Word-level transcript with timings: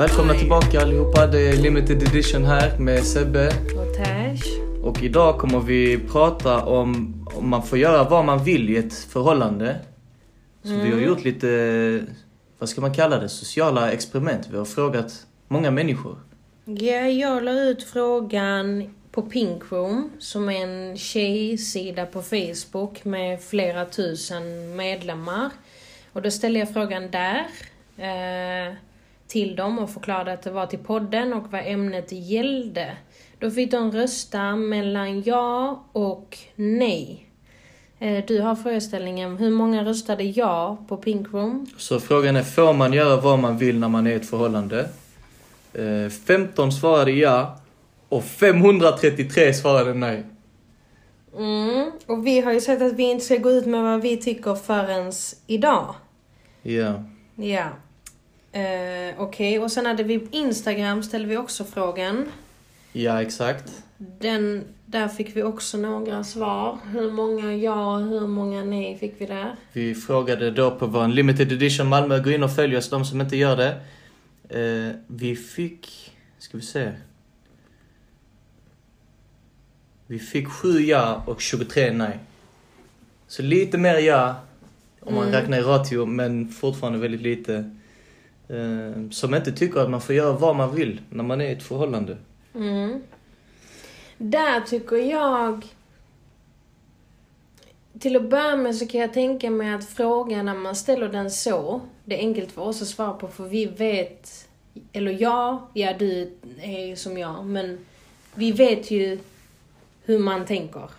Välkomna 0.00 0.34
tillbaka 0.34 0.80
allihopa. 0.80 1.26
Det 1.26 1.48
är 1.48 1.56
limited 1.56 2.02
edition 2.02 2.44
här 2.44 2.78
med 2.78 3.04
Sebbe. 3.04 3.46
Och 3.48 3.96
Tash. 3.96 4.60
Och 4.82 5.02
idag 5.02 5.38
kommer 5.38 5.60
vi 5.60 5.98
prata 5.98 6.64
om 6.64 7.14
om 7.34 7.48
man 7.48 7.62
får 7.62 7.78
göra 7.78 8.04
vad 8.04 8.24
man 8.24 8.44
vill 8.44 8.70
i 8.70 8.76
ett 8.76 8.94
förhållande. 8.94 9.76
Så 10.62 10.68
vi 10.68 10.76
har 10.76 10.86
Mm. 10.86 11.04
gjort 11.04 11.24
lite, 11.24 12.04
vad 12.58 12.68
ska 12.68 12.80
man 12.80 12.94
kalla 12.94 13.18
det, 13.18 13.28
sociala 13.28 13.92
experiment. 13.92 14.48
Vi 14.50 14.56
har 14.56 14.64
frågat 14.64 15.26
många 15.48 15.70
människor. 15.70 16.18
Ja, 16.64 17.08
jag 17.08 17.42
la 17.44 17.52
ut 17.52 17.82
frågan 17.82 18.94
på 19.12 19.22
Pink 19.22 19.62
Room, 19.72 20.10
som 20.18 20.48
är 20.48 20.62
en 20.62 20.96
tjejsida 20.96 22.06
på 22.06 22.22
Facebook 22.22 23.04
med 23.04 23.40
flera 23.42 23.84
tusen 23.84 24.76
medlemmar. 24.76 25.50
Och 26.12 26.22
då 26.22 26.30
ställde 26.30 26.58
jag 26.58 26.72
frågan 26.72 27.10
där 27.10 27.46
eh, 27.96 28.74
till 29.30 29.56
dem 29.56 29.78
och 29.78 29.90
förklarade 29.90 30.32
att 30.32 30.42
det 30.42 30.50
var 30.50 30.66
till 30.66 30.78
podden 30.78 31.32
och 31.32 31.52
vad 31.52 31.66
ämnet 31.66 32.12
gällde. 32.12 32.96
Då 33.38 33.50
fick 33.50 33.70
de 33.70 33.92
rösta 33.92 34.56
mellan 34.56 35.22
ja 35.22 35.84
och 35.92 36.38
nej. 36.54 37.26
Eh, 37.98 38.24
du 38.26 38.40
har 38.40 38.54
föreställningen, 38.54 39.36
hur 39.36 39.50
många 39.50 39.84
röstade 39.84 40.24
ja 40.24 40.84
på 40.88 40.96
Pink 40.96 41.32
Room? 41.32 41.66
Så 41.76 42.00
frågan 42.00 42.36
är, 42.36 42.42
får 42.42 42.72
man 42.72 42.92
göra 42.92 43.20
vad 43.20 43.38
man 43.38 43.58
vill 43.58 43.78
när 43.78 43.88
man 43.88 44.06
är 44.06 44.10
i 44.10 44.14
ett 44.14 44.30
förhållande? 44.30 44.88
Eh, 45.72 46.10
15 46.26 46.72
svarade 46.72 47.12
ja 47.12 47.60
och 48.08 48.24
533 48.24 49.54
svarade 49.54 49.94
nej. 49.94 50.26
Mm, 51.36 51.90
och 52.06 52.26
vi 52.26 52.40
har 52.40 52.52
ju 52.52 52.60
sagt 52.60 52.82
att 52.82 52.92
vi 52.92 53.02
inte 53.02 53.24
ska 53.24 53.36
gå 53.36 53.50
ut 53.50 53.66
med 53.66 53.82
vad 53.82 54.02
vi 54.02 54.16
tycker 54.16 54.54
förrän 54.54 55.12
idag. 55.46 55.94
Ja. 56.62 57.04
Ja. 57.34 57.68
Eh, 58.52 59.14
Okej, 59.18 59.58
och 59.58 59.72
sen 59.72 59.86
hade 59.86 60.02
vi 60.02 60.28
Instagram 60.30 61.02
ställde 61.02 61.28
vi 61.28 61.36
också 61.36 61.64
frågan. 61.64 62.26
Ja, 62.92 63.22
exakt. 63.22 63.82
Den, 63.98 64.64
där 64.86 65.08
fick 65.08 65.36
vi 65.36 65.42
också 65.42 65.76
några 65.78 66.24
svar. 66.24 66.78
Hur 66.92 67.10
många 67.10 67.54
ja 67.54 67.94
och 67.96 68.00
hur 68.02 68.26
många 68.26 68.64
nej 68.64 68.98
fick 68.98 69.14
vi 69.20 69.26
där? 69.26 69.56
Vi 69.72 69.94
frågade 69.94 70.50
då 70.50 70.70
på 70.70 70.86
vår 70.86 71.08
limited 71.08 71.52
edition 71.52 71.86
Malmö, 71.88 72.18
gå 72.18 72.30
in 72.30 72.42
och 72.42 72.54
följ 72.54 72.76
oss, 72.76 72.90
de 72.90 73.04
som 73.04 73.20
inte 73.20 73.36
gör 73.36 73.56
det. 73.56 73.80
Eh, 74.60 74.96
vi 75.06 75.36
fick, 75.36 76.12
ska 76.38 76.56
vi 76.56 76.62
se. 76.62 76.92
Vi 80.06 80.18
fick 80.18 80.48
7 80.48 80.80
ja 80.80 81.22
och 81.26 81.40
23 81.40 81.92
nej. 81.92 82.18
Så 83.28 83.42
lite 83.42 83.78
mer 83.78 83.94
ja, 83.98 84.34
om 85.00 85.14
man 85.14 85.28
Mm. 85.28 85.40
räknar 85.40 85.58
i 85.58 85.62
ratio, 85.62 86.06
men 86.06 86.48
fortfarande 86.48 86.98
väldigt 86.98 87.20
lite. 87.20 87.76
Eh, 88.50 89.10
som 89.10 89.34
inte 89.34 89.52
tycker 89.52 89.80
att 89.80 89.90
man 89.90 90.00
får 90.00 90.14
göra 90.14 90.32
vad 90.32 90.56
man 90.56 90.74
vill 90.74 91.00
när 91.10 91.24
man 91.24 91.40
är 91.40 91.48
i 91.48 91.52
ett 91.52 91.62
förhållande. 91.62 92.16
Mm. 92.54 93.02
Där 94.18 94.60
tycker 94.60 94.96
jag... 94.96 95.66
Till 97.98 98.16
att 98.16 98.30
börja 98.30 98.56
med 98.56 98.76
så 98.76 98.86
kan 98.86 99.00
jag 99.00 99.12
tänka 99.12 99.50
mig 99.50 99.74
att 99.74 99.88
frågan 99.88 100.44
när 100.44 100.54
man 100.54 100.76
ställer 100.76 101.08
den 101.08 101.30
så, 101.30 101.80
det 102.04 102.14
är 102.14 102.18
enkelt 102.18 102.52
för 102.52 102.62
oss 102.62 102.82
att 102.82 102.88
svara 102.88 103.12
på 103.12 103.28
för 103.28 103.44
vi 103.44 103.66
vet, 103.66 104.48
eller 104.92 105.22
ja, 105.22 105.68
ja 105.74 105.94
du 105.98 106.36
är 106.60 106.86
ju 106.86 106.96
som 106.96 107.18
jag, 107.18 107.46
men 107.46 107.78
vi 108.34 108.52
vet 108.52 108.90
ju 108.90 109.18
hur 110.04 110.18
man 110.18 110.46
tänker. 110.46 110.90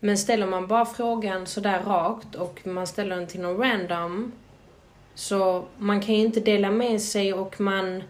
Men 0.00 0.18
ställer 0.18 0.46
man 0.46 0.66
bara 0.66 0.86
frågan 0.86 1.46
sådär 1.46 1.82
rakt 1.82 2.34
och 2.34 2.66
man 2.66 2.86
ställer 2.86 3.16
den 3.16 3.26
till 3.26 3.40
någon 3.40 3.56
random, 3.56 4.32
så 5.14 5.64
man 5.78 6.00
kan 6.00 6.14
ju 6.14 6.20
inte 6.20 6.40
dela 6.40 6.70
med 6.70 7.00
sig 7.00 7.32
och 7.32 7.60
man 7.60 8.02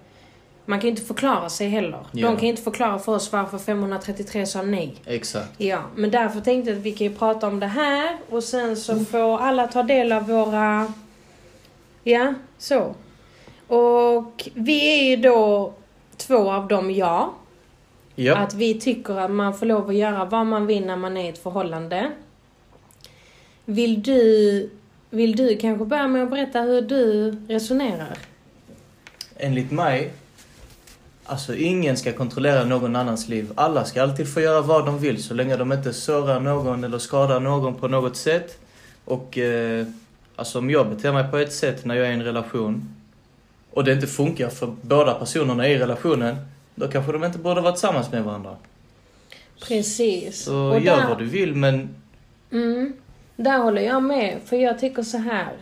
man 0.64 0.80
kan 0.80 0.86
ju 0.86 0.90
inte 0.90 1.02
förklara 1.02 1.48
sig 1.48 1.68
heller. 1.68 2.06
Ja. 2.12 2.26
De 2.26 2.36
kan 2.36 2.42
ju 2.42 2.48
inte 2.48 2.62
förklara 2.62 2.98
för 2.98 3.14
oss 3.14 3.32
varför 3.32 3.58
533 3.58 4.46
sa 4.46 4.62
nej. 4.62 4.94
Exakt. 5.06 5.60
Ja, 5.60 5.82
men 5.94 6.10
därför 6.10 6.40
tänkte 6.40 6.70
jag 6.70 6.78
att 6.78 6.84
vi 6.84 6.92
kan 6.92 7.06
ju 7.06 7.14
prata 7.14 7.46
om 7.46 7.60
det 7.60 7.66
här 7.66 8.18
och 8.30 8.44
sen 8.44 8.76
så 8.76 8.98
får 8.98 9.38
alla 9.38 9.66
ta 9.66 9.82
del 9.82 10.12
av 10.12 10.26
våra... 10.26 10.92
Ja, 12.04 12.34
så. 12.58 12.94
Och 13.66 14.48
vi 14.54 15.00
är 15.00 15.10
ju 15.10 15.16
då 15.16 15.72
två 16.16 16.52
av 16.52 16.68
dem 16.68 16.90
ja. 16.90 17.34
Ja. 18.14 18.36
Att 18.36 18.54
vi 18.54 18.80
tycker 18.80 19.18
att 19.18 19.30
man 19.30 19.54
får 19.54 19.66
lov 19.66 19.88
att 19.88 19.94
göra 19.94 20.24
vad 20.24 20.46
man 20.46 20.66
vill 20.66 20.86
när 20.86 20.96
man 20.96 21.16
är 21.16 21.24
i 21.24 21.28
ett 21.28 21.42
förhållande. 21.42 22.10
Vill 23.64 24.02
du, 24.02 24.70
vill 25.12 25.36
du 25.36 25.56
kanske 25.56 25.84
börja 25.84 26.08
med 26.08 26.22
att 26.22 26.30
berätta 26.30 26.60
hur 26.60 26.82
du 26.82 27.30
resonerar? 27.48 28.18
Enligt 29.36 29.70
mig, 29.70 30.12
alltså 31.24 31.54
ingen 31.54 31.96
ska 31.96 32.12
kontrollera 32.12 32.64
någon 32.64 32.96
annans 32.96 33.28
liv. 33.28 33.52
Alla 33.54 33.84
ska 33.84 34.02
alltid 34.02 34.28
få 34.34 34.40
göra 34.40 34.60
vad 34.60 34.86
de 34.86 34.98
vill 34.98 35.22
så 35.22 35.34
länge 35.34 35.56
de 35.56 35.72
inte 35.72 35.92
sårar 35.92 36.40
någon 36.40 36.84
eller 36.84 36.98
skadar 36.98 37.40
någon 37.40 37.74
på 37.74 37.88
något 37.88 38.16
sätt. 38.16 38.58
Och 39.04 39.38
eh, 39.38 39.86
alltså 40.36 40.58
om 40.58 40.70
jag 40.70 40.88
beter 40.90 41.12
mig 41.12 41.30
på 41.30 41.38
ett 41.38 41.52
sätt 41.52 41.84
när 41.84 41.94
jag 41.94 42.06
är 42.06 42.10
i 42.10 42.14
en 42.14 42.22
relation 42.24 42.94
och 43.70 43.84
det 43.84 43.92
inte 43.92 44.06
funkar 44.06 44.48
för 44.48 44.74
båda 44.82 45.14
personerna 45.14 45.68
i 45.68 45.78
relationen, 45.78 46.36
då 46.74 46.88
kanske 46.88 47.12
de 47.12 47.24
inte 47.24 47.38
borde 47.38 47.60
vara 47.60 47.72
tillsammans 47.72 48.12
med 48.12 48.24
varandra. 48.24 48.56
Precis. 49.68 50.42
Så 50.44 50.56
Och 50.56 50.80
gör 50.80 50.96
där- 50.96 51.08
vad 51.08 51.18
du 51.18 51.24
vill 51.24 51.54
men 51.54 51.88
Mm, 52.52 52.92
där 53.42 53.58
håller 53.58 53.82
jag 53.82 54.02
med. 54.02 54.38
För 54.44 54.56
jag 54.56 54.78
tycker 54.78 55.02
så 55.02 55.18
här. 55.18 55.52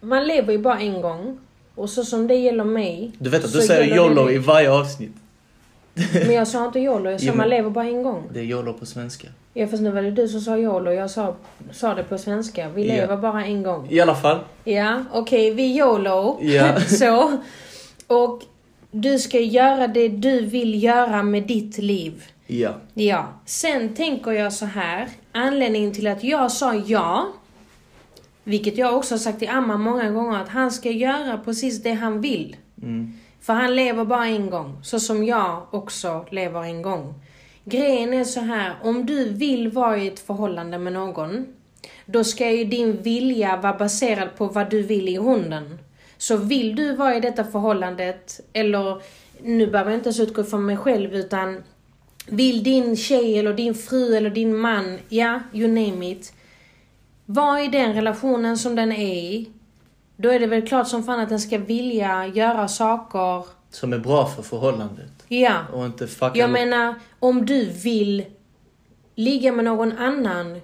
Man 0.00 0.26
lever 0.26 0.52
ju 0.52 0.58
bara 0.58 0.78
en 0.78 1.00
gång. 1.00 1.38
Och 1.74 1.90
så 1.90 2.04
som 2.04 2.26
det 2.26 2.34
gäller 2.34 2.64
mig. 2.64 3.12
du 3.18 3.30
vet 3.30 3.44
att 3.44 3.52
du 3.52 3.60
säger 3.60 3.96
YOLO 3.96 4.30
i 4.30 4.38
varje 4.38 4.70
avsnitt. 4.70 5.12
Men 6.12 6.32
jag 6.34 6.48
sa 6.48 6.66
inte 6.66 6.78
YOLO, 6.80 7.10
jag 7.10 7.20
sa 7.20 7.34
man 7.34 7.48
lever 7.48 7.70
bara 7.70 7.84
en 7.84 8.02
gång. 8.02 8.22
Det 8.32 8.40
är 8.40 8.44
YOLO 8.44 8.72
på 8.72 8.86
svenska. 8.86 9.28
Ja 9.54 9.66
fast 9.66 9.82
nu 9.82 9.90
var 9.90 10.02
det 10.02 10.10
du 10.10 10.28
som 10.28 10.40
sa 10.40 10.56
YOLO, 10.58 10.90
jag 10.92 11.10
sa, 11.10 11.34
sa 11.72 11.94
det 11.94 12.02
på 12.02 12.18
svenska. 12.18 12.68
Vi 12.68 12.88
Ja. 12.88 12.94
lever 12.94 13.16
bara 13.16 13.44
en 13.44 13.62
gång. 13.62 13.86
I 13.90 14.00
alla 14.00 14.14
fall. 14.14 14.38
Ja, 14.64 15.04
okej, 15.12 15.50
vi 15.54 15.78
YOLO. 15.78 16.38
Ja. 16.42 16.80
så. 16.88 17.38
Och 18.06 18.42
du 18.90 19.18
ska 19.18 19.38
göra 19.40 19.86
det 19.88 20.08
du 20.08 20.40
vill 20.40 20.82
göra 20.82 21.22
med 21.22 21.42
ditt 21.42 21.78
liv. 21.78 22.24
Ja. 22.46 22.74
Ja. 22.94 23.28
Sen 23.44 23.94
tänker 23.94 24.30
jag 24.30 24.52
så 24.52 24.66
här. 24.66 25.08
Anledningen 25.32 25.92
till 25.92 26.06
att 26.06 26.24
jag 26.24 26.52
sa 26.52 26.74
ja, 26.74 27.28
vilket 28.44 28.78
jag 28.78 28.96
också 28.96 29.14
har 29.14 29.18
sagt 29.18 29.38
till 29.38 29.48
Amma 29.48 29.76
många 29.76 30.10
gånger, 30.10 30.38
att 30.38 30.48
han 30.48 30.70
ska 30.70 30.90
göra 30.90 31.38
precis 31.38 31.82
det 31.82 31.92
han 31.92 32.20
vill. 32.20 32.56
Mm. 32.82 33.12
För 33.40 33.52
han 33.52 33.76
lever 33.76 34.04
bara 34.04 34.26
en 34.26 34.50
gång, 34.50 34.78
så 34.82 35.00
som 35.00 35.24
jag 35.24 35.66
också 35.70 36.26
lever 36.30 36.62
en 36.62 36.82
gång. 36.82 37.14
Grejen 37.64 38.14
är 38.14 38.24
så 38.24 38.40
här, 38.40 38.74
om 38.82 39.06
du 39.06 39.32
vill 39.32 39.68
vara 39.68 39.98
i 39.98 40.08
ett 40.08 40.20
förhållande 40.20 40.78
med 40.78 40.92
någon, 40.92 41.46
då 42.06 42.24
ska 42.24 42.50
ju 42.50 42.64
din 42.64 43.02
vilja 43.02 43.56
vara 43.56 43.78
baserad 43.78 44.36
på 44.36 44.46
vad 44.46 44.70
du 44.70 44.82
vill 44.82 45.08
i 45.08 45.12
grunden. 45.12 45.78
Så 46.18 46.36
vill 46.36 46.76
du 46.76 46.96
vara 46.96 47.16
i 47.16 47.20
detta 47.20 47.44
förhållandet, 47.44 48.40
eller 48.52 49.02
nu 49.42 49.66
behöver 49.66 49.90
jag 49.90 49.98
inte 49.98 50.08
ens 50.08 50.20
utgå 50.20 50.44
från 50.44 50.66
mig 50.66 50.76
själv, 50.76 51.14
utan 51.14 51.62
vill 52.26 52.62
din 52.62 52.96
tjej 52.96 53.38
eller 53.38 53.54
din 53.54 53.74
fru 53.74 54.16
eller 54.16 54.30
din 54.30 54.56
man, 54.56 54.98
ja, 55.08 55.40
you 55.52 55.68
name 55.68 56.10
it, 56.10 56.32
vara 57.26 57.62
i 57.62 57.68
den 57.68 57.94
relationen 57.94 58.58
som 58.58 58.74
den 58.74 58.92
är 58.92 59.14
i, 59.14 59.48
då 60.16 60.28
är 60.28 60.40
det 60.40 60.46
väl 60.46 60.68
klart 60.68 60.88
som 60.88 61.04
fan 61.04 61.20
att 61.20 61.28
den 61.28 61.40
ska 61.40 61.58
vilja 61.58 62.26
göra 62.26 62.68
saker 62.68 63.46
Som 63.70 63.92
är 63.92 63.98
bra 63.98 64.26
för 64.26 64.42
förhållandet. 64.42 65.24
Ja. 65.28 65.58
Och 65.72 65.86
inte 65.86 66.06
fucka 66.06 66.38
Jag 66.38 66.50
menar, 66.50 66.94
om 67.18 67.46
du 67.46 67.64
vill 67.64 68.24
ligga 69.14 69.52
med 69.52 69.64
någon 69.64 69.92
annan, 69.92 70.60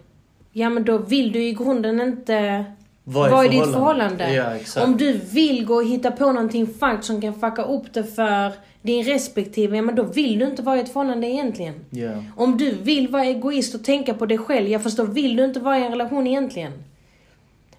ja 0.52 0.70
men 0.70 0.84
då 0.84 0.98
vill 0.98 1.32
du 1.32 1.42
i 1.42 1.52
grunden 1.52 2.00
inte 2.00 2.64
Vad 3.04 3.26
är 3.26 3.30
vara 3.30 3.46
i 3.46 3.48
ditt 3.48 3.64
förhållande? 3.64 4.34
Ja. 4.34 4.82
Om 4.82 4.96
du 4.96 5.12
vill 5.12 5.64
gå 5.66 5.74
och 5.74 5.84
hitta 5.84 6.10
på 6.10 6.32
någonting 6.32 6.66
fuck 6.66 7.04
som 7.04 7.20
kan 7.20 7.34
fucka 7.34 7.62
upp 7.62 7.92
det 7.92 8.04
för 8.04 8.52
din 8.82 9.04
respektive, 9.04 9.76
ja 9.76 9.82
men 9.82 9.94
då 9.94 10.02
vill 10.02 10.38
du 10.38 10.46
inte 10.46 10.62
vara 10.62 10.76
i 10.76 10.80
ett 10.80 10.92
förhållande 10.92 11.26
egentligen. 11.26 11.74
Ja. 11.90 12.10
Om 12.36 12.58
du 12.58 12.70
vill 12.70 13.08
vara 13.08 13.24
egoist 13.24 13.74
och 13.74 13.84
tänka 13.84 14.14
på 14.14 14.26
dig 14.26 14.38
själv, 14.38 14.68
ja 14.68 14.78
fast 14.78 14.96
då 14.96 15.04
vill 15.04 15.36
du 15.36 15.44
inte 15.44 15.60
vara 15.60 15.78
i 15.78 15.82
en 15.82 15.90
relation 15.90 16.26
egentligen. 16.26 16.72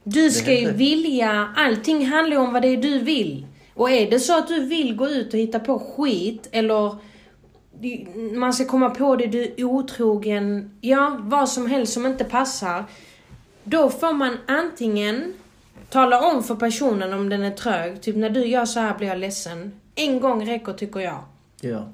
Du 0.03 0.31
ska 0.31 0.53
ju 0.53 0.71
vilja, 0.71 1.47
allting 1.55 2.05
handlar 2.05 2.35
ju 2.35 2.43
om 2.43 2.53
vad 2.53 2.61
det 2.61 2.67
är 2.67 2.77
du 2.77 2.99
vill. 2.99 3.45
Och 3.73 3.91
är 3.91 4.11
det 4.11 4.19
så 4.19 4.37
att 4.37 4.47
du 4.47 4.65
vill 4.65 4.95
gå 4.95 5.09
ut 5.09 5.33
och 5.33 5.39
hitta 5.39 5.59
på 5.59 5.79
skit 5.79 6.49
eller 6.51 6.95
man 8.35 8.53
ska 8.53 8.65
komma 8.65 8.89
på 8.89 9.15
det, 9.15 9.27
du 9.27 9.53
är 9.57 9.63
otrogen, 9.63 10.71
ja 10.81 11.17
vad 11.21 11.49
som 11.49 11.67
helst 11.67 11.93
som 11.93 12.05
inte 12.05 12.23
passar. 12.23 12.85
Då 13.63 13.89
får 13.89 14.13
man 14.13 14.37
antingen 14.47 15.33
tala 15.89 16.31
om 16.31 16.43
för 16.43 16.55
personen 16.55 17.13
om 17.13 17.29
den 17.29 17.43
är 17.43 17.51
trög, 17.51 18.01
typ 18.01 18.15
när 18.15 18.29
du 18.29 18.45
gör 18.45 18.65
så 18.65 18.79
här 18.79 18.97
blir 18.97 19.07
jag 19.07 19.17
ledsen. 19.17 19.79
En 19.95 20.19
gång 20.19 20.47
räcker 20.47 20.73
tycker 20.73 20.99
jag. 20.99 21.23
Ja. 21.61 21.89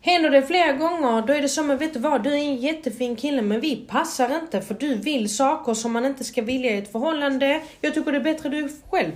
Händer 0.00 0.30
det 0.30 0.42
flera 0.42 0.72
gånger, 0.72 1.26
då 1.26 1.32
är 1.32 1.42
det 1.42 1.48
som, 1.48 1.66
men 1.66 1.78
vet 1.78 1.94
du 1.94 2.00
vad, 2.00 2.22
du 2.22 2.30
är 2.30 2.36
en 2.36 2.56
jättefin 2.56 3.16
kille 3.16 3.42
men 3.42 3.60
vi 3.60 3.76
passar 3.76 4.34
inte 4.42 4.60
för 4.60 4.74
du 4.74 4.94
vill 4.94 5.36
saker 5.36 5.74
som 5.74 5.92
man 5.92 6.04
inte 6.04 6.24
ska 6.24 6.42
vilja 6.42 6.70
i 6.70 6.78
ett 6.78 6.92
förhållande. 6.92 7.60
Jag 7.80 7.94
tycker 7.94 8.12
det 8.12 8.18
är 8.18 8.22
bättre 8.22 8.48
du 8.48 8.68
själv. 8.90 9.12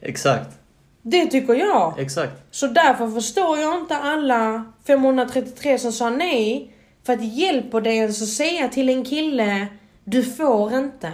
Exakt. 0.00 0.58
Det 1.02 1.26
tycker 1.26 1.54
jag. 1.54 1.98
Exakt. 1.98 2.32
Så 2.50 2.66
därför 2.66 3.08
förstår 3.08 3.58
jag 3.58 3.78
inte 3.78 3.96
alla 3.96 4.72
533 4.86 5.78
som 5.78 5.92
sa 5.92 6.10
nej. 6.10 6.72
För 7.06 7.12
att 7.12 7.24
hjälper 7.24 7.80
det 7.80 7.94
ens 7.94 8.22
att 8.22 8.28
säga 8.28 8.68
till 8.68 8.88
en 8.88 9.04
kille, 9.04 9.66
du 10.08 10.22
får 10.22 10.74
inte. 10.74 11.12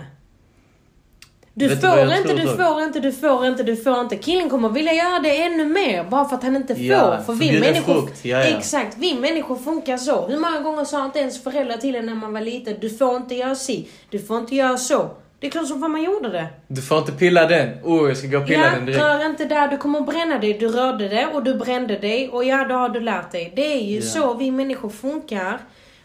Du 1.56 1.68
Vet 1.68 1.80
får 1.80 2.02
inte, 2.02 2.22
tror 2.22 2.36
du 2.36 2.56
får 2.56 2.82
inte, 2.82 3.00
du 3.00 3.12
får 3.12 3.46
inte, 3.46 3.62
du 3.62 3.76
får 3.76 4.00
inte. 4.00 4.16
Killen 4.16 4.50
kommer 4.50 4.68
vilja 4.68 4.92
göra 4.92 5.18
det 5.18 5.42
ännu 5.42 5.64
mer 5.64 6.04
bara 6.04 6.24
för 6.28 6.36
att 6.36 6.42
han 6.42 6.56
inte 6.56 6.74
får. 6.74 6.84
Ja, 6.84 7.22
för 7.26 7.32
vi 7.32 7.60
människor... 7.60 7.94
frukt, 7.94 8.24
ja, 8.24 8.38
ja. 8.38 8.58
Exakt, 8.58 8.96
vi 8.98 9.14
människor 9.14 9.56
funkar 9.56 9.96
så. 9.96 10.26
Hur 10.26 10.38
många 10.38 10.60
gånger 10.60 10.84
sa 10.84 11.04
inte 11.04 11.18
ens 11.18 11.42
föräldrar 11.42 11.76
till 11.76 11.94
en 11.94 12.06
när 12.06 12.14
man 12.14 12.32
var 12.32 12.40
liten, 12.40 12.76
du 12.80 12.90
får 12.90 13.16
inte 13.16 13.34
göra 13.34 13.54
si, 13.54 13.88
du 14.10 14.18
får 14.18 14.38
inte 14.38 14.54
göra 14.54 14.76
så. 14.76 15.10
Det 15.40 15.46
är 15.46 15.50
klart 15.50 15.68
som 15.68 15.80
fan 15.80 15.90
man 15.90 16.02
gjorde 16.02 16.28
det. 16.28 16.46
Du 16.68 16.82
får 16.82 16.98
inte 16.98 17.12
pilla 17.12 17.46
den. 17.46 17.68
Oh, 17.84 18.08
jag 18.08 18.16
ska 18.16 18.26
gå 18.26 18.38
och 18.38 18.46
pilla 18.46 18.64
Ja, 18.64 18.70
den 18.70 18.86
direkt. 18.86 19.02
rör 19.02 19.26
inte 19.26 19.44
där, 19.44 19.68
du 19.68 19.76
kommer 19.76 20.00
bränna 20.00 20.38
dig. 20.38 20.52
Du 20.54 20.68
rörde 20.68 21.08
det 21.08 21.26
och 21.26 21.42
du 21.44 21.54
brände 21.54 21.98
dig 21.98 22.28
och 22.28 22.44
ja, 22.44 22.64
då 22.68 22.74
har 22.74 22.88
du 22.88 23.00
lärt 23.00 23.32
dig. 23.32 23.52
Det 23.56 23.72
är 23.72 23.82
ju 23.82 24.02
så 24.02 24.34
vi 24.34 24.50
människor 24.50 24.88
funkar. 24.88 25.58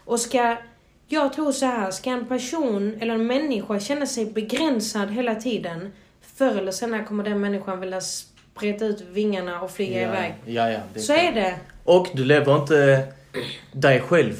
Och 0.04 0.20
ska, 0.20 0.56
jag 1.12 1.32
tror 1.32 1.52
så 1.52 1.66
här, 1.66 1.90
ska 1.90 2.10
en 2.10 2.26
person 2.26 2.98
eller 3.00 3.14
en 3.14 3.26
människa 3.26 3.80
känna 3.80 4.06
sig 4.06 4.26
begränsad 4.26 5.10
hela 5.10 5.34
tiden, 5.34 5.92
förr 6.36 6.58
eller 6.58 6.72
senare 6.72 7.04
kommer 7.04 7.24
den 7.24 7.40
människan 7.40 7.80
vilja 7.80 8.00
spreta 8.00 8.84
ut 8.84 9.00
vingarna 9.12 9.60
och 9.60 9.70
flyga 9.70 10.00
ja, 10.00 10.08
iväg. 10.08 10.34
Ja, 10.46 10.70
ja. 10.70 10.80
Det 10.94 11.00
Så 11.00 11.12
klart. 11.12 11.24
är 11.24 11.32
det. 11.32 11.54
Och 11.84 12.08
du 12.14 12.24
lever 12.24 12.56
inte 12.56 13.06
dig 13.72 14.00
själv 14.00 14.34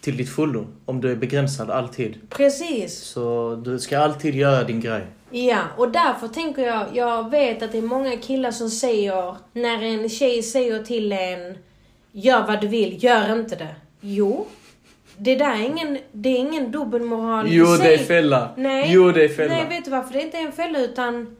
till 0.00 0.16
ditt 0.16 0.30
fullo 0.30 0.66
om 0.84 1.00
du 1.00 1.12
är 1.12 1.16
begränsad 1.16 1.70
alltid. 1.70 2.30
Precis. 2.30 2.94
Så 2.98 3.54
du 3.64 3.78
ska 3.78 3.98
alltid 3.98 4.34
göra 4.34 4.64
din 4.64 4.80
grej. 4.80 5.02
Ja, 5.30 5.58
och 5.76 5.90
därför 5.90 6.28
tänker 6.28 6.62
jag, 6.62 6.86
jag 6.92 7.30
vet 7.30 7.62
att 7.62 7.72
det 7.72 7.78
är 7.78 7.82
många 7.82 8.16
killar 8.16 8.50
som 8.50 8.70
säger, 8.70 9.36
när 9.52 9.82
en 9.82 10.08
tjej 10.08 10.42
säger 10.42 10.82
till 10.82 11.12
en, 11.12 11.58
gör 12.12 12.46
vad 12.46 12.60
du 12.60 12.68
vill, 12.68 13.04
gör 13.04 13.32
inte 13.32 13.56
det. 13.56 13.74
Jo, 14.00 14.46
det 15.16 15.34
där 15.34 15.50
är 15.54 15.62
ingen, 15.62 15.98
det 16.12 16.28
är 16.28 16.36
ingen 16.38 16.70
dubbelmoral 16.70 17.46
i 17.46 17.54
Jo, 17.54 17.66
sig. 17.66 17.88
det 17.88 17.94
är 17.94 17.98
fälla. 17.98 18.48
Nej, 18.56 18.92
Jo, 18.92 19.10
det 19.12 19.24
är 19.24 19.28
fälla. 19.28 19.54
nej, 19.54 19.66
vet 19.68 19.84
du 19.84 19.90
varför 19.90 20.12
det 20.12 20.22
inte 20.22 20.36
är 20.38 20.46
en 20.46 20.52
fälla 20.52 20.78
utan 20.78 21.36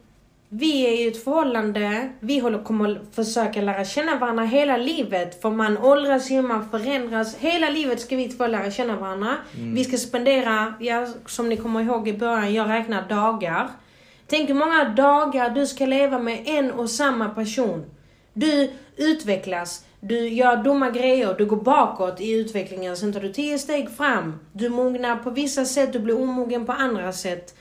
vi 0.49 0.85
är 0.87 0.91
i 0.91 1.07
ett 1.07 1.23
förhållande, 1.23 2.09
vi 2.19 2.39
håller 2.39 2.59
kommer 2.63 2.91
att 2.91 3.15
försöka 3.15 3.61
lära 3.61 3.85
känna 3.85 4.15
varandra 4.15 4.43
hela 4.43 4.77
livet. 4.77 5.41
För 5.41 5.49
man 5.49 5.77
åldras 5.77 6.31
ju, 6.31 6.41
man 6.41 6.69
förändras. 6.69 7.35
Hela 7.35 7.69
livet 7.69 7.99
ska 8.01 8.15
vi 8.15 8.27
två 8.29 8.47
lära 8.47 8.71
känna 8.71 8.95
varandra. 8.95 9.35
Mm. 9.57 9.73
Vi 9.75 9.83
ska 9.83 9.97
spendera, 9.97 10.73
ja, 10.79 11.07
som 11.25 11.49
ni 11.49 11.57
kommer 11.57 11.81
ihåg 11.81 12.07
i 12.07 12.13
början, 12.13 12.53
jag 12.53 12.69
räknar 12.69 13.07
dagar. 13.09 13.67
Tänk 14.27 14.49
hur 14.49 14.55
många 14.55 14.83
dagar 14.89 15.49
du 15.49 15.67
ska 15.67 15.85
leva 15.85 16.19
med 16.19 16.43
en 16.45 16.71
och 16.71 16.89
samma 16.89 17.29
person. 17.29 17.85
Du 18.33 18.69
utvecklas, 18.97 19.84
du 20.07 20.27
gör 20.27 20.63
dumma 20.63 20.89
grejer, 20.89 21.35
du 21.37 21.45
går 21.45 21.57
bakåt 21.57 22.21
i 22.21 22.31
utvecklingen, 22.31 22.97
sen 22.97 23.13
tar 23.13 23.19
du 23.19 23.33
tio 23.33 23.59
steg 23.59 23.91
fram. 23.91 24.39
Du 24.53 24.69
mognar 24.69 25.15
på 25.15 25.29
vissa 25.29 25.65
sätt, 25.65 25.93
du 25.93 25.99
blir 25.99 26.21
omogen 26.21 26.65
på 26.65 26.71
andra 26.71 27.11
sätt. 27.13 27.55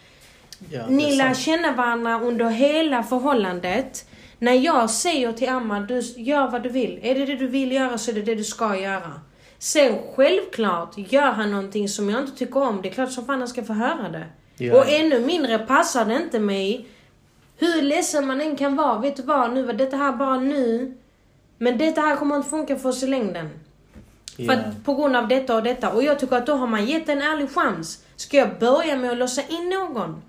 Ja, 0.71 0.87
Ni 0.89 1.17
lär 1.17 1.35
känna 1.35 1.73
varandra 1.73 2.21
under 2.21 2.45
hela 2.45 3.03
förhållandet. 3.03 4.09
När 4.39 4.53
jag 4.53 4.91
säger 4.91 5.33
till 5.33 5.49
Amma, 5.49 5.81
du 5.81 6.01
gör 6.17 6.51
vad 6.51 6.63
du 6.63 6.69
vill. 6.69 7.01
Är 7.03 7.15
det 7.15 7.27
det 7.27 7.37
du 7.37 7.47
vill 7.47 7.73
göra 7.73 7.99
så 7.99 8.11
är 8.11 8.15
det 8.15 8.23
det 8.23 8.35
du 8.35 8.45
ska 8.45 8.81
göra. 8.81 9.21
Sen 9.59 9.99
självklart, 10.15 10.95
gör 10.97 11.33
han 11.33 11.51
någonting 11.51 11.89
som 11.89 12.11
jag 12.11 12.21
inte 12.21 12.39
tycker 12.39 12.63
om, 12.63 12.83
det 12.83 12.89
är 12.89 12.93
klart 12.93 13.13
som 13.13 13.27
fan 13.27 13.39
han 13.39 13.49
ska 13.49 13.65
få 13.65 13.73
höra 13.73 14.09
det. 14.09 14.27
Ja. 14.57 14.77
Och 14.77 14.89
ännu 14.89 15.21
mindre 15.21 15.59
passar 15.59 16.05
det 16.05 16.17
inte 16.17 16.39
mig. 16.39 16.87
Hur 17.57 17.83
ledsen 17.83 18.27
man 18.27 18.41
än 18.41 18.57
kan 18.57 18.77
vara, 18.77 18.99
vet 18.99 19.17
du 19.17 19.23
vad, 19.23 19.55
nu 19.55 19.63
var 19.63 19.73
detta 19.73 19.97
här 19.97 20.13
bara 20.13 20.37
nu. 20.37 20.97
Men 21.59 21.79
detta 21.79 22.01
här 22.01 22.17
kommer 22.17 22.37
inte 22.37 22.49
funka 22.51 22.77
för 22.77 22.89
oss 22.89 23.03
i 23.03 23.07
längden. 23.07 23.51
För 24.37 24.43
Ja. 24.43 24.53
att, 24.53 24.85
på 24.85 24.95
grund 24.95 25.17
av 25.17 25.29
detta 25.29 25.55
och 25.57 25.63
detta. 25.63 25.91
Och 25.93 26.03
jag 26.03 26.19
tycker 26.19 26.37
att 26.37 26.47
då 26.47 26.55
har 26.55 26.67
man 26.67 26.87
gett 26.87 27.09
en 27.09 27.23
ärlig 27.23 27.51
chans. 27.55 27.99
Ska 28.17 28.37
jag 28.37 28.59
börja 28.61 28.97
med 28.97 29.11
att 29.11 29.17
låsa 29.19 29.43
in 29.49 29.69
någon? 29.71 30.23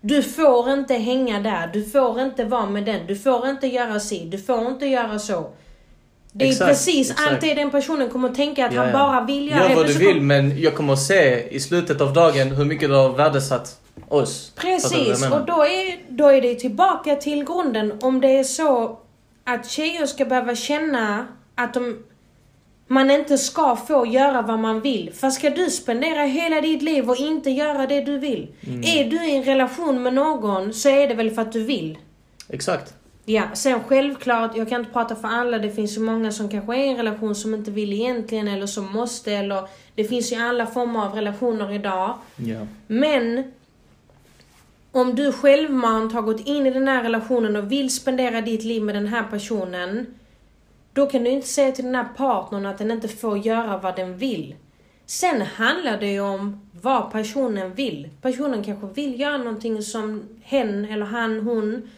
Du 0.00 0.22
får 0.22 0.70
inte 0.70 0.94
hänga 0.94 1.40
där, 1.40 1.70
du 1.72 1.84
får 1.84 2.20
inte 2.20 2.44
vara 2.44 2.66
med 2.66 2.84
den, 2.84 3.06
du 3.06 3.16
får 3.16 3.48
inte 3.48 3.66
göra 3.66 4.00
si, 4.00 4.24
du 4.24 4.38
får 4.38 4.66
inte 4.66 4.86
göra 4.86 5.18
så. 5.18 5.50
Det 6.32 6.44
är 6.44 6.48
Exakt, 6.48 6.68
precis 6.70 7.10
exakt. 7.10 7.28
allt 7.30 7.40
det 7.40 7.54
den 7.54 7.70
personen 7.70 8.10
kommer 8.10 8.28
att 8.28 8.34
tänka 8.34 8.66
att 8.66 8.72
Ja, 8.74 8.82
han 8.82 8.92
bara 8.92 9.24
vill 9.24 9.48
göra. 9.50 9.68
Gör 9.68 9.76
vad 9.76 9.86
du 9.86 9.92
vill, 9.92 10.20
men 10.22 10.60
jag 10.60 10.74
kommer 10.74 10.92
att 10.92 11.02
se 11.02 11.48
i 11.48 11.60
slutet 11.60 12.00
av 12.00 12.12
dagen 12.12 12.48
hur 12.48 12.64
mycket 12.64 12.88
du 12.88 12.94
har 12.94 13.08
värdesatt 13.08 13.80
oss. 14.08 14.52
Precis, 14.56 15.26
och 15.30 15.44
då 15.46 15.64
är, 15.64 15.98
då 16.08 16.28
är 16.28 16.40
det 16.40 16.54
tillbaka 16.54 17.16
till 17.16 17.44
grunden. 17.44 17.92
Om 18.02 18.20
det 18.20 18.28
är 18.38 18.44
så 18.44 18.98
att 19.54 19.70
tjejer 19.70 20.06
ska 20.06 20.24
behöva 20.24 20.54
känna 20.54 21.26
att 21.54 21.74
de, 21.74 22.02
man 22.86 23.10
inte 23.10 23.38
ska 23.38 23.76
få 23.76 24.06
göra 24.06 24.42
vad 24.42 24.58
man 24.58 24.80
vill. 24.80 25.12
För 25.12 25.30
ska 25.30 25.50
du 25.50 25.70
spendera 25.70 26.22
hela 26.22 26.60
ditt 26.60 26.82
liv 26.82 27.10
och 27.10 27.16
inte 27.16 27.50
göra 27.50 27.86
det 27.86 28.00
du 28.00 28.18
vill? 28.18 28.48
Mm. 28.66 28.80
Är 28.80 29.10
du 29.10 29.26
i 29.26 29.36
en 29.36 29.44
relation 29.44 30.02
med 30.02 30.14
någon 30.14 30.74
så 30.74 30.88
är 30.88 31.08
det 31.08 31.14
väl 31.14 31.30
för 31.30 31.42
att 31.42 31.52
du 31.52 31.64
vill. 31.64 31.98
Exakt. 32.48 32.94
Ja, 33.24 33.42
sen 33.54 33.80
självklart, 33.88 34.56
jag 34.56 34.68
kan 34.68 34.80
inte 34.80 34.92
prata 34.92 35.16
för 35.16 35.28
alla. 35.28 35.58
Det 35.58 35.70
finns 35.70 35.96
ju 35.96 36.00
många 36.00 36.32
som 36.32 36.48
kanske 36.48 36.76
är 36.76 36.84
i 36.84 36.88
en 36.88 36.96
relation 36.96 37.34
som 37.34 37.54
inte 37.54 37.70
vill 37.70 37.92
egentligen 37.92 38.48
eller 38.48 38.66
som 38.66 38.92
måste 38.92 39.32
eller 39.32 39.68
det 39.94 40.04
finns 40.04 40.32
ju 40.32 40.36
alla 40.36 40.66
former 40.66 41.06
av 41.06 41.14
relationer 41.14 41.72
idag. 41.72 42.14
Ja. 42.36 42.66
Men 42.86 43.52
om 44.92 45.14
du 45.14 45.32
självmant 45.32 46.12
har 46.12 46.22
gått 46.22 46.46
in 46.46 46.66
i 46.66 46.70
den 46.70 46.88
här 46.88 47.02
relationen 47.02 47.56
och 47.56 47.72
vill 47.72 47.90
spendera 47.94 48.40
ditt 48.40 48.64
liv 48.64 48.82
med 48.82 48.94
den 48.94 49.06
här 49.06 49.24
personen. 49.30 50.06
Då 50.92 51.06
kan 51.06 51.24
du 51.24 51.30
inte 51.30 51.46
säga 51.48 51.72
till 51.72 51.84
den 51.84 51.94
här 51.94 52.08
partnern 52.16 52.66
att 52.66 52.78
den 52.78 52.90
inte 52.90 53.08
får 53.08 53.38
göra 53.38 53.78
vad 53.78 53.96
den 53.96 54.16
vill. 54.18 54.54
Sen 55.06 55.42
handlar 55.42 55.98
det 56.00 56.06
ju 56.12 56.20
om 56.20 56.70
vad 56.82 57.12
personen 57.12 57.74
vill. 57.74 58.08
Personen 58.22 58.64
kanske 58.64 58.86
vill 58.86 59.20
göra 59.20 59.36
någonting 59.38 59.82
som 59.82 60.22
hen 60.42 60.84
eller 60.84 61.06
han, 61.06 61.40
hon 61.40 61.90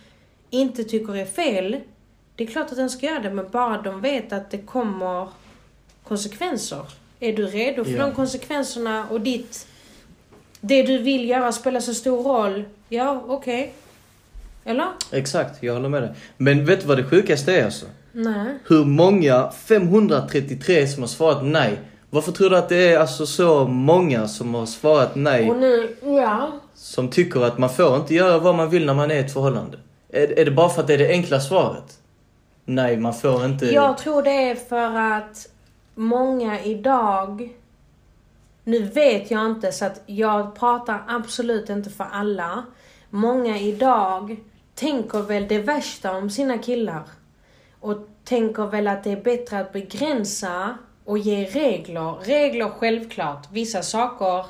inte 0.51 0.85
tycker 0.85 1.17
är 1.17 1.25
fel. 1.25 1.81
Det 2.37 2.45
är 2.45 2.49
klart 2.49 2.71
att 2.71 2.77
den 2.77 2.91
ska 2.91 3.07
göra 3.07 3.19
det, 3.23 3.31
men 3.31 3.51
bara 3.51 3.83
de 3.83 4.01
vet 4.01 4.33
att 4.33 4.51
det 4.51 4.59
kommer 4.59 5.29
konsekvenser. 6.05 6.83
Är 7.21 7.33
du 7.33 7.47
redo 7.47 7.85
för 7.85 7.91
Ja. 7.93 8.07
de 8.07 8.15
konsekvenserna 8.15 9.07
och 9.11 9.21
ditt 9.21 9.67
det 10.65 10.83
du 10.83 10.99
vill 10.99 11.29
göra 11.29 11.53
spelar 11.53 11.81
så 11.81 11.95
stor 11.95 12.23
roll. 12.23 12.65
Ja, 12.89 13.25
okej. 13.29 13.75
Eller? 14.65 14.87
Exakt, 15.11 15.63
jag 15.63 15.75
håller 15.75 15.89
med 15.89 16.03
dig. 16.03 16.11
Men 16.37 16.65
vet 16.65 16.81
du 16.81 16.87
vad 16.87 16.97
det 16.97 17.05
sjukaste 17.05 17.57
är 17.57 17.65
alltså? 17.65 17.87
Nej. 18.13 18.59
Hur 18.65 18.85
många 18.85 19.51
533 19.51 20.87
som 20.87 21.03
har 21.03 21.09
svarat 21.09 21.45
nej? 21.45 21.81
Varför 22.11 22.33
tror 22.33 22.51
du 22.51 22.57
att 22.57 22.69
det 22.69 22.93
är 22.93 22.99
alltså 22.99 23.27
så 23.27 23.65
många 23.67 24.29
som 24.29 24.55
har 24.55 24.67
svarat 24.67 25.15
nej? 25.15 25.51
Och 25.51 25.57
nu, 25.57 25.97
ja. 26.03 26.53
Som 26.75 27.09
tycker 27.09 27.41
att 27.45 27.59
man 27.59 27.71
får 27.71 27.97
inte 27.97 28.15
göra 28.15 28.39
vad 28.39 28.55
man 28.55 28.71
vill 28.71 28.87
när 28.87 28.95
man 28.95 29.11
är 29.11 29.15
i 29.15 29.19
ett 29.19 29.33
förhållande? 29.33 29.79
Är, 30.13 30.39
är 30.39 30.45
det 30.45 30.51
bara 30.51 30.69
för 30.69 30.81
att 30.81 30.87
det 30.87 30.95
är 30.95 30.99
det 30.99 31.09
enkla 31.09 31.41
svaret? 31.41 31.99
Nej, 32.65 32.97
man 32.97 33.15
får 33.15 33.45
inte... 33.45 33.67
Jag 33.67 33.99
tror 33.99 34.23
det 34.23 34.51
är 34.51 34.55
för 34.55 35.17
att 35.17 35.49
många 35.95 36.61
idag... 36.61 37.53
Nu 38.65 38.83
vet 38.83 39.31
jag 39.31 39.47
inte, 39.47 39.73
så 39.73 39.85
att 39.85 40.03
jag 40.07 40.55
pratar 40.55 41.05
absolut 41.09 41.71
inte 41.71 41.91
för 41.91 42.05
alla. 42.05 42.65
Många 43.11 43.59
idag 43.59 44.37
tänker 44.75 45.23
väl 45.23 45.49
det 45.49 45.59
värsta 45.59 46.13
om 46.13 46.31
sina 46.31 46.59
killar. 46.59 47.03
Och 47.81 48.09
tänker 48.25 48.67
väl 48.67 48.89
att 48.89 49.05
det 49.05 49.13
är 49.13 49.23
bättre 49.23 49.59
att 49.59 49.73
begränsa 49.73 50.79
och 51.05 51.19
ge 51.19 51.45
regler. 51.45 52.15
Regler 52.25 52.69
självklart. 52.69 53.47
Vissa 53.53 53.83
saker 53.83 54.47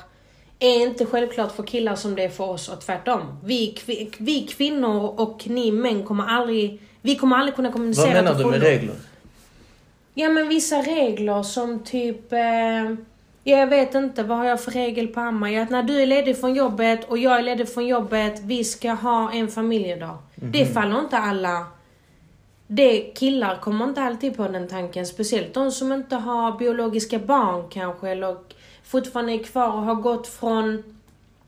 är 0.59 0.81
inte 0.81 1.05
självklart 1.05 1.51
för 1.51 1.63
killar 1.63 1.95
som 1.95 2.15
det 2.15 2.23
är 2.23 2.29
för 2.29 2.49
oss 2.49 2.69
och 2.69 2.81
tvärtom. 2.81 3.39
Vi, 3.43 3.77
vi 4.17 4.41
kvinnor 4.41 5.19
och 5.19 5.47
ni 5.47 5.71
män 5.71 6.03
kommer 6.03 6.25
aldrig... 6.27 6.81
Vi 7.01 7.15
kommer 7.15 7.35
aldrig 7.35 7.55
kunna 7.55 7.71
kommunicera 7.71 8.13
vad 8.13 8.23
menar 8.23 8.43
du 8.43 8.45
med 8.45 8.61
regler? 8.61 8.95
Ja 10.13 10.29
men 10.29 10.49
vissa 10.49 10.75
regler 10.75 11.43
som 11.43 11.83
typ... 11.83 12.33
Eh, 12.33 12.95
jag 13.43 13.67
vet 13.67 13.95
inte, 13.95 14.23
vad 14.23 14.37
har 14.37 14.45
jag 14.45 14.61
för 14.61 14.71
regel 14.71 15.07
på 15.07 15.19
Amma? 15.19 15.51
Ja, 15.51 15.63
Att 15.63 15.69
när 15.69 15.83
du 15.83 16.01
är 16.01 16.05
ledig 16.05 16.39
från 16.39 16.55
jobbet 16.55 17.09
och 17.09 17.17
jag 17.17 17.39
är 17.39 17.43
ledig 17.43 17.73
från 17.73 17.87
jobbet, 17.87 18.39
vi 18.43 18.63
ska 18.63 18.91
ha 18.91 19.31
en 19.31 19.47
familjedag. 19.47 20.17
Det 20.35 20.65
faller 20.65 20.99
inte 20.99 21.17
alla... 21.17 21.65
Det, 22.67 22.99
killar 23.01 23.57
kommer 23.57 23.85
inte 23.85 24.01
alltid 24.01 24.37
på 24.37 24.47
den 24.47 24.67
tanken. 24.67 25.05
Speciellt 25.05 25.53
de 25.53 25.71
som 25.71 25.91
inte 25.91 26.15
har 26.15 26.57
biologiska 26.57 27.19
barn 27.19 27.69
kanske, 27.69 28.09
eller 28.09 28.37
fortfarande 28.83 29.33
är 29.33 29.43
kvar 29.43 29.67
och 29.67 29.81
har 29.81 29.95
gått 29.95 30.27
från 30.27 30.83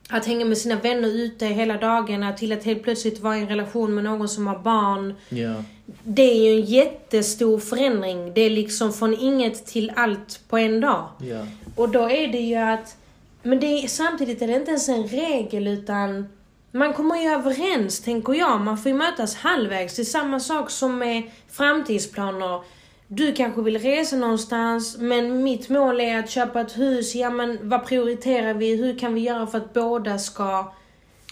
att 0.09 0.25
hänga 0.25 0.45
med 0.45 0.57
sina 0.57 0.75
vänner 0.75 1.07
ute 1.07 1.45
hela 1.45 1.77
dagarna 1.77 2.33
till 2.33 2.53
att 2.53 2.63
helt 2.63 2.83
plötsligt 2.83 3.19
vara 3.19 3.37
i 3.37 3.41
en 3.41 3.47
relation 3.47 3.95
med 3.95 4.03
någon 4.03 4.29
som 4.29 4.47
har 4.47 4.59
barn. 4.59 5.15
Ja. 5.29 5.63
Det 6.03 6.21
är 6.21 6.51
ju 6.51 6.61
en 6.61 6.65
jättestor 6.65 7.59
förändring. 7.59 8.33
Det 8.33 8.41
är 8.41 8.49
liksom 8.49 8.93
från 8.93 9.13
inget 9.13 9.65
till 9.65 9.91
allt 9.95 10.39
på 10.49 10.57
en 10.57 10.81
dag. 10.81 11.07
Ja. 11.19 11.47
Och 11.75 11.89
då 11.89 12.09
är 12.09 12.27
det 12.27 12.39
ju 12.39 12.55
att... 12.55 12.97
Men 13.43 13.59
det 13.59 13.67
är, 13.67 13.87
samtidigt 13.87 14.41
är 14.41 14.47
det 14.47 14.55
inte 14.55 14.71
ens 14.71 14.89
en 14.89 15.07
regel 15.07 15.67
utan 15.67 16.27
Man 16.71 16.93
kommer 16.93 17.21
ju 17.21 17.29
överens, 17.29 17.99
tänker 17.99 18.33
jag. 18.33 18.61
Man 18.61 18.77
får 18.77 18.91
ju 18.91 18.97
mötas 18.97 19.35
halvvägs. 19.35 19.95
Det 19.95 20.01
är 20.01 20.03
samma 20.03 20.39
sak 20.39 20.69
som 20.69 20.97
med 20.97 21.23
framtidsplaner. 21.51 22.61
Du 23.07 23.33
kanske 23.33 23.61
vill 23.61 23.79
resa 23.79 24.15
någonstans, 24.15 24.97
men 24.99 25.43
mitt 25.43 25.69
mål 25.69 25.99
är 25.99 26.19
att 26.19 26.29
köpa 26.29 26.61
ett 26.61 26.77
hus. 26.77 27.15
Ja, 27.15 27.29
men 27.29 27.69
vad 27.69 27.85
prioriterar 27.85 28.53
vi? 28.53 28.75
Hur 28.75 28.99
kan 28.99 29.13
vi 29.13 29.21
göra 29.21 29.47
för 29.47 29.57
att 29.57 29.73
båda 29.73 30.19
ska... 30.19 30.73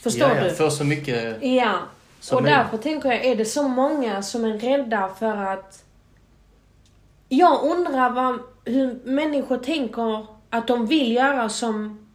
Förstår 0.03 0.30
ja, 0.30 0.36
ja, 0.36 0.44
du? 0.44 0.50
Få 0.50 0.70
så 0.70 0.84
mycket... 0.84 1.44
Ja. 1.44 1.74
Som 2.20 2.38
och 2.38 2.44
därför 2.44 2.77
tänker 2.77 3.12
jag, 3.12 3.25
är 3.25 3.36
det 3.36 3.46
så 3.46 3.68
många 3.68 4.22
som 4.22 4.46
är 4.46 4.58
rädda 4.58 5.10
för 5.20 5.38
att... 5.38 5.84
Jag 7.30 7.63
undrar 7.63 8.10
vad, 8.10 8.39
hur 8.65 9.00
människor 9.03 9.58
tänker 9.58 10.25
att 10.50 10.68
de 10.68 10.86
vill 10.86 11.12
göra 11.12 11.50
som 11.50 12.08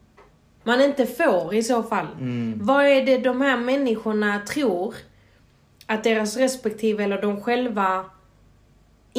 man 0.63 0.81
inte 0.81 1.05
får 1.05 1.55
i 1.55 1.63
så 1.63 1.83
fall. 1.83 2.07
Mm. 2.19 2.59
Vad 2.61 2.85
är 2.85 3.05
det 3.05 3.17
de 3.17 3.41
här 3.41 3.57
människorna 3.57 4.39
tror 4.39 4.95
att 5.85 6.03
deras 6.03 6.37
respektive 6.37 7.03
eller 7.03 7.21
de 7.21 7.41
själva 7.41 8.05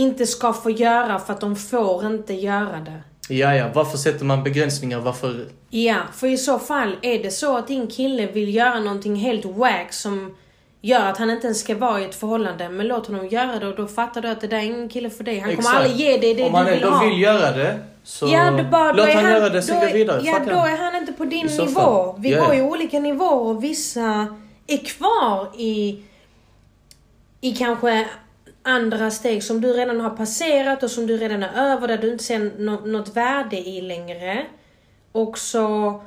inte 0.00 0.26
ska 0.26 0.52
få 0.52 0.70
göra 0.70 1.18
för 1.18 1.32
att 1.32 1.40
de 1.40 1.56
får 1.56 2.06
inte 2.06 2.34
göra 2.34 2.76
det? 2.80 3.02
Ja, 3.34 3.54
ja. 3.54 3.66
Varför 3.74 3.98
sätter 3.98 4.24
man 4.24 4.42
begränsningar? 4.42 4.98
Varför... 4.98 5.46
Ja, 5.70 5.96
för 6.12 6.26
i 6.26 6.36
så 6.38 6.58
fall 6.58 6.96
är 7.02 7.22
det 7.22 7.30
så 7.30 7.56
att 7.56 7.68
din 7.68 7.86
kille 7.86 8.26
vill 8.26 8.54
göra 8.54 8.80
någonting 8.80 9.16
helt 9.16 9.44
wack 9.44 9.92
som 9.92 10.36
gör 10.82 11.06
att 11.06 11.18
han 11.18 11.30
inte 11.30 11.46
ens 11.46 11.60
ska 11.60 11.74
vara 11.76 12.00
i 12.00 12.04
ett 12.04 12.14
förhållande. 12.14 12.68
Men 12.68 12.86
låt 12.88 13.06
honom 13.06 13.28
göra 13.28 13.58
det 13.58 13.66
och 13.66 13.76
då 13.76 13.86
fattar 13.86 14.22
du 14.22 14.28
att 14.28 14.40
det 14.40 14.46
där 14.46 14.56
är 14.56 14.62
ingen 14.62 14.88
kille 14.88 15.10
för 15.10 15.24
dig. 15.24 15.38
Han 15.38 15.48
kommer 15.50 15.58
Exakt. 15.58 15.76
aldrig 15.76 15.96
ge 15.96 16.16
dig 16.18 16.34
det 16.34 16.44
Om 16.44 16.50
du 16.52 16.56
han 16.58 16.66
vill 16.66 16.74
ändå 16.74 16.90
ha. 16.90 17.04
vill 17.04 17.20
göra 17.22 17.50
det, 17.56 17.78
så 18.04 18.26
Ja, 18.28 18.50
då 18.50 18.64
bara, 18.64 18.92
då 18.92 18.96
låt 19.06 19.14
han, 19.14 19.24
han 19.24 19.32
göra 19.32 19.48
det, 19.48 19.62
sen 19.62 19.80
gå 19.80 19.92
vidare. 19.92 20.22
Ja, 20.24 20.40
då 20.46 20.54
han. 20.54 20.70
är 20.70 20.76
han 20.76 20.96
inte 20.96 21.12
på 21.12 21.24
din 21.24 21.46
nivå. 21.46 22.14
Vi 22.18 22.30
Ja, 22.32 22.44
går 22.46 22.54
ju 22.54 22.62
olika 22.62 22.98
nivåer 22.98 23.46
och 23.56 23.64
vissa 23.64 24.36
är 24.66 24.76
kvar 24.78 25.48
i, 25.58 26.02
i 27.40 27.52
kanske 27.52 28.06
andra 28.62 29.10
steg 29.10 29.42
som 29.42 29.60
du 29.60 29.72
redan 29.72 30.00
har 30.00 30.10
passerat 30.10 30.82
och 30.82 30.90
som 30.90 31.06
du 31.06 31.16
redan 31.16 31.42
är 31.42 31.72
över, 31.72 31.88
där 31.88 31.98
du 31.98 32.12
inte 32.12 32.24
ser 32.24 32.50
nå- 32.58 32.80
något 32.86 33.16
värde 33.16 33.56
i 33.56 33.80
längre. 33.80 34.46
Och 35.12 35.38
så 35.38 36.02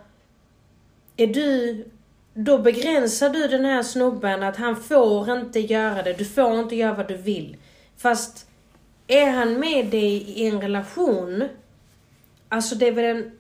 är 1.18 1.28
du, 1.28 1.86
då 2.34 2.58
begränsar 2.58 3.30
du 3.30 3.48
den 3.48 3.66
här 3.66 3.84
snubben 3.84 4.44
att 4.44 4.58
han 4.58 4.76
får 4.76 5.32
inte 5.32 5.60
göra 5.60 6.02
det. 6.04 6.14
Du 6.14 6.26
får 6.26 6.60
inte 6.60 6.76
göra 6.76 6.94
vad 6.94 7.08
du 7.08 7.18
vill. 7.18 7.58
Fast 7.98 8.48
är 9.08 9.32
han 9.32 9.60
med 9.60 9.86
dig 9.86 10.16
i 10.16 10.48
en 10.48 10.62
relation, 10.62 11.44
alltså 12.50 12.76
det 12.76 12.88
är 12.88 12.92
väl 12.92 13.06
en 13.18 13.32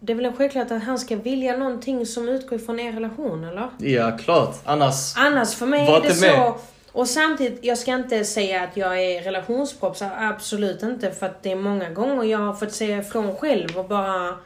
det 0.00 0.12
är 0.12 0.16
väl 0.16 0.24
en 0.26 0.36
självklart 0.36 0.70
att 0.70 0.82
han 0.82 0.98
ska 0.98 1.16
vilja 1.16 1.56
någonting 1.56 2.06
som 2.06 2.28
utgår 2.28 2.58
från 2.58 2.80
er 2.80 2.92
relation, 2.92 3.44
eller? 3.44 3.68
Ja, 3.78 4.18
klart. 4.18 4.56
Annars... 4.64 5.16
Annars 5.16 5.54
för 5.54 5.66
mig 5.66 5.86
är 5.88 6.00
det 6.00 6.14
så. 6.14 6.56
Och 6.94 7.08
samtidigt, 7.08 7.64
jag 7.64 7.78
ska 7.78 7.94
inte 7.94 8.24
säga 8.24 8.62
att 8.62 8.76
jag 8.76 9.02
är 9.02 9.22
relationsproffs, 9.22 10.02
absolut 10.02 10.82
inte. 10.82 11.10
För 11.10 11.26
att 11.26 11.42
det 11.42 11.52
är 11.52 11.56
många 11.56 11.90
gånger 11.90 12.24
jag 12.24 12.38
har 12.38 12.54
fått 12.54 12.72
säga 12.72 12.98
ifrån 12.98 13.36
själv 13.36 13.78
och 13.78 13.84
bara... 13.84 14.38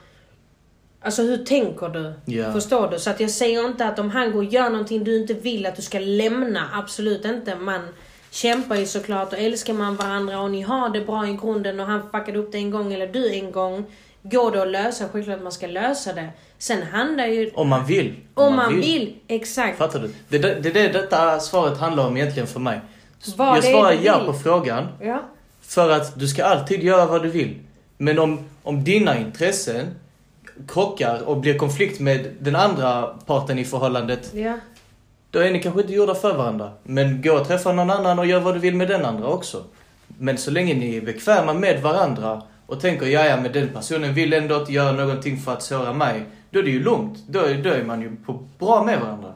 Alltså 1.00 1.22
hur 1.22 1.44
tänker 1.44 1.88
du? 1.88 2.12
Ja. 2.24 2.52
Förstår 2.52 2.88
du? 2.90 2.98
Så 2.98 3.10
att 3.10 3.20
jag 3.20 3.30
säger 3.30 3.64
inte 3.64 3.86
att 3.86 3.98
om 3.98 4.10
han 4.10 4.32
går 4.32 4.38
och 4.38 4.44
gör 4.44 4.70
någonting 4.70 5.04
du 5.04 5.16
inte 5.16 5.34
vill 5.34 5.66
att 5.66 5.76
du 5.76 5.82
ska 5.82 5.98
lämna. 5.98 6.68
Absolut 6.74 7.24
inte. 7.24 7.54
Man 7.56 7.80
kämpar 8.30 8.76
ju 8.76 8.86
såklart 8.86 9.32
och 9.32 9.38
älskar 9.38 9.72
man 9.72 9.96
varandra 9.96 10.40
och 10.40 10.50
ni 10.50 10.62
har 10.62 10.90
det 10.90 11.00
bra 11.00 11.28
i 11.28 11.38
grunden 11.42 11.80
och 11.80 11.86
han 11.86 12.02
fuckade 12.02 12.38
upp 12.38 12.52
det 12.52 12.58
en 12.58 12.70
gång 12.70 12.92
eller 12.92 13.06
du 13.06 13.32
en 13.32 13.52
gång. 13.52 13.86
Går 14.22 14.50
det 14.50 14.62
att 14.62 14.68
lösa? 14.68 15.08
Självklart 15.12 15.42
man 15.42 15.52
ska 15.52 15.66
lösa 15.66 16.12
det. 16.12 16.28
Sen 16.58 16.82
handlar 16.82 17.26
ju... 17.26 17.50
Om 17.54 17.68
man 17.68 17.86
vill. 17.86 18.14
Om 18.34 18.56
man 18.56 18.80
vill. 18.80 19.14
Exakt. 19.28 19.78
Fattar 19.78 20.00
du? 20.00 20.14
Det 20.28 20.36
är 20.36 20.60
det, 20.60 20.70
det 20.70 20.88
detta 20.88 21.40
svaret 21.40 21.78
handlar 21.78 22.06
om 22.06 22.16
egentligen 22.16 22.46
för 22.46 22.60
mig. 22.60 22.80
Vad 23.36 23.56
jag 23.56 23.64
svarar 23.64 23.92
ja 24.02 24.18
vill. 24.18 24.26
på 24.26 24.32
frågan. 24.32 24.86
Ja. 25.00 25.22
För 25.62 25.90
att 25.90 26.18
du 26.20 26.28
ska 26.28 26.44
alltid 26.44 26.82
göra 26.82 27.06
vad 27.06 27.22
du 27.22 27.28
vill. 27.28 27.58
Men 27.96 28.18
om, 28.18 28.44
om 28.62 28.84
dina 28.84 29.18
intressen 29.18 29.86
krockar 30.68 31.22
och 31.28 31.36
blir 31.36 31.58
konflikt 31.58 32.00
med 32.00 32.30
den 32.40 32.56
andra 32.56 33.02
parten 33.26 33.58
i 33.58 33.64
förhållandet, 33.64 34.30
Ja. 34.34 34.58
då 35.30 35.38
är 35.38 35.50
ni 35.50 35.62
kanske 35.62 35.80
inte 35.80 35.92
gjorda 35.92 36.14
för 36.14 36.34
varandra. 36.34 36.72
Men 36.82 37.22
gå 37.22 37.32
och 37.32 37.46
träffa 37.48 37.72
någon 37.72 37.90
annan 37.90 38.18
och 38.18 38.26
gör 38.26 38.40
vad 38.40 38.54
du 38.54 38.58
vill 38.58 38.74
med 38.76 38.88
den 38.88 39.04
andra 39.04 39.26
också. 39.28 39.64
Men 40.18 40.38
så 40.38 40.50
länge 40.50 40.74
ni 40.74 40.96
är 40.96 41.00
bekväma 41.00 41.52
med 41.54 41.82
varandra 41.82 42.42
och 42.68 42.80
tänker 42.80 43.06
ja, 43.06 43.24
ja, 43.24 43.40
men 43.40 43.52
den 43.52 43.68
personen 43.68 44.14
vill 44.14 44.32
ändå 44.32 44.56
inte 44.56 44.72
göra 44.72 44.92
någonting 44.92 45.36
för 45.36 45.52
att 45.52 45.62
såra 45.62 45.92
mig. 45.92 46.22
Då 46.50 46.58
är 46.58 46.62
det 46.62 46.70
ju 46.70 46.82
lugnt. 46.82 47.18
Då, 47.28 47.40
då 47.40 47.70
är 47.70 47.84
man 47.84 48.02
ju 48.02 48.16
på 48.16 48.32
bra 48.58 48.84
med 48.84 49.00
varandra. 49.00 49.32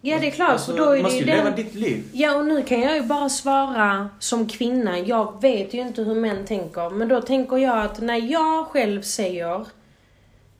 Ja, 0.00 0.18
det 0.20 0.26
är 0.26 0.30
klart. 0.30 0.50
Alltså, 0.50 0.72
då 0.72 0.90
är 0.90 1.02
måste 1.02 1.18
ju 1.18 1.24
ju 1.24 1.26
leva 1.26 1.44
den... 1.44 1.56
ditt 1.56 1.74
liv. 1.74 2.04
Ja, 2.12 2.36
och 2.36 2.44
nu 2.44 2.62
kan 2.62 2.80
jag 2.80 2.96
ju 2.96 3.02
bara 3.02 3.28
svara 3.28 4.08
som 4.18 4.48
kvinna. 4.48 4.98
Jag 4.98 5.42
vet 5.42 5.74
ju 5.74 5.80
inte 5.80 6.02
hur 6.02 6.14
män 6.14 6.44
tänker. 6.46 6.90
Men 6.90 7.08
då 7.08 7.20
tänker 7.20 7.56
jag 7.56 7.78
att 7.78 8.00
när 8.00 8.32
jag 8.32 8.66
själv 8.66 9.02
säger 9.02 9.66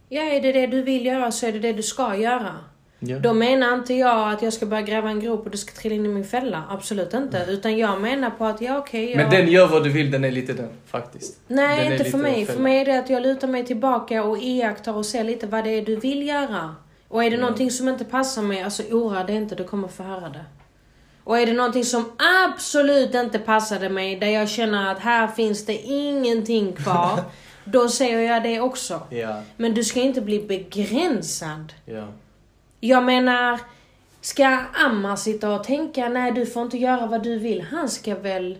Ja, 0.09 0.23
är 0.23 0.41
det 0.41 0.53
det 0.53 0.67
du 0.67 0.83
vill 0.83 1.07
göra 1.07 1.33
så 1.33 1.47
är 1.47 1.53
det 1.53 1.59
det 1.59 1.73
du 1.73 1.83
ska 1.83 2.17
göra. 2.17 2.55
Ja. 3.07 3.19
Då 3.19 3.33
menar 3.33 3.75
inte 3.75 3.95
jag 3.95 4.33
att 4.33 4.43
jag 4.43 4.53
ska 4.53 4.67
börja 4.67 4.83
gräva 4.83 5.09
en 5.11 5.21
grop 5.21 5.45
och 5.45 5.51
du 5.51 5.59
ska 5.59 5.73
trilla 5.81 5.95
in 5.95 6.07
i 6.07 6.09
min 6.09 6.25
fälla. 6.25 6.63
Absolut 6.71 7.15
inte. 7.15 7.47
Utan 7.49 7.79
jag 7.79 8.01
menar 8.01 8.31
på 8.31 8.45
att, 8.45 8.61
ja 8.61 8.79
okej, 8.79 9.11
jag... 9.11 9.17
Men 9.17 9.31
den 9.31 9.49
gör 9.49 9.67
vad 9.69 9.85
du 9.85 9.91
vill, 9.91 10.11
den 10.11 10.25
är 10.25 10.31
lite 10.31 10.53
den 10.53 10.69
faktiskt. 10.87 11.39
Nej, 11.49 11.85
Den 11.85 11.93
inte 11.93 12.05
för 12.05 12.19
mig. 12.19 12.47
För 12.47 12.59
mig 12.61 12.79
är 12.81 12.85
det 12.85 12.99
att 12.99 13.11
jag 13.11 13.23
lutar 13.23 13.49
mig 13.49 13.67
tillbaka 13.67 14.23
och 14.25 14.39
iakttar 14.39 14.93
och 14.93 15.07
ser 15.07 15.25
lite 15.25 15.47
vad 15.47 15.65
det 15.65 15.71
är 15.71 15.83
du 15.83 15.97
vill 15.97 16.29
göra. 16.29 16.75
Och 17.09 17.25
är 17.25 17.31
det 17.31 17.37
Mm. 17.37 17.41
någonting 17.41 17.71
som 17.71 17.89
inte 17.89 18.05
passar 18.05 18.43
mig, 18.43 18.63
alltså 18.63 18.83
oroa 18.83 19.25
dig 19.25 19.37
inte, 19.37 19.55
du 19.55 19.65
kommer 19.65 19.89
få 19.89 20.03
höra 20.03 20.29
det. 20.29 20.45
Och 21.25 21.39
är 21.39 21.47
det 21.47 21.53
någonting 21.53 21.85
som 21.85 22.05
absolut 22.49 23.15
inte 23.15 23.39
passade 23.39 23.89
mig, 23.89 24.17
där 24.17 24.27
jag 24.29 24.49
känner 24.49 24.93
att 24.93 24.99
här 24.99 25.27
finns 25.27 25.67
det 25.67 25.75
ingenting 25.83 26.73
kvar, 26.73 27.21
då 27.65 27.89
säger 27.89 28.33
jag 28.33 28.43
det 28.43 28.61
också. 28.61 29.01
Ja, 29.11 29.43
Men 29.57 29.75
du 29.75 29.85
ska 29.85 30.01
inte 30.01 30.21
bli 30.21 30.41
begränsad. 30.41 31.73
ja. 31.85 32.05
Jag 32.87 33.05
menar, 33.05 33.61
ska 34.21 34.59
Ammar 34.73 35.17
sitta 35.17 35.55
och 35.55 35.65
tänka 35.65 36.09
nej 36.09 36.33
du 36.33 36.47
får 36.47 36.63
inte 36.63 36.79
göra 36.79 37.07
vad 37.07 37.23
du 37.23 37.39
vill. 37.39 37.61
Han 37.61 37.89
ska 37.89 38.15
väl... 38.15 38.59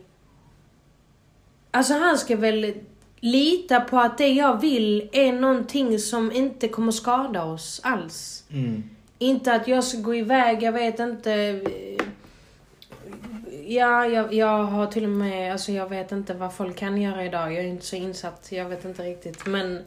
Alltså 1.71 1.95
han 1.95 2.19
ska 2.19 2.37
väl 2.37 2.75
lita 3.21 3.81
på 3.81 3.99
att 3.99 4.19
det 4.19 4.29
jag 4.29 4.61
vill 4.61 5.09
är 5.13 5.33
någonting 5.33 5.99
som 5.99 6.33
inte 6.33 6.69
kommer 6.69 6.93
skada 6.93 7.45
oss 7.45 7.81
alls. 7.83 8.45
Mm. 8.51 8.83
Inte 9.19 9.55
att 9.55 9.69
jag 9.69 9.85
ska 9.85 9.99
gå 9.99 10.15
iväg, 10.15 10.63
jag 10.63 10.73
vet 10.73 10.99
inte... 10.99 11.63
Ja, 13.67 14.07
jag, 14.07 14.35
jag 14.35 14.65
har 14.65 14.87
till 14.87 15.05
och 15.05 15.11
med, 15.11 15.53
alltså 15.53 15.73
jag 15.73 15.89
vet 15.89 16.13
inte 16.13 16.35
vad 16.35 16.55
folk 16.55 16.77
kan 16.77 17.03
göra 17.03 17.25
idag. 17.25 17.53
Jag 17.53 17.65
är 17.65 17.69
inte 17.69 17.87
så 17.87 17.97
insatt, 17.97 18.49
jag 18.53 18.69
vet 18.69 18.85
inte 18.85 19.03
riktigt. 19.03 19.47
Men... 19.47 19.85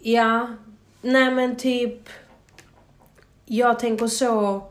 Ja, 0.00 0.54
nej 1.02 1.30
men 1.30 1.56
typ... 1.56 2.08
Jag 3.46 3.78
tänker 3.78 4.06
så... 4.06 4.62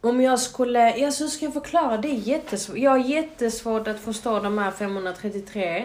Om 0.00 0.20
jag 0.20 0.40
skulle... 0.40 0.96
Ja, 0.96 1.10
så 1.10 1.28
ska 1.28 1.44
jag 1.44 1.54
förklara. 1.54 1.96
Det 1.96 2.08
är 2.08 2.14
jättesvårt. 2.14 2.78
Jag 2.78 2.90
har 2.90 2.98
jättesvårt 2.98 3.88
att 3.88 4.00
förstå 4.00 4.40
de 4.40 4.58
här 4.58 4.70
533. 4.70 5.84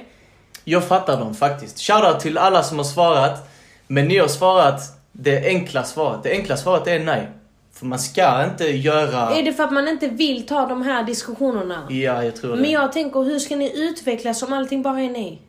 Jag 0.63 0.87
fattar 0.87 1.19
dem 1.19 1.35
faktiskt. 1.35 1.79
Shoutout 1.79 2.19
till 2.19 2.37
alla 2.37 2.63
som 2.63 2.77
har 2.77 2.85
svarat. 2.85 3.49
Men 3.87 4.07
ni 4.07 4.17
har 4.17 4.27
svarat 4.27 4.81
det 5.11 5.45
enkla 5.45 5.83
svaret. 5.83 6.23
Det 6.23 6.31
enkla 6.31 6.57
svaret 6.57 6.87
är 6.87 6.99
nej. 6.99 7.29
För 7.73 7.85
man 7.85 7.99
ska 7.99 8.43
inte 8.45 8.65
göra... 8.65 9.35
Är 9.35 9.43
det 9.43 9.53
för 9.53 9.63
att 9.63 9.73
man 9.73 9.87
inte 9.87 10.07
vill 10.07 10.45
ta 10.45 10.65
de 10.65 10.81
här 10.81 11.03
diskussionerna? 11.03 11.87
Ja, 11.89 12.23
jag 12.23 12.35
tror 12.35 12.55
det. 12.55 12.61
Men 12.61 12.71
jag 12.71 12.91
tänker, 12.91 13.23
hur 13.23 13.39
ska 13.39 13.55
ni 13.55 13.89
utvecklas 13.89 14.43
om 14.43 14.53
allting 14.53 14.81
bara 14.81 15.01
är 15.01 15.09
nej? 15.09 15.41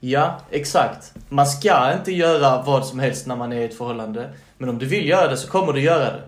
Ja, 0.00 0.40
exakt. 0.50 1.12
Man 1.28 1.46
ska 1.46 1.92
inte 1.92 2.12
göra 2.12 2.62
vad 2.62 2.86
som 2.86 2.98
helst 2.98 3.26
när 3.26 3.36
man 3.36 3.52
är 3.52 3.60
i 3.60 3.64
ett 3.64 3.78
förhållande. 3.78 4.30
Men 4.64 4.74
om 4.74 4.78
du 4.78 4.86
vill 4.86 5.08
göra 5.08 5.28
det 5.28 5.36
så 5.36 5.48
kommer 5.48 5.72
du 5.72 5.80
göra 5.80 6.04
det. 6.04 6.22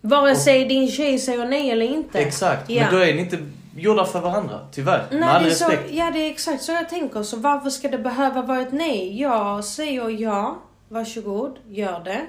Vare 0.00 0.36
sig 0.36 0.64
din 0.64 0.88
tjej 0.90 1.18
säger 1.18 1.44
nej 1.46 1.70
eller 1.70 1.86
inte. 1.86 2.18
Exakt. 2.18 2.70
Ja. 2.70 2.82
Men 2.82 2.94
då 2.94 3.00
är 3.00 3.14
ni 3.14 3.20
inte 3.20 3.38
gjorda 3.76 4.04
för 4.04 4.20
varandra. 4.20 4.60
Tyvärr. 4.72 5.06
med 5.10 5.20
Nej, 5.20 5.28
all 5.28 5.42
det 5.44 5.50
är 5.50 5.54
så, 5.54 5.68
respekt. 5.68 5.90
ja, 5.92 6.10
det 6.10 6.18
är 6.18 6.30
exakt 6.30 6.62
så 6.62 6.72
jag 6.72 6.88
tänker. 6.88 7.22
Så 7.22 7.36
varför 7.36 7.70
ska 7.70 7.88
det 7.88 7.98
behöva 7.98 8.42
vara 8.42 8.60
ett 8.60 8.72
nej? 8.72 9.20
Jag 9.20 9.64
säger 9.64 10.08
ja, 10.10 10.58
varsågod, 10.88 11.58
gör 11.68 12.00
det. 12.04 12.20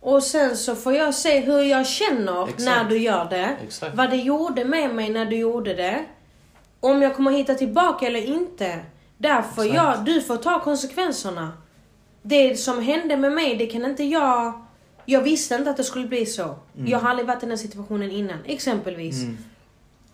Och 0.00 0.22
sen 0.22 0.56
så 0.56 0.74
får 0.74 0.92
jag 0.94 1.14
se 1.14 1.40
hur 1.40 1.60
jag 1.62 1.86
känner 1.86 2.44
Exakt. 2.44 2.64
när 2.64 2.84
du 2.84 2.98
gör 2.98 3.24
det. 3.30 3.56
Exakt. 3.66 3.96
Vad 3.96 4.10
det 4.10 4.16
gjorde 4.16 4.64
med 4.64 4.94
mig 4.94 5.10
när 5.10 5.26
du 5.26 5.36
gjorde 5.36 5.74
det. 5.74 6.04
Om 6.80 7.02
jag 7.02 7.16
kommer 7.16 7.30
hitta 7.30 7.54
tillbaka 7.54 8.06
eller 8.06 8.24
inte. 8.26 8.78
Därför, 9.18 9.62
Exakt. 9.62 9.74
ja, 9.74 9.96
du 10.06 10.20
får 10.20 10.36
ta 10.36 10.60
konsekvenserna. 10.60 11.52
Det 12.22 12.56
som 12.56 12.82
hände 12.82 13.16
med 13.16 13.32
mig, 13.32 13.56
det 13.56 13.66
kan 13.66 13.84
inte 13.84 14.04
jag... 14.04 14.63
Jag 15.04 15.20
visste 15.20 15.54
inte 15.54 15.70
att 15.70 15.76
det 15.76 15.84
skulle 15.84 16.06
bli 16.06 16.26
så. 16.26 16.54
Jag 16.86 16.98
har 16.98 17.10
aldrig 17.10 17.28
varit 17.28 17.42
i 17.42 17.46
den 17.46 17.58
situationen 17.58 18.10
innan, 18.10 18.38
exempelvis. 18.44 19.22
Mm. 19.22 19.38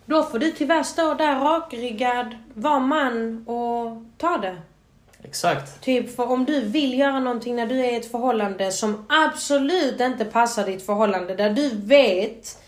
Då 0.07 0.23
får 0.23 0.39
du 0.39 0.51
tyvärr 0.51 0.83
stå 0.83 1.15
där 1.15 1.41
rakryggad, 1.41 2.35
vara 2.55 2.79
man 2.79 3.45
och 3.49 4.03
ta 4.19 4.39
det. 4.39 4.57
Exakt. 5.23 5.81
Typ, 5.81 6.17
för 6.17 6.31
om 6.31 6.45
du 6.45 6.61
vill 6.61 6.99
göra 6.99 7.21
någonting 7.21 7.57
när 7.57 7.67
du 7.67 7.81
är 7.81 7.93
i 7.93 7.97
ett 7.97 8.11
förhållande 8.11 8.73
som 8.73 9.07
absolut 9.09 10.01
inte 10.01 10.25
passar 10.25 10.67
ditt 10.67 10.87
förhållande, 10.87 11.35
där 11.35 11.51
du 11.51 11.71
vet 11.75 12.59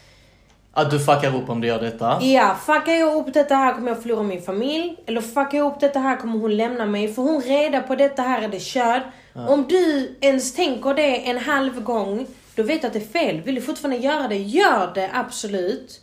Att 0.73 0.91
du 0.91 0.99
fuckar 0.99 1.37
upp 1.37 1.49
om 1.51 1.61
du 1.61 1.69
gör 1.69 1.81
detta. 1.81 2.19
Ja, 2.23 2.57
fuckar 2.67 2.93
jag 2.93 3.17
upp 3.17 3.35
detta 3.35 3.55
här 3.55 3.75
kommer 3.75 3.89
jag 3.89 4.03
förlora 4.03 4.23
min 4.23 4.43
familj. 4.43 4.97
Eller 5.07 5.21
fuckar 5.21 5.59
jag 5.59 5.73
upp 5.73 5.81
detta 5.81 5.99
här 5.99 6.17
kommer 6.17 6.39
hon 6.39 6.57
lämna 6.57 6.87
mig. 6.87 7.15
För 7.15 7.23
hon 7.23 7.43
reda 7.43 7.81
på 7.81 7.95
detta 7.95 8.23
här 8.23 8.43
är 8.43 8.49
det 8.49 8.61
kört. 8.61 9.03
Om 9.35 9.65
du 9.69 10.17
ens 10.21 10.55
tänker 10.55 10.95
det 10.95 11.31
en 11.31 11.39
halv 11.39 11.83
gång, 11.83 12.27
då 12.55 12.63
vet 12.63 12.81
du 12.81 12.87
att 12.87 12.93
det 12.93 12.99
är 12.99 13.27
fel. 13.27 13.41
Vill 13.41 13.55
du 13.55 13.61
fortfarande 13.61 13.97
göra 13.97 14.29
det, 14.29 14.37
gör 14.37 14.95
det 14.95 15.11
absolut. 15.13 16.01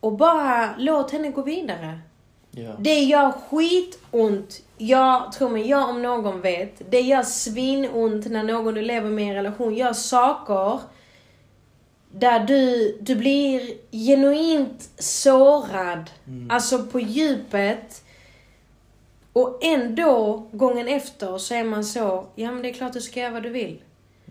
Och 0.00 0.12
bara 0.12 0.74
låt 0.78 1.10
henne 1.10 1.30
gå 1.30 1.42
vidare. 1.42 1.98
Ja. 2.50 2.70
Det 2.78 3.00
gör 3.00 3.32
skitont. 3.32 4.62
Jag, 4.78 5.32
tror 5.32 5.48
mig, 5.48 5.68
jag 5.68 5.88
om 5.88 6.02
någon 6.02 6.40
vet. 6.40 6.90
Det 6.90 7.00
gör 7.00 7.22
svinont 7.22 8.26
när 8.26 8.42
någon 8.42 8.74
du 8.74 8.82
lever 8.82 9.10
med 9.10 9.24
i 9.24 9.28
en 9.28 9.34
relation 9.34 9.74
gör 9.74 9.92
saker 9.92 10.80
där 12.12 12.40
du, 12.40 12.96
du 13.00 13.14
blir 13.14 13.60
genuint 13.90 14.90
sårad. 14.98 16.10
Alltså 16.50 16.86
på 16.86 17.00
djupet. 17.00 18.03
Och 19.34 19.58
ändå, 19.64 20.46
gången 20.52 20.88
efter, 20.88 21.38
så 21.38 21.54
är 21.54 21.64
man 21.64 21.84
så, 21.84 22.26
ja 22.34 22.50
men 22.52 22.62
det 22.62 22.68
är 22.70 22.72
klart 22.72 22.92
du 22.92 23.00
ska 23.00 23.20
göra 23.20 23.30
vad 23.32 23.42
du 23.42 23.50
vill. 23.50 23.82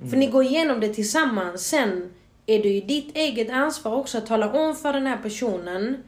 För 0.10 0.18
ni 0.18 0.28
går 0.28 0.44
igenom 0.44 0.80
det 0.80 0.94
tillsammans. 0.94 1.68
Sen 1.68 2.10
är 2.46 2.64
det 2.64 2.70
ju 2.70 2.82
ditt 2.82 3.18
eget 3.18 3.50
ansvar 3.50 3.96
också 3.96 4.18
att 4.18 4.26
tala 4.28 4.52
om 4.54 4.76
för 4.76 4.94
den 4.94 5.08
här 5.08 5.18
personen 5.18 6.04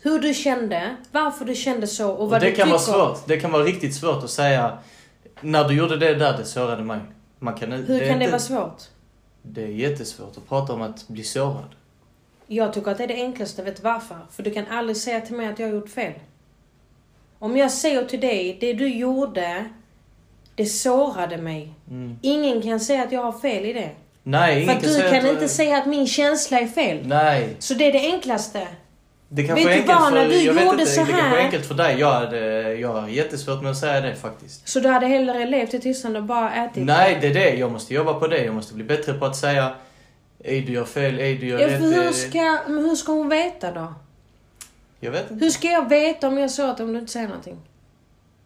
hur 0.00 0.18
du 0.18 0.34
kände, 0.34 0.96
varför 1.12 1.44
du 1.44 1.54
kände 1.54 1.86
så 1.86 2.10
och 2.10 2.30
vad 2.30 2.34
Och 2.34 2.40
det 2.40 2.50
du 2.50 2.56
kan 2.56 2.68
vara 2.68 2.78
tycker. 2.78 2.92
svårt. 2.92 3.26
Det 3.26 3.40
kan 3.40 3.52
vara 3.52 3.62
riktigt 3.64 3.94
svårt 3.94 4.24
att 4.24 4.30
säga 4.30 4.78
när 5.40 5.68
du 5.68 5.74
gjorde 5.76 5.96
det 5.96 6.14
där, 6.14 6.38
det 6.38 6.44
sårade 6.44 6.82
mig. 6.84 7.00
Man 7.38 7.54
kan, 7.54 7.72
Hur 7.72 8.02
är 8.02 8.08
kan 8.08 8.18
det 8.18 8.24
inte- 8.24 8.26
vara 8.30 8.38
svårt? 8.38 8.82
Det 9.42 9.62
är 9.62 9.68
jättesvårt 9.68 10.36
att 10.36 10.48
prata 10.48 10.72
om 10.72 10.82
att 10.82 11.08
bli 11.08 11.24
sårad. 11.24 11.68
Jag 12.46 12.72
tycker 12.72 12.90
att 12.90 12.98
det 12.98 13.04
är 13.04 13.08
det 13.08 13.14
enklaste, 13.14 13.62
vet 13.62 13.76
du 13.76 13.82
varför? 13.82 14.18
För 14.30 14.42
du 14.42 14.50
kan 14.50 14.66
aldrig 14.66 14.96
säga 14.96 15.20
till 15.20 15.36
mig 15.36 15.46
att 15.46 15.58
jag 15.58 15.66
har 15.68 15.74
gjort 15.74 15.88
fel. 15.90 16.12
Om 17.42 17.56
jag 17.56 17.70
säger 17.70 18.04
till 18.04 18.20
dig, 18.20 18.56
det 18.60 18.72
du 18.72 18.88
gjorde, 18.88 19.64
det 20.54 20.66
sårade 20.66 21.36
mig. 21.36 21.74
Mm. 21.90 22.18
Ingen 22.22 22.62
kan 22.62 22.80
säga 22.80 23.02
att 23.02 23.12
jag 23.12 23.22
har 23.22 23.32
fel 23.32 23.64
i 23.64 23.72
det. 23.72 23.90
Nej, 24.22 24.54
För 24.54 24.60
ingen 24.62 24.76
att 24.76 24.82
du 24.82 24.88
säga 24.88 25.10
kan 25.10 25.24
att- 25.26 25.32
inte 25.32 25.48
säga 25.48 25.76
att 25.78 25.86
min 25.86 26.06
känsla 26.06 26.60
är 26.60 26.66
fel. 26.66 27.00
Nej. 27.06 27.48
Så 27.58 27.74
det 27.74 27.84
är 27.86 27.92
det 27.92 27.98
enklaste. 28.12 28.66
Det 29.28 29.42
kanske 29.46 29.64
Vet 29.68 29.76
är 29.76 29.80
enkelt 29.80 29.98
för, 29.98 30.10
när 30.14 30.28
du 30.28 30.34
jag 30.42 30.64
gjorde 30.64 30.86
så 30.86 31.00
det 31.00 31.06
kanske 31.06 31.14
är 31.26 31.28
här- 31.28 31.38
enkelt 31.44 31.66
för 31.66 31.74
dig. 31.74 31.96
Jag, 32.00 32.12
hade, 32.12 32.74
jag 32.74 32.88
har 32.88 33.08
jättesvårt 33.08 33.62
med 33.62 33.70
att 33.70 33.78
säga 33.78 34.00
det 34.00 34.16
faktiskt. 34.16 34.68
Så 34.68 34.80
du 34.80 34.88
hade 34.88 35.06
hellre 35.06 35.46
levt 35.46 35.74
i 35.74 35.80
tystnad 35.80 36.16
och 36.16 36.22
bara 36.22 36.54
ätit? 36.54 36.84
Nej, 36.84 37.18
det 37.20 37.26
är 37.26 37.34
det. 37.34 37.50
Jag 37.54 37.72
måste 37.72 37.94
jobba 37.94 38.14
på 38.14 38.26
det. 38.26 38.44
Jag 38.44 38.54
måste 38.54 38.74
bli 38.74 38.84
bättre 38.84 39.12
på 39.14 39.24
att 39.26 39.36
säga 39.36 39.72
Ej, 40.44 40.60
du 40.60 40.72
gör 40.72 40.84
fel. 40.84 41.18
Ej, 41.18 41.34
du 41.34 41.46
gör 41.46 41.58
Ja, 41.60 41.66
rätt. 41.68 41.80
hur 41.82 42.12
ska, 42.12 42.58
hur 42.66 42.94
ska 42.94 43.12
hon 43.12 43.28
veta 43.28 43.70
då? 43.70 43.94
Jag 45.04 45.12
vet 45.12 45.30
inte. 45.30 45.44
Hur 45.44 45.50
ska 45.50 45.68
jag 45.68 45.88
veta 45.88 46.28
om 46.28 46.38
jag 46.38 46.50
sa 46.50 46.70
att 46.70 46.80
om 46.80 46.92
du 46.92 46.98
inte 46.98 47.12
säger 47.12 47.28
någonting? 47.28 47.58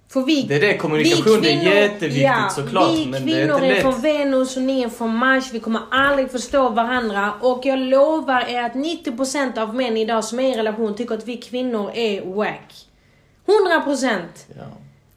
För 0.09 0.23
vi, 0.23 0.43
Det 0.43 0.55
är 0.55 0.61
det. 0.61 0.77
Kommunikation, 0.77 1.41
vi 1.41 1.49
det 1.49 1.53
är 1.53 1.77
jätteviktigt 1.77 2.23
ja, 2.23 2.51
såklart. 2.55 2.91
Vi 2.91 3.07
men 3.07 3.27
det 3.27 3.33
är 3.33 3.37
kvinnor 3.37 3.55
inte 3.55 3.67
är 3.67 3.75
lätt. 3.75 3.83
från 3.83 4.01
Venus 4.01 4.57
och 4.57 4.63
ni 4.63 4.83
är 4.83 4.89
från 4.89 5.17
Mars. 5.17 5.53
Vi 5.53 5.61
kommer 5.61 5.81
aldrig 5.91 6.31
förstå 6.31 6.69
varandra. 6.69 7.33
Och 7.41 7.61
jag 7.67 7.79
lovar 7.79 8.41
er 8.49 8.63
att 8.63 8.73
90% 8.73 9.59
av 9.59 9.75
män 9.75 9.97
idag 9.97 10.25
som 10.25 10.41
är 10.41 10.53
i 10.53 10.57
relation 10.57 10.97
tycker 10.97 11.15
att 11.15 11.29
vi 11.29 11.37
kvinnor 11.37 11.91
är 11.95 12.35
wack. 12.35 12.75
100%! 13.47 14.21
Ja. 14.57 14.65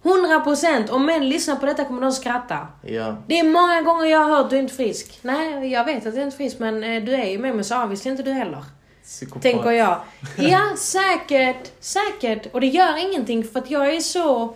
100%! 0.03 0.89
Om 0.89 1.05
män 1.05 1.29
lyssnar 1.29 1.55
på 1.55 1.65
detta 1.65 1.86
kommer 1.86 2.01
de 2.01 2.12
skratta. 2.12 2.67
Ja. 2.81 3.15
Det 3.27 3.39
är 3.39 3.43
många 3.43 3.81
gånger 3.81 4.05
jag 4.05 4.19
har 4.19 4.38
hört 4.38 4.50
du 4.50 4.55
är 4.55 4.62
inte 4.62 4.75
frisk. 4.75 5.19
Nej, 5.22 5.72
jag 5.72 5.85
vet 5.85 6.05
att 6.05 6.14
du 6.14 6.20
är 6.20 6.25
inte 6.25 6.37
frisk 6.37 6.59
men 6.59 6.83
eh, 6.83 7.03
du 7.03 7.16
är 7.16 7.29
ju 7.29 7.40
med 7.40 7.55
mig 7.55 7.64
så 7.64 7.83
obviously 7.83 8.11
inte 8.11 8.24
du 8.24 8.31
heller. 8.31 8.64
Psykopat. 9.09 9.41
Tänker 9.41 9.72
jag. 9.72 9.98
Ja, 10.37 10.75
säkert. 10.77 11.72
Säkert. 11.79 12.53
Och 12.53 12.61
det 12.61 12.67
gör 12.67 13.09
ingenting 13.09 13.43
för 13.43 13.59
att 13.59 13.72
jag 13.72 13.95
är 13.95 14.00
så... 14.00 14.55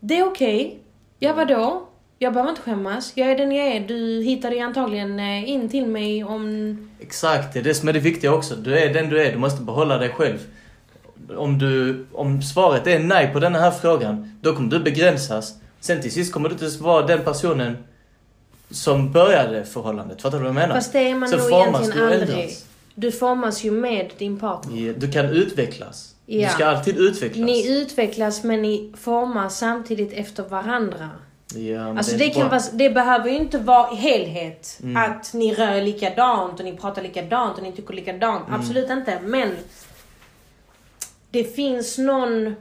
Det 0.00 0.18
är 0.18 0.26
okej. 0.26 0.78
Ja, 1.18 1.32
vadå? 1.32 1.82
Jag 2.18 2.32
behöver 2.32 2.50
inte 2.50 2.62
skämmas. 2.62 3.12
Jag 3.14 3.30
är 3.30 3.38
den 3.38 3.52
jag 3.52 3.66
är. 3.66 3.80
Du 3.80 4.22
hittade 4.22 4.54
ju 4.54 4.60
antagligen 4.60 5.18
eh, 5.18 5.50
in 5.50 5.68
till 5.68 5.86
mig 5.86 6.24
om... 6.24 6.90
Exakt, 7.00 7.52
det 7.52 7.58
är 7.58 7.62
det 7.62 7.74
som 7.74 7.88
är 7.88 7.92
det 7.92 7.98
viktiga 8.00 8.32
också. 8.34 8.56
Du 8.56 8.78
är 8.78 8.94
den 8.94 9.08
du 9.08 9.22
är, 9.22 9.32
du 9.32 9.38
måste 9.38 9.62
behålla 9.62 9.98
dig 9.98 10.08
själv. 10.08 10.38
Om, 11.36 11.58
du, 11.58 12.06
om 12.12 12.42
svaret 12.42 12.86
är 12.86 12.98
nej 12.98 13.32
på 13.32 13.40
den 13.40 13.54
här 13.54 13.70
frågan, 13.70 14.38
då 14.42 14.56
kommer 14.56 14.70
du 14.70 14.80
begränsas. 14.80 15.54
Sen 15.80 16.00
till 16.02 16.12
sist 16.12 16.32
kommer 16.32 16.48
du 16.48 16.52
inte 16.64 16.82
vara 16.82 17.06
den 17.06 17.24
personen 17.24 17.76
som 18.70 19.12
började 19.12 19.64
förhållandet. 19.64 20.22
Fattar 20.22 20.38
du 20.38 20.44
vad 20.44 20.48
jag 20.48 20.54
menar? 20.54 20.74
Fast 20.74 20.92
det 20.92 20.98
är 21.10 21.14
man 21.14 21.28
Så 21.28 21.36
nog 21.36 21.48
formas 21.48 21.80
egentligen 21.80 22.12
aldrig. 22.12 22.38
ändras. 22.38 22.64
Du 23.00 23.12
formas 23.12 23.64
ju 23.64 23.70
med 23.70 24.10
din 24.18 24.38
partner. 24.38 24.86
Ja, 24.86 24.92
Du 24.96 25.12
kan 25.12 25.26
utvecklas. 25.26 26.14
Ja. 26.26 26.48
Du 26.48 26.54
ska 26.54 26.66
alltid 26.66 26.98
utvecklas. 26.98 27.46
Ni 27.46 27.80
utvecklas 27.80 28.44
men 28.44 28.62
ni 28.62 28.92
formas 28.96 29.58
samtidigt 29.58 30.12
efter 30.12 30.42
varandra. 30.42 31.10
men 31.54 31.98
Alltså 31.98 32.16
det, 32.16 32.30
kan 32.30 32.48
vara, 32.48 32.62
det 32.72 32.90
behöver 32.90 33.30
ju 33.30 33.36
inte 33.36 33.58
vara 33.58 33.94
helhet. 33.94 34.78
Mm. 34.82 34.96
Att 34.96 35.34
ni 35.34 35.54
rör 35.54 35.82
likadant 35.82 36.58
och 36.58 36.64
ni 36.64 36.76
pratar 36.76 37.02
likadant 37.02 37.56
och 37.56 37.62
ni 37.62 37.72
tycker 37.72 37.94
likadant. 37.94 38.48
Mm. 38.48 38.60
Absolut 38.60 38.90
inte. 38.90 39.20
Men 39.22 39.56
det 41.30 41.44
finns 41.44 41.98
någon... 41.98 42.54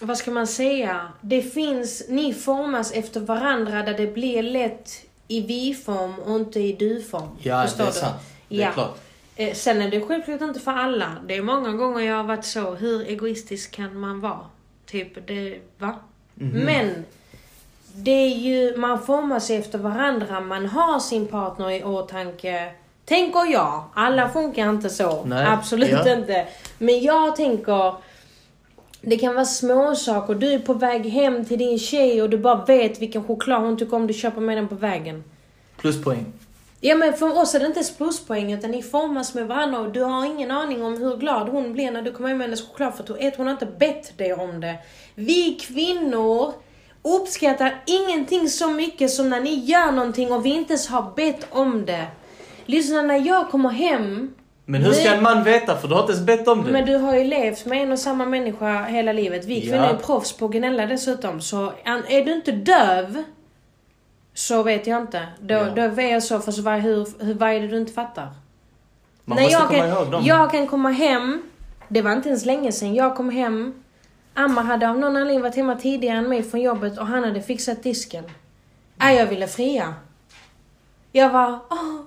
Vad 0.00 0.16
ska 0.18 0.30
man 0.30 0.46
säga? 0.46 1.08
Det 1.20 1.42
finns... 1.42 2.02
Ni 2.08 2.34
formas 2.34 2.92
efter 2.92 3.20
varandra 3.20 3.82
där 3.82 3.94
det 3.94 4.14
blir 4.14 4.42
lätt 4.42 4.90
i 5.28 5.40
vi-form 5.40 6.14
och 6.18 6.36
inte 6.36 6.60
i 6.60 6.72
du-form. 6.72 7.28
Ja, 7.38 7.62
Förstår 7.62 7.84
det 7.84 7.90
är 7.90 7.94
du? 7.94 8.31
Det 8.56 8.62
är 8.62 8.66
Ja. 8.66 8.72
klart. 8.72 8.98
Eh, 9.36 9.54
Sen 9.54 9.82
är 9.82 9.90
det 9.90 10.00
självklart 10.00 10.40
inte 10.40 10.60
för 10.60 10.72
alla. 10.72 11.16
Det 11.26 11.36
är 11.36 11.42
många 11.42 11.72
gånger 11.72 12.00
jag 12.00 12.16
har 12.16 12.24
varit 12.24 12.44
så, 12.44 12.74
hur 12.74 13.06
egoistisk 13.08 13.70
kan 13.70 14.00
man 14.00 14.20
vara? 14.20 14.40
Typ, 14.86 15.26
det, 15.26 15.58
va? 15.78 15.94
Mhm. 16.34 16.50
Men, 16.64 17.04
det 17.94 18.10
är 18.10 18.28
ju, 18.36 18.76
man 18.76 19.02
formar 19.02 19.40
sig 19.40 19.56
efter 19.56 19.78
varandra, 19.78 20.40
man 20.40 20.66
har 20.66 20.98
sin 21.00 21.26
partner 21.26 21.70
i 21.70 21.84
åtanke. 21.84 22.72
Tänker 23.04 23.52
jag. 23.52 23.84
Alla 23.94 24.28
funkar 24.28 24.70
inte 24.70 24.90
så. 24.90 25.24
Nej, 25.24 25.46
Absolut 25.46 25.90
ja. 25.90 26.12
inte. 26.16 26.46
Men 26.78 27.00
jag 27.02 27.36
tänker, 27.36 27.94
det 29.00 29.16
kan 29.16 29.34
vara 29.34 29.44
små 29.44 29.94
saker. 29.94 30.34
Du 30.34 30.52
är 30.52 30.58
på 30.58 30.74
väg 30.74 31.06
hem 31.06 31.44
till 31.44 31.58
din 31.58 31.78
tjej 31.78 32.22
och 32.22 32.30
du 32.30 32.38
bara 32.38 32.64
vet 32.64 33.02
vilken 33.02 33.24
choklad 33.24 33.62
hon 33.62 33.78
tycker 33.78 33.96
om 33.96 34.06
du 34.06 34.14
köper 34.14 34.40
med 34.40 34.56
den 34.58 34.68
på 34.68 34.74
vägen. 34.74 35.24
Pluspoäng. 35.76 36.26
Ja 36.84 36.94
men 36.94 37.12
för 37.12 37.38
oss 37.40 37.54
är 37.54 37.60
det 37.60 37.66
inte 37.66 37.78
ens 37.78 37.96
pluspoäng 37.96 38.52
utan 38.52 38.70
ni 38.70 38.82
formas 38.82 39.34
med 39.34 39.46
varandra 39.46 39.78
och 39.80 39.92
du 39.92 40.00
har 40.02 40.26
ingen 40.26 40.50
aning 40.50 40.82
om 40.82 40.96
hur 41.02 41.16
glad 41.16 41.48
hon 41.48 41.72
blir 41.72 41.90
när 41.90 42.02
du 42.02 42.12
kommer 42.12 42.28
hem 42.28 42.38
med 42.38 42.46
hennes 42.46 42.68
choklad 42.68 42.94
för 42.94 43.02
att 43.02 43.20
ett, 43.20 43.36
hon 43.36 43.46
har 43.46 43.52
inte 43.52 43.66
bett 43.66 44.18
dig 44.18 44.32
om 44.34 44.60
det. 44.60 44.74
Vi 45.14 45.58
kvinnor 45.60 46.52
uppskattar 47.02 47.82
ingenting 47.86 48.48
så 48.48 48.70
mycket 48.70 49.10
som 49.10 49.28
när 49.30 49.40
ni 49.40 49.54
gör 49.54 49.92
någonting 49.92 50.32
och 50.32 50.46
vi 50.46 50.50
inte 50.50 50.72
ens 50.72 50.88
har 50.88 51.12
bett 51.16 51.46
om 51.50 51.84
det. 51.86 52.06
Lyssna 52.66 53.02
när 53.02 53.26
jag 53.26 53.50
kommer 53.50 53.70
hem 53.70 54.34
Men 54.64 54.82
hur 54.82 54.92
ska 54.92 55.10
en 55.10 55.22
man 55.22 55.44
veta? 55.44 55.76
För 55.76 55.88
du 55.88 55.94
har 55.94 56.00
inte 56.00 56.12
ens 56.12 56.26
bett 56.26 56.48
om 56.48 56.64
det. 56.64 56.72
men 56.72 56.86
du 56.86 56.96
har 56.96 57.16
ju 57.16 57.24
levt 57.24 57.66
med 57.66 57.82
en 57.82 57.92
och 57.92 57.98
samma 57.98 58.24
människa 58.26 58.84
hela 58.84 59.12
livet. 59.12 59.44
Vi 59.44 59.60
kvinnor 59.60 59.76
Ja. 59.76 59.90
är 59.90 59.96
proffs 59.96 60.32
på 60.32 60.44
att 60.44 60.50
gnälla 60.50 60.86
dessutom. 60.86 61.40
Så 61.40 61.72
är 62.08 62.24
du 62.24 62.32
inte 62.32 62.52
döv 62.52 63.22
så 64.34 64.62
vet 64.62 64.86
jag 64.86 65.00
inte. 65.02 65.26
Då, 65.40 65.54
Ja. 65.54 65.64
då 65.64 65.82
är 65.82 66.12
jag 66.12 66.22
så, 66.22 66.40
för 66.40 66.52
så 66.52 66.62
vad, 66.62 66.74
hur, 66.80 67.24
hur, 67.24 67.34
vad 67.34 67.50
är 67.50 67.60
det 67.60 67.68
du 67.68 67.76
inte 67.78 67.92
fattar? 67.92 68.28
Man 69.24 69.36
Nej, 69.36 69.44
måste 69.44 69.58
jag, 69.58 69.68
komma 69.68 69.78
kan, 69.80 69.88
ihåg 69.90 70.10
dem. 70.12 70.24
jag 70.24 70.50
kan 70.50 70.66
komma 70.66 70.90
hem, 70.90 71.42
det 71.88 72.02
var 72.02 72.12
inte 72.12 72.28
ens 72.28 72.44
länge 72.44 72.72
sedan, 72.72 72.94
jag 72.94 73.16
kom 73.16 73.30
hem. 73.30 73.74
Amma 74.34 74.62
hade 74.62 74.88
av 74.90 74.98
någon 74.98 75.16
anledning 75.16 75.40
varit 75.42 75.56
hemma 75.56 75.74
tidigare 75.76 76.18
än 76.18 76.28
mig 76.28 76.42
från 76.42 76.60
jobbet 76.60 76.98
och 76.98 77.06
han 77.06 77.24
hade 77.24 77.42
fixat 77.42 77.82
disken. 77.82 78.24
Äh, 79.02 79.12
jag 79.12 79.26
ville 79.26 79.46
fria. 79.46 79.94
Jag 81.12 81.30
var, 81.30 81.58
åh, 81.70 82.00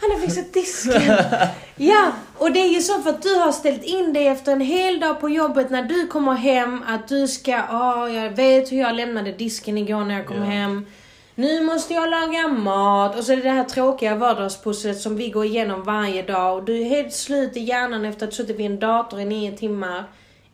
han 0.00 0.10
har 0.10 0.18
fixat 0.20 0.52
disken. 0.52 1.02
ja, 1.76 2.12
och 2.38 2.52
det 2.52 2.60
är 2.60 2.68
ju 2.74 2.80
så 2.80 3.02
för 3.02 3.10
att 3.10 3.22
du 3.22 3.34
har 3.34 3.52
ställt 3.52 3.82
in 3.84 4.12
dig 4.12 4.26
efter 4.28 4.52
en 4.52 4.60
hel 4.60 5.00
dag 5.00 5.20
på 5.20 5.28
jobbet 5.30 5.70
när 5.70 5.82
du 5.82 6.06
kommer 6.06 6.32
hem 6.34 6.82
att 6.86 7.08
du 7.08 7.28
ska, 7.28 7.62
åh, 7.72 8.14
jag 8.14 8.30
vet 8.30 8.72
hur 8.72 8.78
jag 8.80 8.94
lämnade 8.94 9.32
disken 9.32 9.78
igår 9.78 10.04
när 10.04 10.14
jag 10.14 10.26
kom 10.26 10.36
Ja. 10.36 10.44
hem. 10.44 10.86
Nu 11.34 11.64
måste 11.64 11.94
jag 11.94 12.10
laga 12.10 12.48
mat. 12.48 13.16
Och 13.18 13.24
så 13.24 13.32
är 13.32 13.36
det 13.36 13.42
det 13.42 13.50
här 13.50 13.64
tråkiga 13.64 14.14
vardagspusslet 14.14 15.00
som 15.00 15.16
vi 15.16 15.28
går 15.30 15.44
igenom 15.44 15.82
varje 15.82 16.22
dag. 16.22 16.56
Och 16.58 16.64
du 16.64 16.80
är 16.80 16.84
helt 16.84 17.12
slut 17.12 17.56
i 17.56 17.60
hjärnan 17.60 18.04
efter 18.04 18.26
att 18.26 18.32
ha 18.32 18.36
suttit 18.36 18.56
vid 18.58 18.66
en 18.66 18.78
dator 18.78 19.20
i 19.20 19.24
nio 19.24 19.56
timmar. 19.56 20.04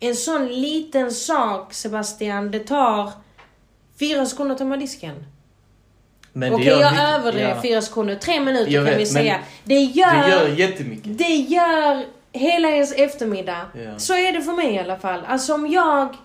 En 0.01 0.15
sån 0.17 0.49
liten 0.49 1.13
sak, 1.13 1.75
Sebastian, 1.75 2.51
det 2.51 2.59
tar 2.59 3.11
fyra 3.99 4.27
sekunder 4.27 4.53
att 4.53 4.59
tömma 4.59 4.77
disken. 4.77 5.25
Men 6.33 6.55
Okej, 6.55 6.67
gör 6.67 6.81
jag 6.81 7.15
överdrev 7.15 7.49
ja. 7.49 7.63
fyra 7.63 7.83
sekunder. 7.83 8.15
Tre 8.15 8.41
minuter 8.41 8.73
Jag 8.73 8.87
kan 8.87 8.93
vet, 8.93 9.01
vi 9.01 9.07
säga. 9.07 9.39
Det 9.65 9.75
gör, 9.75 10.23
Det 10.23 10.29
gör 10.29 10.49
jättemycket. 10.49 11.19
det 11.19 11.37
gör 11.37 12.05
hela 12.33 12.71
ens 12.71 12.93
eftermiddag. 12.93 13.67
Ja. 13.75 13.99
Så 13.99 14.15
är 14.15 14.33
det 14.33 14.43
för 14.43 14.53
mig 14.53 14.75
i 14.75 14.79
alla 14.79 14.97
fall. 14.97 15.21
Alltså 15.27 15.55
om 15.55 15.67
jag... 15.67 16.17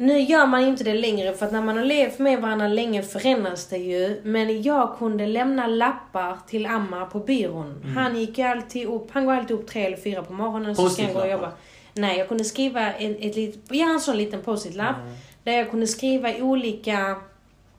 Nu 0.00 0.20
gör 0.20 0.46
man 0.46 0.60
inte 0.60 0.84
det 0.84 0.94
längre 0.94 1.32
för 1.32 1.46
att 1.46 1.52
när 1.52 1.62
man 1.62 1.76
har 1.76 1.84
levt 1.84 2.18
med 2.18 2.40
varandra 2.42 2.68
länge 2.68 3.02
förändras 3.02 3.66
det 3.66 3.76
ju. 3.76 4.20
Men 4.24 4.62
jag 4.62 4.98
kunde 4.98 5.26
lämna 5.26 5.66
lappar 5.66 6.38
till 6.46 6.66
Ammar 6.66 7.06
på 7.06 7.18
byrån. 7.18 7.80
Mm. 7.82 7.96
Han 7.96 8.20
gick 8.20 8.38
ju 8.38 8.44
alltid 8.44 8.88
upp, 8.88 9.08
han 9.12 9.26
går 9.26 9.32
alltid 9.32 9.56
upp 9.56 9.66
tre 9.66 9.86
eller 9.86 9.96
fyra 9.96 10.22
på 10.22 10.32
morgonen 10.32 10.76
så 10.76 10.90
ska 10.90 11.02
han 11.02 11.12
gå 11.12 11.20
och 11.20 11.30
jobba. 11.30 11.52
Nej, 11.94 12.18
jag 12.18 12.28
kunde 12.28 12.44
skriva 12.44 12.92
ett, 12.92 13.16
ett 13.20 13.36
litet, 13.36 13.60
ja 13.68 13.90
en 13.90 14.00
sån 14.00 14.16
liten 14.16 14.42
post-it-lapp. 14.42 14.96
Där 15.44 15.52
jag 15.52 15.70
kunde 15.70 15.86
skriva 15.86 16.34
olika 16.34 17.16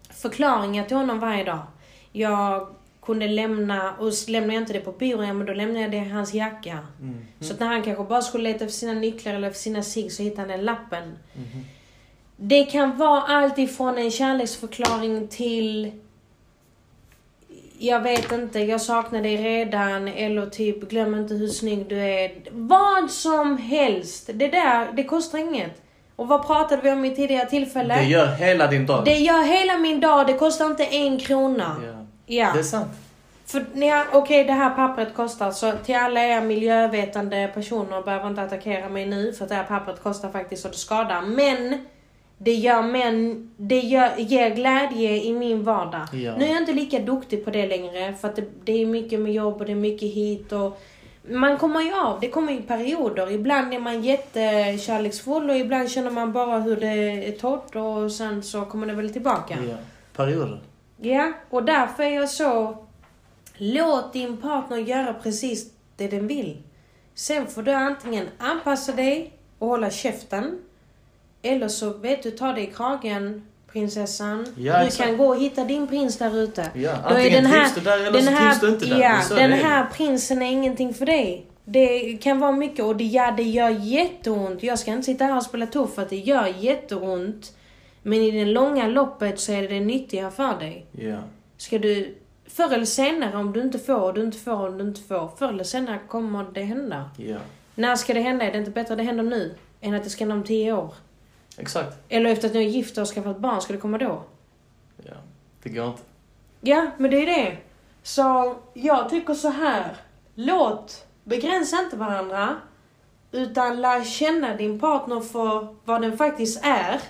förklaringar 0.10 0.84
till 0.84 0.98
honom 0.98 1.20
varje 1.20 1.44
dag. 1.44 1.60
Jag 2.12 2.68
kunde 3.02 3.28
lämna, 3.28 3.94
och 3.94 4.12
lämnade 4.28 4.54
jag 4.54 4.62
inte 4.62 4.74
det 4.74 4.80
på 4.80 4.92
byrån, 4.92 5.28
ja, 5.28 5.34
men 5.34 5.48
då 5.48 5.54
lämnade 5.54 5.82
jag 5.82 5.92
det 5.92 5.98
i 5.98 6.10
hans 6.10 6.34
jacka. 6.34 6.80
Mm. 7.02 7.28
Så 7.40 7.54
att 7.54 7.60
när 7.60 7.68
han 7.68 7.84
kanske 7.84 8.04
bara 8.04 8.22
skulle 8.22 8.44
leta 8.44 8.66
efter 8.66 8.78
sina 8.78 8.94
nycklar 8.94 9.34
eller 9.34 9.48
efter 9.48 9.62
sina 9.62 9.84
cigg 9.84 10.12
så 10.12 10.24
hittade 10.24 10.42
han 10.42 10.50
den 10.50 10.66
lappen. 10.66 11.18
Mhm. 11.34 11.66
Det 12.44 12.64
kan 12.64 12.98
vara 12.98 13.22
allt 13.22 13.58
ifrån 13.58 13.98
en 13.98 14.12
kärleksförklaring 14.12 15.28
till 15.28 15.92
jag 17.78 18.00
vet 18.00 18.32
inte, 18.32 18.60
jag 18.60 18.82
saknar 18.82 19.22
dig 19.22 19.38
redan 19.38 20.08
eller 20.08 20.46
typ 20.46 20.90
glöm 20.90 21.16
inte 21.16 21.34
hur 21.34 21.48
snygg 21.48 21.86
du 21.90 22.00
är. 22.00 22.32
Vad 22.52 23.12
som 23.12 23.58
helst. 23.58 24.30
Det 24.34 24.48
där, 24.48 24.92
det 24.94 25.04
kostar 25.04 25.40
inget. 25.40 25.82
Och 26.16 26.28
vad 26.28 26.48
pratade 26.48 26.82
vi 26.82 26.92
om 26.92 27.06
i 27.06 27.16
tidigare 27.16 27.50
tillfälle? 27.50 27.96
Det 27.96 28.04
gör 28.04 28.28
hela 28.28 28.68
din 28.68 28.86
dag. 28.86 29.06
Det 29.06 29.16
gör 29.16 29.44
hela 29.44 29.78
min 29.78 30.00
dag, 30.00 30.28
det 30.28 30.34
kostar 30.34 30.66
inte 30.66 30.86
en 30.86 31.20
krona. 31.20 31.76
Ja. 31.86 32.06
Ja. 32.26 32.52
Det 32.54 32.60
är 32.60 32.64
sant. 32.64 32.92
För 33.46 33.66
jag, 33.74 34.06
okej 34.14 34.44
det 34.44 34.54
här 34.54 34.70
pappret 34.70 35.14
kostar, 35.16 35.52
så 35.52 35.72
till 35.86 35.96
alla 35.96 36.22
er 36.22 36.42
miljövetande 36.42 37.52
personer 37.54 38.02
behöver 38.02 38.28
inte 38.28 38.42
attackera 38.42 38.90
mig 38.90 39.06
nu 39.06 39.34
för 39.34 39.44
att 39.44 39.50
det 39.50 39.56
här 39.56 39.64
pappret 39.64 40.04
kostar 40.04 40.32
faktiskt 40.32 40.62
så 40.62 40.68
det 40.68 40.74
skadar. 40.78 41.22
Men 41.22 41.86
det 42.44 42.54
gör 42.54 42.82
men 42.84 43.50
det 43.58 43.80
gör, 43.80 44.18
ger 44.18 44.56
glädje 44.56 45.24
i 45.24 45.34
min 45.34 45.64
vardag. 45.64 46.08
Ja. 46.14 46.38
Nu 46.38 46.46
är 46.46 46.50
jag 46.50 46.58
inte 46.58 46.74
lika 46.74 47.00
duktig 47.00 47.46
på 47.46 47.52
det 47.52 47.68
längre 47.68 48.14
för 48.14 48.28
att 48.28 48.36
det, 48.36 48.46
det 48.64 48.82
är 48.82 48.86
mycket 48.86 49.20
med 49.20 49.34
jobb 49.34 49.62
och 49.62 49.66
det 49.66 49.72
är 49.72 49.76
mycket 49.76 50.14
hit 50.14 50.52
och 50.52 50.82
man 51.30 51.58
kommer 51.58 51.82
ju 51.82 51.94
av, 51.94 52.20
det 52.20 52.30
kommer 52.30 52.54
i 52.54 52.62
perioder. 52.62 53.32
Ibland 53.32 53.74
är 53.74 53.80
man 53.80 54.04
jättekärleksfull 54.04 55.50
och 55.50 55.56
ibland 55.56 55.92
känner 55.92 56.12
man 56.12 56.34
bara 56.34 56.60
hur 56.60 56.76
det 56.76 57.28
är 57.28 57.32
torrt 57.32 57.76
och 57.76 58.12
sen 58.12 58.44
så 58.44 58.66
kommer 58.66 58.88
det 58.88 58.94
väl 58.94 59.14
tillbaka. 59.14 59.58
Ja. 59.70 59.76
Perioder. 60.16 60.62
Ja, 60.98 61.34
och 61.50 61.64
därför 61.64 62.04
är 62.04 62.16
jag 62.16 62.30
så... 62.30 62.78
Låt 63.58 64.14
din 64.14 64.38
partner 64.38 64.78
göra 64.78 65.14
precis 65.14 65.74
det 65.96 66.08
den 66.08 66.28
vill. 66.28 66.62
Sen 67.16 67.48
får 67.48 67.64
du 67.64 67.72
antingen 67.72 68.26
anpassa 68.38 68.92
dig 68.92 69.34
och 69.60 69.68
hålla 69.68 69.90
käften. 69.90 70.60
Eller 71.42 71.68
så 71.68 71.90
vet 71.90 72.24
du, 72.24 72.32
ta 72.32 72.52
dig 72.54 72.64
i 72.64 72.68
kragen, 72.68 73.44
prinsessan. 73.72 74.46
Ja, 74.58 74.80
du 74.80 74.86
exakt. 74.86 75.10
kan 75.10 75.18
gå 75.18 75.28
och 75.28 75.42
hitta 75.42 75.64
din 75.66 75.88
prins 75.88 76.18
där 76.18 76.38
ute. 76.38 76.70
Ja, 76.74 76.96
Då 77.10 77.16
är 77.16 77.30
den 77.32 77.46
här- 77.46 77.70
du 77.76 77.82
där 77.82 77.98
eller 78.00 78.12
den 78.12 78.24
så 78.24 78.32
här, 78.32 78.58
du 78.62 78.70
inte 78.70 78.86
där. 78.86 79.00
Ja, 79.00 79.36
den 79.36 79.52
här 79.52 79.86
prinsen 79.94 80.42
är 80.42 80.52
ingenting 80.52 80.94
för 80.94 81.06
dig. 81.06 81.46
Det 81.66 82.18
kan 82.22 82.40
vara 82.40 82.52
mycket 82.52 82.86
och 82.86 82.96
det, 82.96 83.04
ja, 83.04 83.34
det 83.38 83.44
gör 83.44 83.70
jätteont. 83.70 84.64
Jag 84.64 84.80
ska 84.80 84.92
inte 84.92 85.06
sitta 85.06 85.26
här 85.26 85.38
och 85.38 85.44
spela 85.44 85.66
tuff 85.66 85.94
för 85.96 86.02
att 86.02 86.10
det 86.10 86.16
gör 86.18 86.54
jätteont. 86.60 87.54
Men 88.04 88.14
i 88.22 88.32
det 88.32 88.46
långa 88.46 88.88
loppet 88.88 89.40
så 89.40 89.52
är 89.52 89.68
det 89.70 89.80
nyttiga 89.80 90.32
för 90.32 90.60
dig. 90.60 90.86
Ja. 90.92 91.18
Ska 91.58 91.78
du... 91.78 92.18
Förr 92.48 92.74
eller 92.74 92.86
senare, 92.86 93.38
om 93.38 93.54
du 93.54 93.62
inte 93.62 93.80
får, 93.80 94.02
och 94.02 94.14
du 94.14 94.24
inte 94.24 94.38
får, 94.38 94.70
du 94.70 94.84
inte 94.84 95.02
får. 95.02 95.32
Förr 95.38 95.50
eller 95.50 95.64
senare 95.64 96.00
kommer 96.08 96.46
det 96.54 96.62
hända. 96.62 97.10
Ja. 97.18 97.38
När 97.76 97.96
ska 97.96 98.14
det 98.14 98.20
hända? 98.22 98.46
Är 98.46 98.52
det 98.52 98.58
inte 98.58 98.72
bättre 98.72 98.94
att 98.94 98.98
det 98.98 99.04
händer 99.04 99.24
nu? 99.24 99.56
Än 99.82 99.94
att 99.94 100.04
det 100.04 100.10
ska 100.10 100.24
hända 100.24 100.36
om 100.36 100.44
tio 100.44 100.74
år? 100.74 100.94
Exakt. 101.58 101.98
Eller 102.10 102.30
efter 102.30 102.48
att 102.48 102.54
ni 102.54 102.66
är 102.66 102.70
gifta 102.70 103.02
och 103.02 103.08
skaffat 103.08 103.38
barn, 103.40 103.62
ska 103.62 103.74
det 103.74 103.80
komma 103.80 103.98
då? 103.98 104.24
Ja. 105.04 105.14
Det 105.64 105.70
går 105.70 105.88
inte. 105.88 106.02
Ja, 106.62 106.92
men 106.98 107.12
det 107.12 107.18
är 107.18 107.26
det. 107.26 107.58
Så 108.04 108.56
jag 108.74 109.10
tycker 109.10 109.34
så 109.34 109.50
här. 109.50 109.96
Låt, 110.36 111.06
begränsa 111.24 111.80
inte 111.84 111.96
varandra. 111.98 112.56
Utan 113.32 113.82
lär 113.82 114.04
känna 114.04 114.56
din 114.56 114.80
partner 114.80 115.20
för 115.22 115.76
vad 115.86 116.02
den 116.02 116.18
faktiskt 116.18 116.66
är. 116.66 117.02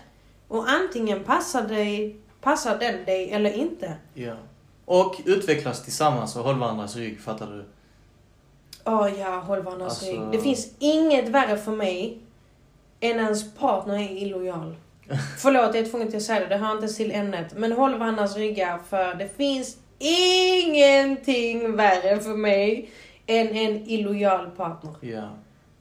Och 0.47 0.69
antingen 0.69 1.23
passar, 1.23 1.61
dig, 1.67 2.17
passar 2.41 2.77
den 2.79 3.05
dig 3.05 3.31
eller 3.31 3.53
inte. 3.53 3.93
Ja. 4.13 4.33
Och 4.85 5.21
utvecklas 5.25 5.83
tillsammans 5.83 6.35
och 6.35 6.43
håll 6.43 6.59
varandras 6.59 6.95
rygg, 6.95 7.19
fattar 7.21 7.47
du? 7.47 7.65
Åh 8.85 9.19
ja, 9.19 9.39
håll 9.39 9.61
varandras 9.61 9.89
Alltså- 9.89 10.05
rygg. 10.05 10.31
Det 10.31 10.39
finns 10.39 10.73
inget 10.79 11.29
värre 11.29 11.57
för 11.57 11.71
mig 11.71 12.19
än 13.01 13.19
ens 13.19 13.53
partner 13.53 13.95
är 13.95 14.17
illojal. 14.17 14.75
Förlåt, 15.37 15.75
jag 15.75 15.85
är 15.85 15.89
tvungen 15.89 16.07
till 16.07 16.17
att 16.17 16.23
säga 16.23 16.39
det. 16.39 16.45
Det 16.45 16.57
hör 16.57 16.75
inte 16.75 16.87
till 16.87 17.11
ämnet. 17.11 17.53
Men 17.57 17.71
håll 17.71 17.97
varandras 17.97 18.35
ryggar 18.35 18.79
för 18.89 19.13
det 19.13 19.37
finns 19.37 19.77
ingenting 19.99 21.75
värre 21.75 22.19
för 22.19 22.35
mig 22.35 22.89
än 23.27 23.47
en 23.47 23.89
illojal 23.89 24.49
partner. 24.49 24.93
Ja. 25.01 25.29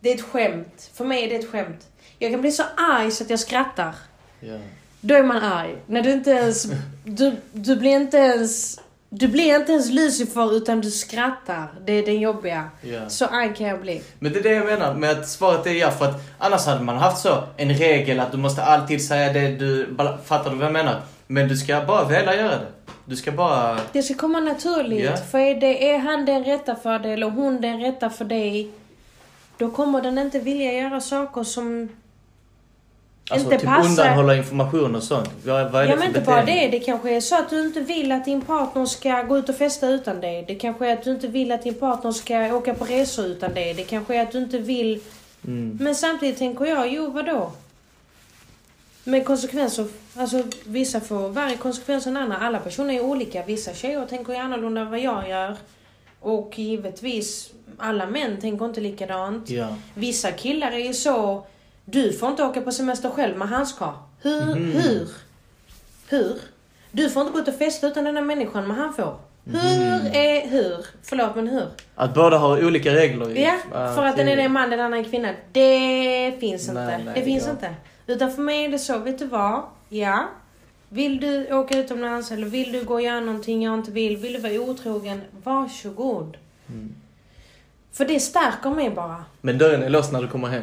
Det 0.01 0.11
är 0.11 0.15
ett 0.15 0.23
skämt. 0.23 0.91
För 0.95 1.05
mig 1.05 1.25
är 1.25 1.29
det 1.29 1.37
ett 1.37 1.51
skämt. 1.51 1.89
Jag 2.19 2.31
kan 2.31 2.41
bli 2.41 2.53
så 2.53 2.63
arg 2.77 3.11
så 3.11 3.25
att 3.25 3.31
jag 3.31 3.41
skrattar. 3.41 3.95
Ja. 4.41 4.59
Då 5.01 5.15
är 5.15 5.23
man 5.23 5.37
arg. 5.37 5.77
När 5.87 6.03
du 6.03 6.13
inte 6.13 6.31
ens... 6.31 6.67
Du, 7.05 7.37
du 7.53 7.77
blir 7.77 7.91
inte 7.91 8.17
ens... 8.17 8.81
Du 9.13 9.29
blir 9.29 9.57
inte 9.57 9.73
ens 9.73 9.91
Lucifer 9.91 10.57
utan 10.57 10.81
du 10.81 10.91
skrattar. 10.91 11.69
Det 11.87 11.93
är 11.93 12.07
den 12.07 12.21
jobbiga. 12.21 12.71
Ja. 12.83 13.09
Så 13.09 13.27
arg 13.27 13.55
kan 13.55 13.67
jag 13.67 13.81
bli. 13.81 14.03
Men 14.19 14.33
det 14.33 14.39
är 14.39 14.43
det 14.43 14.53
jag 14.53 14.67
menar 14.67 14.95
med 14.95 15.11
att 15.11 15.29
svaret 15.29 15.67
är 15.67 15.71
ja, 15.71 15.91
för 15.91 16.05
att 16.05 16.23
annars 16.39 16.67
hade 16.67 16.83
man 16.83 16.97
haft 16.97 17.23
så 17.23 17.43
en 17.57 17.75
regel 17.75 18.21
att 18.21 18.33
du 18.33 18.39
måste 18.39 18.63
alltid 18.63 19.07
säga 19.07 19.33
det 19.33 19.49
du... 19.49 19.97
Fattar 20.25 20.51
du 20.51 20.57
vad 20.57 20.67
jag 20.67 20.73
menar? 20.73 21.01
Men 21.27 21.49
du 21.49 21.57
ska 21.57 21.85
bara 21.87 22.05
vilja 22.05 22.37
göra 22.37 22.49
det. 22.49 22.67
Du 23.05 23.17
ska 23.17 23.33
bara... 23.33 23.79
Det 23.93 24.03
ska 24.03 24.15
komma 24.15 24.41
naturligt. 24.41 25.05
Ja. 25.05 25.17
För 25.17 25.39
är, 25.39 25.55
det, 25.55 25.91
är 25.91 25.99
han 25.99 26.25
den 26.25 26.45
rätta 26.45 26.77
för 26.77 26.99
dig 26.99 27.13
eller 27.13 27.31
hon 27.31 27.61
den 27.61 27.81
rätta 27.81 28.11
för 28.11 28.25
dig. 28.25 28.71
Då 29.59 29.71
kommer 29.71 30.03
den 30.03 30.19
inte 30.19 30.39
vilja 30.39 30.73
göra 30.73 31.01
saker 31.01 31.43
som 31.43 31.89
Alltså 33.31 33.53
inte 33.53 33.59
typ 33.59 33.69
passar. 33.69 33.91
undanhålla 33.91 34.37
information 34.37 34.95
och 34.95 35.03
sånt. 35.03 35.31
Vad, 35.45 35.73
vad 35.73 35.85
är 35.85 35.89
Ja 35.89 35.97
men 35.97 36.09
inte 36.09 36.21
bara 36.21 36.45
det. 36.45 36.69
Det 36.69 36.81
kanske 36.81 37.11
är 37.17 37.21
så 37.21 37.39
att 37.39 37.51
du 37.51 37.61
inte 37.67 37.81
vill 37.81 38.13
att 38.13 38.25
din 38.25 38.41
partner 38.41 38.87
ska 38.87 39.23
gå 39.23 39.39
ut 39.39 39.49
och 39.49 39.55
festa 39.57 39.89
utan 39.89 40.21
dig. 40.21 40.45
Det 40.49 40.55
kanske 40.55 40.89
är 40.89 40.93
att 40.93 41.05
du 41.05 41.11
inte 41.11 41.29
vill 41.29 41.53
att 41.53 41.63
din 41.63 41.75
partner 41.75 42.13
ska 42.13 42.55
åka 42.55 42.75
på 42.75 42.85
resor 42.85 43.27
utan 43.27 43.55
dig. 43.55 43.75
Det 43.75 43.83
kanske 43.83 44.17
är 44.17 44.23
att 44.23 44.33
du 44.33 44.39
inte 44.39 44.59
vill... 44.59 45.01
Mm. 45.47 45.79
Men 45.81 45.95
samtidigt 45.95 46.39
tänker 46.39 46.65
jag, 46.65 46.93
jo 46.93 47.11
vadå? 47.11 47.53
Med 49.05 49.25
konsekvenser, 49.25 49.87
alltså 50.17 50.43
vissa 50.65 51.01
får 51.01 51.29
värre 51.29 51.57
konsekvenser 51.57 52.11
än 52.11 52.17
andra. 52.17 52.37
Alla 52.37 52.59
personer 52.59 52.95
är 52.95 53.01
olika. 53.01 53.45
Vissa 53.45 53.75
tjejer 53.75 54.07
tänker 54.07 54.33
ju 54.33 54.39
annorlunda 54.39 54.81
än 54.81 54.91
vad 54.91 55.01
jag 55.01 55.29
gör. 55.29 55.57
Och 56.21 56.59
givetvis, 56.59 57.51
alla 57.79 58.07
män 58.07 58.41
tänker 58.41 58.65
inte 58.65 58.81
likadant. 58.81 59.51
Ja. 59.51 59.77
Vissa 59.95 60.33
killar 60.33 60.73
är 60.73 60.79
ju 60.79 60.95
så, 60.95 61.47
du 61.91 62.13
får 62.13 62.29
inte 62.29 62.45
åka 62.45 62.61
på 62.61 62.73
semester 62.73 63.11
själv, 63.11 63.37
men 63.37 63.49
han 63.49 63.67
ska. 63.67 63.95
Hur? 64.23 64.55
Mhm. 64.55 64.73
Hur? 64.73 65.09
Hur? 66.09 66.37
Du 66.91 67.11
får 67.11 67.23
inte 67.23 67.33
gå 67.33 67.39
ut 67.39 67.49
och 67.49 67.55
festa 67.55 67.87
utan 67.87 68.05
den 68.05 68.17
här 68.17 68.25
människan, 68.25 68.69
men 68.69 68.77
han 68.77 68.95
får. 68.95 69.17
Mhm. 69.45 69.61
Hur 69.61 70.17
är 70.17 70.49
hur? 70.49 70.87
Förlåt, 71.03 71.37
men 71.37 71.49
hur? 71.49 71.67
Att 71.95 72.15
båda 72.15 72.39
har 72.39 72.65
olika 72.67 72.95
regler. 72.95 73.31
Ja, 73.37 73.59
för 73.95 74.05
att 74.05 74.17
den 74.17 74.29
ena 74.29 74.43
är 74.43 74.49
man, 74.49 74.71
den 74.71 74.81
andra 74.81 74.99
är 74.99 75.05
kvinna. 75.05 75.35
Det 75.53 76.33
finns 76.41 76.69
inte. 76.69 76.85
Nej, 76.85 77.03
nej, 77.05 77.15
det 77.15 77.23
finns 77.23 77.45
ja. 77.45 77.51
inte. 77.51 77.75
Utan 78.07 78.33
för 78.33 78.43
mig 78.43 78.65
är 78.65 78.69
det 78.69 78.79
så, 78.79 78.99
vet 78.99 79.19
du 79.19 79.27
vad? 79.27 79.63
Ja. 79.89 80.29
Vill 80.89 81.21
du 81.21 81.55
åka 81.55 81.79
utomlands 81.79 82.33
eller 82.33 82.47
vill 82.47 82.73
du 82.73 82.85
gå 82.85 82.95
och 82.95 83.03
göra 83.03 83.21
någonting 83.21 83.63
jag 83.63 83.75
inte 83.75 83.91
vill? 83.91 84.17
Vill 84.17 84.33
du 84.33 84.39
vara 84.39 84.61
otrogen? 84.61 85.23
Varsågod. 85.43 86.37
Mm. 86.69 86.95
För 87.93 88.05
det 88.05 88.21
stärker 88.21 88.71
mig 88.71 88.91
bara. 88.91 89.25
Men 89.41 89.59
dörren 89.59 89.83
är 89.83 89.89
låst 89.89 90.13
när 90.13 90.23
du 90.23 90.29
kommer 90.29 90.49
hem. 90.49 90.63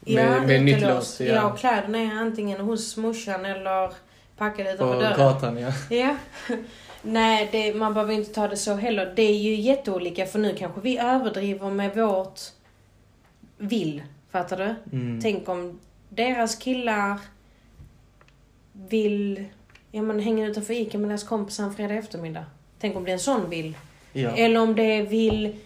Med, 0.00 0.46
med 0.46 0.62
nytt 0.62 0.82
lås. 0.82 1.20
Ja. 1.20 1.50
och 1.50 1.58
kläderna 1.58 1.98
är 1.98 2.12
antingen 2.12 2.60
hos 2.60 2.96
morsan 2.96 3.44
eller 3.44 3.92
packade 4.36 4.68
På 4.68 4.74
utanför 4.74 5.00
dörren. 5.00 5.18
gatan, 5.18 5.56
ja. 5.58 5.72
Ja. 5.96 6.16
Nej, 7.02 7.48
det, 7.52 7.74
man 7.74 7.94
behöver 7.94 8.14
inte 8.14 8.34
ta 8.34 8.48
det 8.48 8.56
så 8.56 8.74
heller. 8.74 9.12
Det 9.16 9.22
är 9.22 9.36
ju 9.38 9.54
jätteolika 9.54 10.26
för 10.26 10.38
nu 10.38 10.54
kanske 10.58 10.80
vi 10.80 10.98
överdriver 10.98 11.70
med 11.70 11.96
vårt 11.96 12.40
vill. 13.58 14.02
Fattar 14.30 14.56
du? 14.56 14.96
Mm. 14.96 15.20
Tänk 15.22 15.48
om 15.48 15.80
deras 16.08 16.56
killar 16.56 17.18
vill 18.72 19.44
ja, 19.90 20.02
men 20.02 20.20
hänga 20.20 20.46
utanför 20.46 20.74
Ica 20.74 20.98
med 20.98 21.10
deras 21.10 21.24
kompisar 21.24 21.64
en 21.64 21.74
fredag 21.74 21.94
eftermiddag. 21.94 22.44
Tänk 22.80 22.96
om 22.96 23.04
det 23.04 23.10
är 23.10 23.12
en 23.12 23.18
sån 23.20 23.50
vill. 23.50 23.76
Ja. 24.12 24.30
Eller 24.36 24.60
om 24.60 24.74
det 24.74 25.02
vill, 25.02 25.56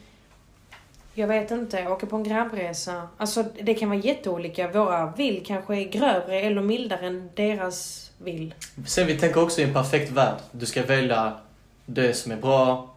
jag 1.14 1.27
vet 1.29 1.50
inte, 1.50 1.88
åka 1.88 2.07
på 2.07 2.16
en 2.16 2.22
grabbresa. 2.24 3.09
Alltså 3.16 3.44
det 3.62 3.74
kan 3.74 3.88
vara 3.90 3.98
jätteolika. 4.00 4.68
Våra 4.68 5.07
vill 5.16 5.42
kanske 5.46 5.77
är 5.77 5.85
grövre 5.88 6.40
eller 6.40 6.62
mildare 6.62 7.07
än 7.07 7.31
deras 7.35 8.11
vill. 8.18 8.55
Sen 8.87 9.07
vi 9.07 9.18
tänker 9.18 9.42
också 9.42 9.61
i 9.61 9.64
en 9.64 9.72
perfekt 9.74 10.11
värld. 10.12 10.37
Du 10.53 10.66
ska 10.66 10.83
välja 10.83 11.33
det 11.87 12.14
som 12.14 12.33
är 12.33 12.37
bra 12.37 12.90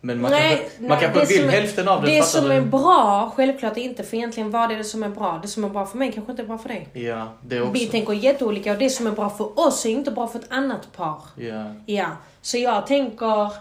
Men 0.00 0.20
man 0.20 0.30
Nej, 0.30 0.58
kanske, 0.58 0.82
man 0.82 0.88
nej, 0.98 1.10
kanske 1.14 1.34
vill 1.38 1.44
är- 1.48 1.50
hälften 1.52 1.88
av 1.88 2.02
det, 2.02 2.10
Det 2.16 2.22
som 2.22 2.44
du? 2.44 2.52
är 2.52 2.60
bra, 2.60 3.32
självklart 3.36 3.76
inte, 3.76 4.02
för 4.04 4.16
egentligen 4.16 4.50
vad 4.50 4.72
är 4.72 4.76
det 4.76 4.84
som 4.84 5.02
är 5.02 5.08
bra? 5.08 5.38
Det 5.42 5.48
som 5.48 5.64
är 5.64 5.68
bra 5.68 5.86
för 5.86 5.98
mig 5.98 6.12
kanske 6.12 6.32
inte 6.32 6.42
är 6.42 6.46
bra 6.46 6.58
för 6.58 6.68
dig. 6.68 6.88
Ja, 6.92 7.28
det 7.42 7.60
också. 7.60 7.72
Vi 7.72 7.86
tänker 7.86 8.12
jätteolika 8.12 8.72
och 8.72 8.78
det 8.78 8.90
som 8.90 9.06
är 9.06 9.10
bra 9.12 9.30
för 9.30 9.58
oss 9.66 9.86
är 9.86 9.90
inte 9.90 10.10
bra 10.10 10.26
för 10.28 10.38
ett 10.38 10.52
annat 10.52 10.92
par. 10.96 11.22
Ja. 11.36 11.74
Ja, 11.86 12.06
så 12.42 12.58
jag 12.58 12.86
tänker... 12.86 13.52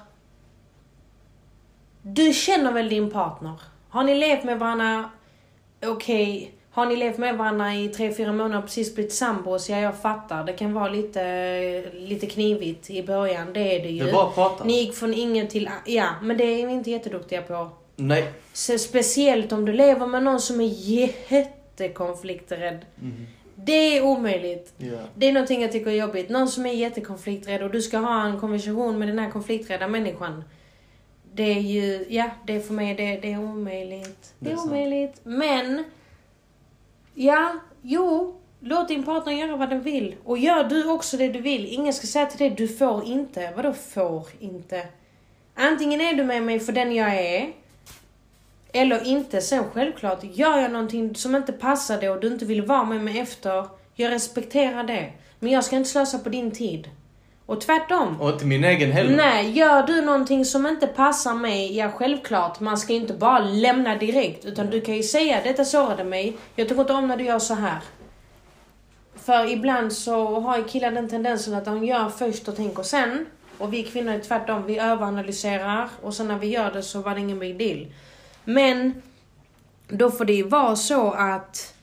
Du 2.02 2.34
känner 2.34 2.72
väl 2.72 2.90
din 2.90 3.12
partner? 3.12 3.54
Har 3.98 4.04
ni 4.04 4.16
levt 4.16 4.44
med 4.44 4.60
varandra, 4.60 5.10
okej, 5.86 6.52
har 6.72 6.86
ni 6.86 6.96
levt 6.96 7.18
med 7.18 7.38
varandra 7.38 7.76
i 7.76 7.88
tre 7.88 8.14
fyra 8.14 8.34
månader 8.34 8.58
och 8.58 8.64
precis 8.64 8.96
blivit 8.96 9.14
sambos? 9.14 9.70
Ja, 9.70 9.78
jag 9.78 10.02
fattar. 10.02 10.44
Det 10.44 10.54
kan 10.54 10.74
vara 10.74 10.90
lite, 10.90 11.84
lite 11.94 12.28
knivigt 12.28 12.90
i 12.90 13.04
början, 13.04 13.54
det 13.54 13.76
är 13.76 13.84
det 13.84 13.90
ju. 13.90 14.04
Det 14.04 14.10
är 14.10 14.14
bara 14.14 14.28
att 14.28 14.36
prata. 14.36 14.64
Ni 14.64 14.80
gick 14.80 14.96
från 14.96 15.14
ingen 15.14 15.48
till... 15.48 15.70
Ja, 15.86 16.08
men 16.22 16.38
det 16.38 16.44
är 16.44 16.68
vi 16.68 16.74
inte 16.74 16.92
jätteduktiga 16.92 17.42
på. 17.42 17.70
Nej. 17.96 18.32
Så 18.54 18.78
speciellt 18.78 19.52
om 19.52 19.66
du 19.66 19.74
lever 19.74 20.08
med 20.08 20.24
någon 20.24 20.40
som 20.40 20.62
är 20.62 20.72
jättekonflikträdd. 20.74 22.86
Det 23.56 23.98
är 23.98 24.04
omöjligt. 24.04 24.74
Ja. 24.78 24.98
Det 25.16 25.26
är 25.26 25.34
någonting 25.34 25.62
jag 25.62 25.72
tycker 25.72 25.92
är 25.92 25.96
jobbigt. 25.96 26.30
Någon 26.30 26.48
som 26.48 26.66
är 26.66 26.74
jättekonflikträdd 26.74 27.64
och 27.64 27.72
du 27.72 27.82
ska 27.82 27.98
ha 27.98 28.26
en 28.26 28.40
konversation 28.40 29.00
med 29.00 29.08
den 29.08 29.20
här 29.20 29.32
konflikträdda 29.32 29.88
människan. 29.88 30.44
Det 31.38 31.44
är 31.44 31.60
ju, 31.62 32.06
ja, 32.10 32.30
det 32.46 32.56
är 32.56 32.60
för 32.60 32.74
mig, 32.74 32.96
det, 32.96 33.18
det 33.22 33.34
är 33.34 33.40
omöjligt. 33.40 34.34
Det 34.40 34.46
Det 34.46 34.50
är, 34.50 34.54
är 34.54 34.58
sant. 34.58 34.70
omöjligt. 34.72 35.20
Men, 35.24 35.84
ja, 37.14 37.56
jo, 37.82 38.36
låt 38.60 38.88
din 38.88 39.04
partner 39.04 39.34
göra 39.34 39.56
vad 39.56 39.70
den 39.70 39.82
vill. 39.82 40.16
Och 40.24 40.38
gör 40.38 40.64
du 40.64 40.90
också 40.92 41.18
det 41.18 41.28
du 41.28 41.42
vill. 41.42 41.66
Ingen 41.66 41.94
ska 41.94 42.08
säga 42.08 42.26
till 42.26 42.40
dig, 42.40 42.50
du 42.50 42.68
får 42.68 43.04
inte. 43.06 43.54
Vadå 43.56 43.74
får 43.74 44.28
inte? 44.40 44.88
Antingen 45.56 46.02
är 46.02 46.14
du 46.14 46.24
med 46.24 46.44
mig 46.44 46.60
för 46.60 46.74
den 46.74 46.96
jag 46.96 47.16
är. 47.16 47.50
Eller 48.74 49.08
inte. 49.08 49.42
Sen 49.42 49.64
självklart, 49.74 50.20
gör 50.24 50.58
jag 50.58 50.72
någonting 50.72 51.16
som 51.16 51.36
inte 51.36 51.54
passar 51.54 52.00
dig 52.00 52.10
och 52.10 52.20
du 52.20 52.28
inte 52.28 52.46
vill 52.46 52.62
vara 52.62 52.84
med 52.84 53.02
mig 53.04 53.20
efter. 53.20 53.66
Jag 53.96 54.12
respekterar 54.12 54.84
det. 54.84 55.12
Men 55.40 55.52
jag 55.52 55.64
ska 55.64 55.76
inte 55.76 55.90
slösa 55.90 56.20
på 56.20 56.30
din 56.30 56.52
tid. 56.52 56.90
Och 57.48 57.62
tvärtom. 57.62 58.22
Och 58.22 58.30
inte 58.30 58.46
min 58.46 58.64
egen 58.64 58.92
heller. 58.92 59.16
Nej, 59.16 59.52
gör 59.52 59.84
du 59.84 60.02
någonting 60.02 60.46
som 60.46 60.68
inte 60.68 60.88
passar 60.88 61.34
mig, 61.34 61.78
ja 61.78 61.92
självklart, 61.92 62.60
man 62.60 62.78
ska 62.78 62.94
inte 62.94 63.14
bara 63.14 63.40
lämna 63.40 63.96
direkt. 63.96 64.46
Utan 64.46 64.70
du 64.70 64.82
kan 64.82 64.96
ju 64.96 65.04
säga, 65.04 65.42
detta 65.44 65.66
sårade 65.66 66.04
mig, 66.04 66.38
jag 66.56 66.70
tycker 66.70 66.82
inte 66.82 66.94
om 66.94 67.08
när 67.08 67.18
du 67.18 67.24
gör 67.24 67.40
så 67.40 67.54
här. 67.54 67.80
För 69.16 69.52
ibland 69.52 69.94
så 69.94 70.40
har 70.40 70.58
ju 70.58 70.64
killar 70.64 70.92
den 70.92 71.10
tendensen 71.10 71.54
att 71.54 71.66
de 71.66 71.86
gör 71.86 72.10
först 72.10 72.48
och 72.48 72.56
tänker 72.56 72.84
sen. 72.84 73.26
Och 73.58 73.74
vi 73.74 73.84
kvinnor 73.84 74.14
är 74.14 74.20
tvärtom, 74.20 74.66
vi 74.66 74.80
överanalyserar 74.80 75.90
och 76.02 76.14
sen 76.14 76.28
när 76.28 76.38
vi 76.40 76.48
gör 76.48 76.72
det 76.72 76.84
så 76.84 77.02
var 77.02 77.16
det 77.16 77.22
ingen 77.22 77.40
big 77.40 77.58
deal. 77.58 77.88
Men 78.44 79.02
då 79.88 80.12
får 80.12 80.26
det 80.26 80.34
ju 80.34 80.44
vara 80.44 80.76
så 80.76 81.12
att 81.12 81.74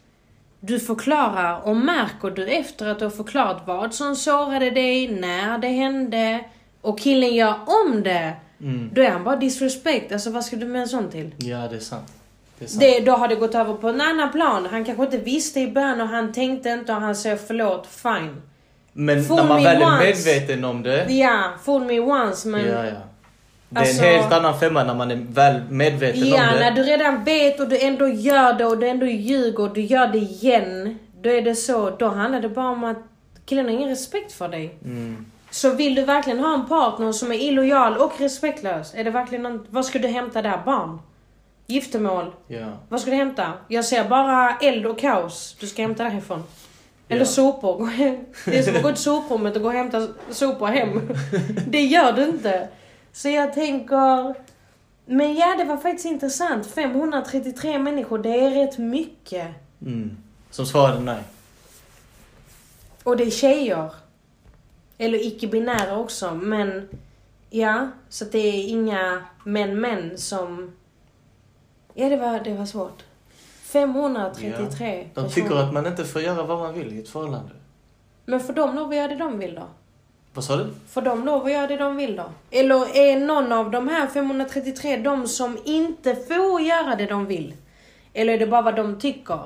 du 0.66 0.80
förklarar 0.80 1.60
och 1.68 1.76
märker 1.76 2.30
du 2.30 2.46
efter 2.46 2.86
att 2.86 2.98
du 2.98 3.04
har 3.04 3.10
förklarat 3.10 3.62
vad 3.66 3.94
som 3.94 4.16
sårade 4.16 4.70
dig, 4.70 5.08
när 5.08 5.58
det 5.58 5.68
hände 5.68 6.44
och 6.80 6.98
killen 6.98 7.34
gör 7.34 7.54
om 7.66 8.02
det. 8.02 8.32
Mm. 8.60 8.90
Då 8.94 9.02
är 9.02 9.10
han 9.10 9.24
bara 9.24 9.36
disrespect. 9.36 10.12
Alltså 10.12 10.30
vad 10.30 10.44
ska 10.44 10.56
du 10.56 10.66
med 10.66 10.82
en 10.82 10.88
sån 10.88 11.10
till? 11.10 11.30
Ja, 11.38 11.68
det 11.70 11.76
är 11.76 11.80
sant. 11.80 12.12
Det 12.58 12.64
är 12.64 12.68
sant. 12.68 12.80
Det, 12.80 13.00
då 13.00 13.12
har 13.12 13.28
det 13.28 13.34
gått 13.34 13.54
över 13.54 13.74
på 13.74 13.88
en 13.88 14.00
annan 14.00 14.32
plan. 14.32 14.68
Han 14.70 14.84
kanske 14.84 15.04
inte 15.04 15.18
visste 15.18 15.60
i 15.60 15.70
början 15.70 16.00
och 16.00 16.08
han 16.08 16.32
tänkte 16.32 16.68
inte 16.68 16.94
och 16.94 17.00
han 17.00 17.16
säger 17.16 17.36
förlåt, 17.36 17.86
fine. 17.86 18.42
Men 18.92 19.24
Fool 19.24 19.36
när 19.36 19.44
man 19.44 19.62
väl 19.62 19.82
är 19.82 19.86
once. 19.86 20.04
medveten 20.04 20.64
om 20.64 20.82
det. 20.82 21.12
Ja, 21.12 21.52
fool 21.64 21.84
me 21.84 22.00
once 22.00 22.48
men... 22.48 22.66
Ja, 22.66 22.86
ja. 22.86 22.92
Det 23.74 23.80
är 23.80 23.82
Alltså- 23.84 24.04
en 24.04 24.20
helt 24.20 24.32
annan 24.32 24.58
femma 24.60 24.84
när 24.84 24.94
man 24.94 25.10
är 25.10 25.26
väl 25.30 25.60
medveten 25.70 26.28
Ja, 26.28 26.34
om 26.48 26.54
det. 26.54 26.60
när 26.60 26.70
du 26.70 26.82
redan 26.82 27.24
vet 27.24 27.60
och 27.60 27.68
du 27.68 27.78
ändå 27.78 28.08
gör 28.08 28.52
det 28.52 28.64
och 28.64 28.78
du 28.78 28.88
ändå 28.88 29.06
ljuger 29.06 29.60
och 29.60 29.74
du 29.74 29.80
gör 29.80 30.06
det 30.06 30.18
igen. 30.18 30.98
Då 31.22 31.30
är 31.30 31.42
det 31.42 31.54
så, 31.54 31.90
då 31.90 32.08
handlar 32.08 32.40
det 32.40 32.48
bara 32.48 32.68
om 32.70 32.84
att 32.84 32.96
killen 33.46 33.64
har 33.64 33.72
ingen 33.72 33.88
respekt 33.88 34.32
för 34.32 34.48
dig. 34.48 34.78
Mm. 34.84 35.24
Så 35.50 35.70
vill 35.74 35.94
du 35.94 36.02
verkligen 36.04 36.38
ha 36.40 36.54
en 36.54 36.66
partner 36.68 37.12
som 37.12 37.32
är 37.32 37.36
illojal 37.36 37.96
och 37.96 38.12
respektlös? 38.18 38.94
Är 38.94 39.04
det 39.04 39.10
verkligen 39.10 39.42
någon, 39.42 39.66
vad 39.70 39.84
ska 39.84 39.98
du 39.98 40.08
hämta 40.08 40.42
där? 40.42 40.58
Barn? 40.64 40.98
Giftermål? 41.66 42.32
Ja. 42.48 42.66
Vad 42.88 43.00
ska 43.00 43.10
du 43.10 43.16
hämta? 43.16 43.52
Jag 43.68 43.84
ser 43.84 44.04
bara 44.04 44.56
eld 44.62 44.86
och 44.86 44.98
kaos 44.98 45.56
du 45.60 45.66
ska 45.66 45.82
hämta 45.82 46.04
därifrån. 46.04 46.42
Eller 47.08 47.20
Ja. 47.20 47.26
sopor. 47.26 47.90
Det 48.50 48.58
är 48.58 48.62
som 48.62 48.76
att 48.76 48.82
gå 48.82 48.88
till 48.88 49.02
soprummet 49.02 49.56
och 49.56 49.62
gå 49.62 49.68
och 49.68 49.74
hämta 49.74 50.08
sopor 50.30 50.66
hem. 50.66 51.00
Det 51.66 51.80
gör 51.80 52.12
du 52.12 52.24
inte. 52.24 52.68
Så 53.14 53.28
jag 53.28 53.52
tänker... 53.52 54.34
Men 55.06 55.34
ja, 55.34 55.54
det 55.58 55.64
var 55.64 55.76
faktiskt 55.76 56.04
intressant. 56.04 56.66
533 56.66 57.78
människor, 57.78 58.18
det 58.18 58.40
är 58.40 58.50
rätt 58.50 58.78
mycket. 58.78 59.48
Mm. 59.82 60.16
Som 60.50 60.66
svarade 60.66 61.00
nej. 61.00 61.22
Och 63.02 63.16
det 63.16 63.24
är 63.24 63.30
tjejer. 63.30 63.90
Eller 64.98 65.26
icke-binära 65.26 65.98
också, 65.98 66.34
men... 66.34 66.88
Ja, 67.50 67.88
så 68.08 68.24
det 68.24 68.38
är 68.38 68.68
inga 68.68 69.22
män-män 69.44 70.18
som... 70.18 70.72
Ja, 71.94 72.08
det 72.08 72.16
var, 72.16 72.40
det 72.40 72.54
var 72.54 72.66
svårt. 72.66 73.02
533 73.62 75.08
De 75.14 75.30
tycker 75.30 75.54
att 75.54 75.72
man 75.72 75.86
inte 75.86 76.04
får 76.04 76.22
göra 76.22 76.42
vad 76.42 76.58
man 76.58 76.74
vill 76.74 76.92
i 76.92 76.98
ett 76.98 77.08
förhållande. 77.08 77.50
Men 78.24 78.40
för 78.40 78.52
dem 78.52 78.74
lov 78.74 78.88
att 78.88 78.96
göra 78.96 79.08
det 79.08 79.16
de 79.16 79.38
vill 79.38 79.54
då? 79.54 79.66
Vad 80.34 80.44
sa 80.44 80.56
du? 80.56 80.66
Får 80.90 81.02
de 81.02 81.24
lov 81.24 81.44
att 81.46 81.52
göra 81.52 81.66
det 81.66 81.76
de 81.76 81.96
vill 81.96 82.16
då? 82.16 82.24
Eller 82.50 82.96
är 82.96 83.20
någon 83.20 83.52
av 83.52 83.70
de 83.70 83.88
här 83.88 84.06
533 84.06 84.96
de 84.96 85.28
som 85.28 85.58
inte 85.64 86.14
får 86.16 86.60
göra 86.60 86.96
det 86.96 87.06
de 87.06 87.26
vill? 87.26 87.54
Eller 88.14 88.32
är 88.32 88.38
det 88.38 88.46
bara 88.46 88.62
vad 88.62 88.76
de 88.76 88.98
tycker? 89.00 89.38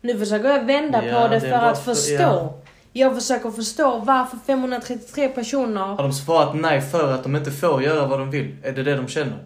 Nu 0.00 0.18
försöker 0.18 0.48
jag 0.48 0.64
vända 0.64 1.06
Ja, 1.06 1.20
på 1.22 1.28
det 1.28 1.34
det 1.34 1.40
för 1.40 1.50
att 1.52 1.84
för- 1.84 1.94
förstå. 1.94 2.14
ja. 2.22 2.54
Jag 2.92 3.14
försöker 3.14 3.50
förstå 3.50 3.98
varför 3.98 4.36
533 4.46 5.28
personer... 5.28 5.80
Har 5.80 6.02
de 6.02 6.12
svarat 6.12 6.54
nej 6.56 6.80
för 6.80 7.12
att 7.12 7.22
de 7.22 7.36
inte 7.36 7.50
får 7.50 7.82
göra 7.82 8.06
vad 8.06 8.18
de 8.18 8.30
vill? 8.30 8.56
Är 8.62 8.72
det 8.72 8.82
det 8.82 8.96
de 8.96 9.08
känner? 9.08 9.38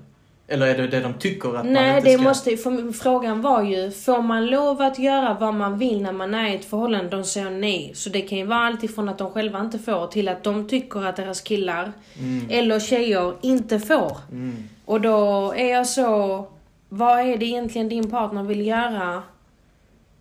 Eller 0.52 0.66
är 0.66 0.76
det 0.78 0.86
det 0.86 1.00
de 1.00 1.14
tycker 1.14 1.48
att 1.48 1.54
man 1.54 1.72
Nej, 1.72 1.96
inte 1.96 2.08
det 2.08 2.14
ska? 2.14 2.22
måste 2.22 2.56
för 2.56 2.92
Frågan 2.92 3.42
var 3.42 3.62
ju, 3.62 3.90
får 3.90 4.22
man 4.22 4.46
lov 4.46 4.82
att 4.82 4.98
göra 4.98 5.36
vad 5.40 5.54
man 5.54 5.78
vill 5.78 6.02
när 6.02 6.12
man 6.12 6.34
är 6.34 6.48
i 6.48 6.54
ett 6.54 6.64
förhållande? 6.64 7.16
De 7.16 7.24
säger 7.24 7.50
nej. 7.50 7.92
Så 7.94 8.10
det 8.10 8.20
kan 8.20 8.38
ju 8.38 8.44
vara 8.44 8.66
allt 8.66 8.84
ifrån 8.84 9.08
att 9.08 9.18
de 9.18 9.30
själva 9.30 9.60
inte 9.60 9.78
får 9.78 10.06
till 10.06 10.28
att 10.28 10.42
de 10.42 10.68
tycker 10.68 11.06
att 11.06 11.16
deras 11.16 11.40
killar 11.40 11.92
eller 12.50 12.80
tjejer 12.80 13.34
inte 13.40 13.80
får. 13.80 14.16
Mm. 14.32 14.68
Och 14.84 15.00
då 15.00 15.52
är 15.56 15.70
jag 15.72 15.86
så, 15.86 16.46
vad 16.88 17.20
är 17.20 17.36
det 17.36 17.46
egentligen 17.46 17.88
din 17.88 18.10
partner 18.10 18.42
vill 18.42 18.66
göra 18.66 19.22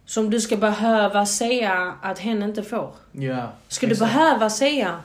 som 0.06 0.30
du 0.30 0.42
ska 0.42 0.58
behöva 0.58 1.26
säga 1.26 1.94
att 2.02 2.20
hen 2.20 2.44
inte 2.44 2.64
får? 2.64 2.90
Ja. 3.12 3.52
Ska 3.68 3.88
du 3.88 3.94
exakt. 3.94 4.14
behöva 4.14 4.50
säga? 4.50 5.00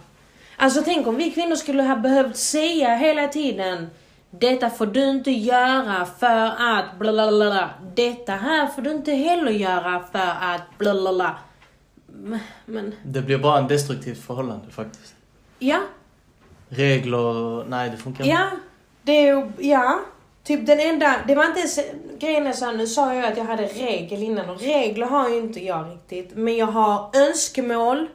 Alltså 0.56 0.82
tänk 0.84 1.06
om 1.06 1.16
vi 1.16 1.30
kvinnor 1.30 1.56
skulle 1.56 1.82
ha 1.82 1.96
behövt 1.96 2.36
säga 2.36 2.96
hela 2.96 3.28
tiden 3.28 3.90
detta 4.38 4.70
får 4.70 4.86
du 4.86 5.10
inte 5.10 5.30
göra 5.30 6.06
för 6.18 6.46
att 6.46 6.98
bla 6.98 7.12
bla 7.12 7.28
bla, 7.30 7.50
bla. 7.50 7.70
Detta 7.94 8.32
här 8.32 8.66
får 8.66 8.82
du 8.82 8.90
inte 8.90 9.12
heller 9.12 9.52
göra 9.52 10.02
för 10.12 10.18
att 10.40 10.78
bla 10.78 10.94
bla 10.94 11.12
bla. 11.12 11.36
Men- 12.66 12.92
Det 13.04 13.20
blir 13.20 13.38
bara 13.38 13.58
en 13.58 13.68
destruktivt 13.68 14.26
förhållande 14.26 14.70
faktiskt. 14.70 15.14
ja, 15.58 15.80
Regler, 16.68 17.64
nej 17.68 17.90
det 17.90 17.96
funkar 17.96 18.24
Ja, 18.24 18.46
det 19.02 19.12
är 19.12 19.36
ju, 19.36 19.52
ja. 19.70 20.00
Typ 20.44 20.66
den 20.66 20.80
enda, 20.80 21.14
det 21.26 21.34
var 21.34 21.44
inte 21.44 21.58
ens, 21.58 21.78
grejen 22.18 22.46
är 22.46 22.52
så 22.52 22.64
här, 22.64 22.72
nu 22.72 22.86
sa 22.86 23.14
jag 23.14 23.24
att 23.32 23.36
jag 23.36 23.44
hade 23.44 23.62
regel 23.66 24.22
innan 24.22 24.50
och 24.50 24.60
regler 24.60 25.06
har 25.06 25.28
ju 25.28 25.36
inte 25.36 25.60
jag 25.64 25.90
riktigt. 25.90 26.36
Men 26.36 26.56
jag 26.56 26.66
har 26.66 27.10
önskemål 27.28 28.06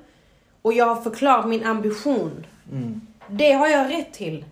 och 0.62 0.74
jag 0.74 0.86
har 0.86 1.02
förklarat 1.02 1.48
min 1.48 1.66
ambition. 1.66 2.46
Mm. 2.72 3.02
Det 3.28 3.52
har 3.52 3.68
jag 3.68 3.92
rätt 3.92 4.14
till. 4.14 4.46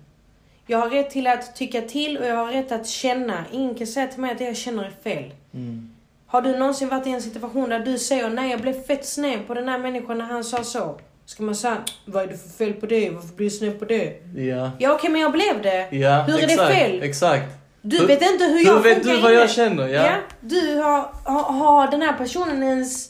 Jag 0.67 0.77
har 0.77 0.89
rätt 0.89 1.09
till 1.09 1.27
att 1.27 1.55
tycka 1.55 1.81
till 1.81 2.17
och 2.17 2.25
jag 2.25 2.35
har 2.35 2.51
rätt 2.51 2.71
att 2.71 2.87
känna. 2.87 3.43
Ingen 3.51 3.75
kan 3.75 3.87
säga 3.87 4.07
till 4.07 4.19
mig 4.21 4.31
att 4.31 4.37
det 4.37 4.43
jag 4.43 4.57
känner 4.57 4.83
är 4.83 4.93
fel. 5.03 5.31
Mm. 5.53 5.89
Har 6.27 6.41
du 6.41 6.57
någonsin 6.57 6.89
varit 6.89 7.07
i 7.07 7.09
en 7.09 7.21
situation 7.21 7.69
där 7.69 7.79
du 7.79 7.97
säger 7.97 8.29
nej 8.29 8.51
jag 8.51 8.61
blev 8.61 8.83
fett 8.87 9.05
sned 9.05 9.47
på 9.47 9.53
den 9.53 9.69
här 9.69 9.77
människan 9.77 10.17
när 10.17 10.25
han 10.25 10.43
sa 10.43 10.63
så? 10.63 10.99
Ska 11.25 11.43
man 11.43 11.55
säga, 11.55 11.77
vad 12.05 12.23
är 12.23 12.27
det 12.27 12.37
för 12.37 12.49
fel 12.49 12.73
på 12.73 12.85
det? 12.85 13.09
Varför 13.09 13.35
blir 13.35 13.45
du 13.49 13.51
sned 13.51 13.79
på 13.79 13.85
det? 13.85 14.21
Ja. 14.35 14.71
Ja 14.79 14.93
okej 14.93 15.09
men 15.09 15.21
jag 15.21 15.31
blev 15.31 15.61
det. 15.61 15.87
Ja, 15.95 16.21
Hur 16.21 16.39
är 16.39 16.43
exakt, 16.43 16.69
det 16.69 16.75
fel? 16.75 17.03
Exakt. 17.03 17.43
Du 17.81 17.97
Hur- 17.99 18.07
vet 18.07 18.21
inte 18.21 18.43
hur 18.45 18.57
hur 18.57 18.65
jag 18.65 18.79
vet 18.79 18.93
funkar 18.97 19.13
du 19.13 19.21
vad 19.21 19.33
jag 19.33 19.41
inne. 19.43 19.53
känner? 19.53 19.87
Ja. 19.87 20.15
Du 20.41 20.75
har, 20.75 21.09
har, 21.23 21.43
har 21.53 21.91
den 21.91 22.01
här 22.01 22.13
personen 22.13 22.63
ens 22.63 23.09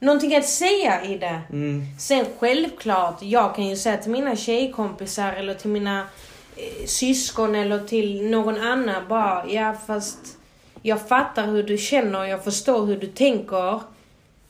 någonting 0.00 0.36
att 0.36 0.48
säga 0.48 1.02
i 1.04 1.18
det? 1.18 1.40
Mm. 1.50 1.82
Sen 1.98 2.24
självklart, 2.38 3.18
jag 3.22 3.54
kan 3.54 3.66
ju 3.68 3.76
säga 3.76 3.96
till 3.96 4.10
mina 4.10 4.36
tjejkompisar 4.36 5.32
eller 5.32 5.54
till 5.54 5.70
mina 5.70 6.06
syskon 6.86 7.54
eller 7.54 7.78
till 7.78 8.30
någon 8.30 8.60
annan 8.60 9.02
bara, 9.08 9.44
ja 9.48 9.76
fast 9.86 10.18
jag 10.82 11.08
fattar 11.08 11.46
hur 11.46 11.62
du 11.62 11.78
känner, 11.78 12.24
jag 12.24 12.44
förstår 12.44 12.86
hur 12.86 12.96
du 12.96 13.06
tänker. 13.06 13.80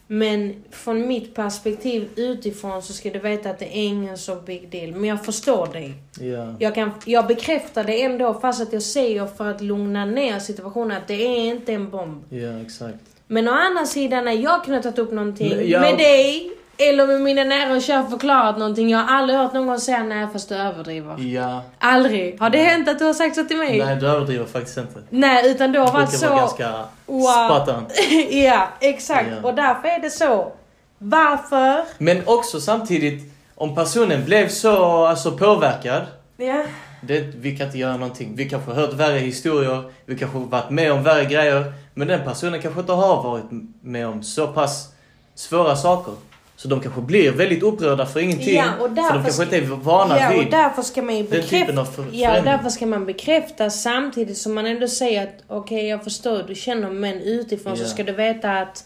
Men 0.06 0.64
från 0.70 1.08
mitt 1.08 1.34
perspektiv 1.34 2.08
utifrån 2.16 2.82
så 2.82 2.92
ska 2.92 3.10
du 3.10 3.18
veta 3.18 3.50
att 3.50 3.58
det 3.58 3.64
är 3.78 3.82
ingen 3.84 4.18
så 4.18 4.34
big 4.36 4.70
deal. 4.70 4.92
Men 4.92 5.04
jag 5.04 5.24
förstår 5.24 5.66
dig. 5.66 5.92
Ja. 6.20 6.54
Jag, 6.58 6.74
kan, 6.74 6.90
jag 7.04 7.26
bekräftar 7.26 7.84
det 7.84 8.02
ändå 8.02 8.34
fast 8.34 8.62
att 8.62 8.72
jag 8.72 8.82
säger 8.82 9.26
för 9.26 9.50
att 9.50 9.60
lugna 9.60 10.04
ner 10.04 10.38
situationen 10.38 10.96
att 10.96 11.08
det 11.08 11.14
är 11.14 11.38
inte 11.44 11.72
en 11.72 11.90
bomb. 11.90 12.22
Ja, 12.28 12.60
exakt. 12.66 12.98
Men 13.26 13.48
å 13.48 13.52
andra 13.52 13.86
sidan, 13.86 14.24
när 14.24 14.32
jag 14.32 14.64
kunnat 14.64 14.82
tagit 14.82 14.98
upp 14.98 15.12
någonting 15.12 15.68
jag- 15.70 15.80
med 15.80 15.98
dig 15.98 16.52
eller 16.88 17.06
med 17.06 17.20
mina 17.20 17.44
nära 17.44 17.76
och 17.76 17.82
kära 17.82 18.06
förklarat 18.10 18.58
någonting. 18.58 18.90
Jag 18.90 18.98
har 18.98 19.16
aldrig 19.16 19.38
hört 19.38 19.52
någon 19.52 19.80
säga 19.80 20.02
nej 20.02 20.26
fast 20.32 20.48
du 20.48 20.54
överdriver. 20.54 21.20
Ja. 21.20 21.62
Aldrig. 21.78 22.40
Har 22.40 22.50
det 22.50 22.58
hänt 22.58 22.88
att 22.88 22.98
du 22.98 23.04
har 23.04 23.14
sagt 23.14 23.36
så 23.36 23.44
till 23.44 23.56
mig? 23.56 23.78
Nej, 23.78 23.96
du 23.96 24.06
överdriver 24.06 24.44
faktiskt 24.46 24.76
inte. 24.76 25.02
Nej, 25.10 25.50
utan 25.50 25.72
du 25.72 25.78
har 25.78 25.92
varit 25.92 26.10
så... 26.10 26.28
vara 26.28 26.38
ganska 26.38 26.84
Wow. 27.06 27.22
spot 27.22 27.68
on. 27.68 27.86
ja, 28.30 28.68
exakt. 28.80 29.28
Ja. 29.30 29.48
Och 29.48 29.54
därför 29.54 29.88
är 29.88 30.00
det 30.00 30.10
så. 30.10 30.52
Varför? 30.98 31.84
Men 31.98 32.22
också 32.26 32.60
samtidigt, 32.60 33.32
om 33.54 33.74
personen 33.74 34.24
blev 34.24 34.48
så 34.48 35.04
alltså, 35.06 35.32
påverkad. 35.32 36.02
Ja. 36.36 36.64
Det, 37.00 37.20
vi 37.20 37.56
kan 37.56 37.66
inte 37.66 37.78
göra 37.78 37.96
någonting. 37.96 38.36
Vi 38.36 38.48
kanske 38.48 38.70
har 38.70 38.80
hört 38.80 38.92
värre 38.92 39.18
historier, 39.18 39.82
vi 40.06 40.18
kanske 40.18 40.38
har 40.38 40.46
varit 40.46 40.70
med 40.70 40.92
om 40.92 41.02
värre 41.02 41.24
grejer. 41.24 41.72
Men 41.94 42.08
den 42.08 42.24
personen 42.24 42.62
kanske 42.62 42.80
inte 42.80 42.92
har 42.92 43.22
varit 43.22 43.44
med 43.82 44.06
om 44.08 44.22
så 44.22 44.46
pass 44.46 44.88
svåra 45.34 45.76
saker. 45.76 46.14
Så 46.62 46.68
de 46.68 46.80
kanske 46.80 47.00
blir 47.00 47.32
väldigt 47.32 47.62
upprörda 47.62 48.06
för 48.06 48.20
ingenting. 48.20 48.54
Ja, 48.56 48.64
och 48.80 48.88
för 48.88 48.94
de 49.14 49.22
kanske 49.22 49.42
inte 49.42 49.56
är 49.56 49.60
vana 49.62 50.18
Ja, 50.18 50.28
och 50.34 50.40
vid 50.40 50.50
därför 50.50 50.82
ska 50.82 51.02
man 51.02 51.16
ju 51.16 51.22
den 51.22 51.30
bekräfta... 51.30 51.56
typen 51.56 51.78
av 51.78 51.84
för- 51.84 52.04
Ja, 52.12 52.28
förändring. 52.28 52.52
därför 52.52 52.68
ska 52.68 52.86
man 52.86 53.06
bekräfta 53.06 53.70
samtidigt 53.70 54.38
som 54.38 54.54
man 54.54 54.66
ändå 54.66 54.88
säger 54.88 55.22
att 55.22 55.34
okej, 55.48 55.86
jag 55.88 56.04
förstår, 56.04 56.42
du 56.42 56.54
känner 56.54 56.90
men 56.90 57.20
utifrån 57.20 57.76
så 57.76 57.82
Ja. 57.82 57.88
ska 57.88 58.02
du 58.04 58.12
veta 58.12 58.50
att 58.58 58.84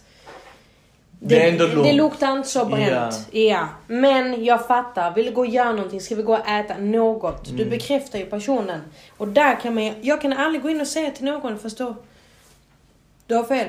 Det 1.21 1.43
är 1.43 1.49
ändå 1.53 1.67
det 1.83 1.93
luktar 1.93 2.33
inte 2.33 2.49
så 2.49 2.65
bränt. 2.65 3.29
Ja. 3.31 3.69
Men 3.87 4.45
jag 4.45 4.67
fattar. 4.67 5.15
Vill 5.15 5.27
du 5.27 5.33
gå 5.33 5.41
och 5.41 5.47
göra 5.47 5.73
någonting? 5.73 6.01
Ska 6.01 6.15
vi 6.15 6.23
gå 6.23 6.33
och 6.37 6.49
äta 6.49 6.79
något? 6.79 7.47
Mm. 7.47 7.57
Du 7.59 7.65
bekräftar 7.65 8.19
ju 8.19 8.27
personen. 8.27 8.81
Och 9.17 9.29
där 9.29 9.61
kan 9.61 9.75
man 9.75 9.93
Jag 10.03 10.21
kan 10.23 10.33
aldrig 10.33 10.63
gå 10.63 10.71
in 10.71 10.81
och 10.81 10.87
säga 10.87 11.11
till 11.11 11.25
någon, 11.25 11.59
förstå. 11.59 11.95
Du 13.27 13.35
har 13.35 13.45
fel. 13.45 13.67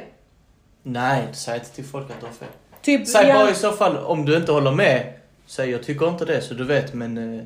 Nej, 0.84 1.28
säg 1.34 1.56
inte 1.56 1.70
till 1.70 1.86
folk 1.86 2.10
att 2.12 2.20
du 2.20 2.26
har 2.26 2.34
fel. 2.34 2.48
Typ, 2.88 3.08
Säg 3.08 3.34
bara 3.34 3.52
i 3.52 3.56
så 3.56 3.72
fall, 3.72 3.98
om 3.98 4.26
du 4.26 4.38
inte 4.38 4.52
håller 4.52 4.72
med, 4.72 5.14
säg 5.46 5.70
jag 5.70 5.84
tycker 5.84 6.10
inte 6.10 6.26
det 6.26 6.42
så 6.42 6.54
du 6.54 6.64
vet 6.64 6.94
men... 6.94 7.38
Eh, 7.40 7.46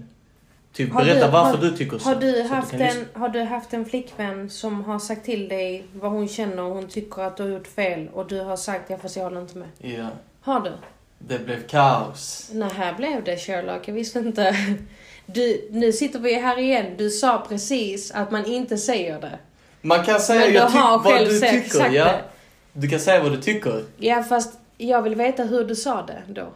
typ 0.73 0.93
Har 0.93 1.03
berätta 1.03 1.25
du- 1.25 1.31
varför 1.31 1.57
har- 1.57 1.65
du 1.65 1.77
tycker 1.77 1.97
så. 1.97 2.09
har 2.09 2.15
du, 2.15 2.31
så 2.47 2.53
haft 2.55 2.71
lyssna. 2.73 2.87
en, 2.87 3.05
har 3.13 3.29
du 3.29 3.41
haft 3.41 3.73
en 3.73 3.85
flickvän 3.85 4.49
som 4.49 4.83
har 4.83 4.99
sagt 4.99 5.25
till 5.25 5.47
dig 5.49 5.85
vad 5.93 6.11
hon 6.11 6.27
känner 6.27 6.63
och 6.63 6.75
hon 6.75 6.87
tycker 6.87 7.21
att 7.21 7.37
du 7.37 7.43
har 7.43 7.49
gjort 7.49 7.67
fel 7.67 8.09
och 8.13 8.27
du 8.27 8.39
har 8.39 8.55
sagt 8.57 8.89
ja 8.89 8.97
fast 8.97 9.15
jag 9.15 9.23
håller 9.23 9.41
inte 9.41 9.57
med? 9.57 9.67
Ja. 9.79 10.07
Har 10.41 10.59
du? 10.59 10.71
Det 11.19 11.39
blev 11.39 11.67
kaos. 11.67 12.49
Nej, 12.53 12.69
här 12.75 12.93
blev 12.93 13.23
det 13.23 13.37
Sherlock. 13.37 13.87
Jag 13.87 13.93
visste 13.93 14.19
inte. 14.19 14.55
Du, 15.25 15.67
nu 15.71 15.91
sitter 15.93 16.19
vi 16.19 16.33
här 16.33 16.59
igen. 16.59 16.85
Du 16.97 17.09
sa 17.09 17.45
precis 17.49 18.11
att 18.11 18.31
man 18.31 18.45
inte 18.45 18.77
säger 18.77 19.21
det. 19.21 19.39
Man 19.81 20.03
kan 20.05 20.19
säga 20.19 20.39
Men 20.39 20.49
du 20.49 20.55
jag 20.55 20.63
har 20.67 20.97
tyck, 20.97 21.05
vad 21.05 21.13
själv 21.13 21.29
du 21.29 21.39
tycker, 21.39 21.89
ja. 21.91 22.05
det. 22.05 22.21
Du 22.73 22.87
kan 22.89 22.99
säga 22.99 23.23
vad 23.23 23.31
du 23.31 23.41
tycker. 23.41 23.83
Ja, 23.97 24.23
fast 24.23 24.53
jag 24.87 25.01
vill 25.01 25.15
veta 25.15 25.43
hur 25.43 25.65
du 25.65 25.75
sa 25.75 26.01
det 26.01 26.21
då. 26.27 26.47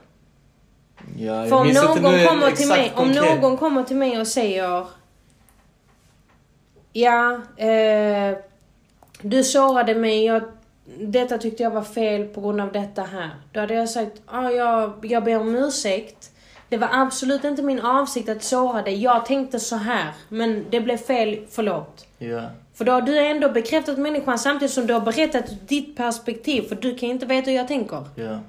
Ja, 1.17 1.45
För 1.45 1.55
om 1.55 1.67
någon, 1.67 1.97
kommer 2.03 2.51
till 2.51 2.67
mig, 2.67 2.91
om 2.95 3.05
konkret. 3.05 3.41
någon 3.41 3.57
kommer 3.57 3.83
till 3.83 3.95
mig 3.95 4.19
och 4.19 4.27
säger 4.27 4.85
Ja, 6.93 7.41
eh, 7.57 8.37
du 9.21 9.43
sårade 9.43 9.95
mig. 9.95 10.25
Jag, 10.25 10.43
detta 10.99 11.37
tyckte 11.37 11.63
jag 11.63 11.71
var 11.71 11.81
fel 11.83 12.25
på 12.25 12.41
grund 12.41 12.61
av 12.61 12.71
detta 12.71 13.01
här. 13.01 13.29
Då 13.51 13.59
hade 13.59 13.73
jag 13.73 13.89
sagt, 13.89 14.21
ah, 14.25 14.49
jag, 14.49 14.93
jag 15.01 15.23
ber 15.23 15.39
om 15.39 15.55
ursäkt. 15.55 16.31
Det 16.69 16.77
var 16.77 16.89
absolut 16.91 17.43
inte 17.43 17.61
min 17.63 17.79
avsikt 17.79 18.29
att 18.29 18.43
såra 18.43 18.81
dig. 18.81 19.03
Jag 19.03 19.25
tänkte 19.25 19.59
så 19.59 19.75
här, 19.75 20.13
men 20.29 20.65
det 20.69 20.81
blev 20.81 20.97
fel, 20.97 21.45
förlåt. 21.49 22.05
Ja. 22.17 22.41
För 22.75 22.85
då 22.85 22.91
har 22.91 23.01
du 23.01 23.19
ändå 23.19 23.49
bekräftat 23.49 23.97
människan 23.97 24.39
samtidigt 24.39 24.73
som 24.73 24.87
du 24.87 24.93
har 24.93 25.01
berättat 25.01 25.45
ditt 25.67 25.97
perspektiv. 25.97 26.61
För 26.61 26.75
du 26.75 26.95
kan 26.97 27.09
inte 27.09 27.25
veta 27.25 27.49
hur 27.51 27.57
jag 27.57 27.67
tänker. 27.67 28.03
ja. 28.15 28.39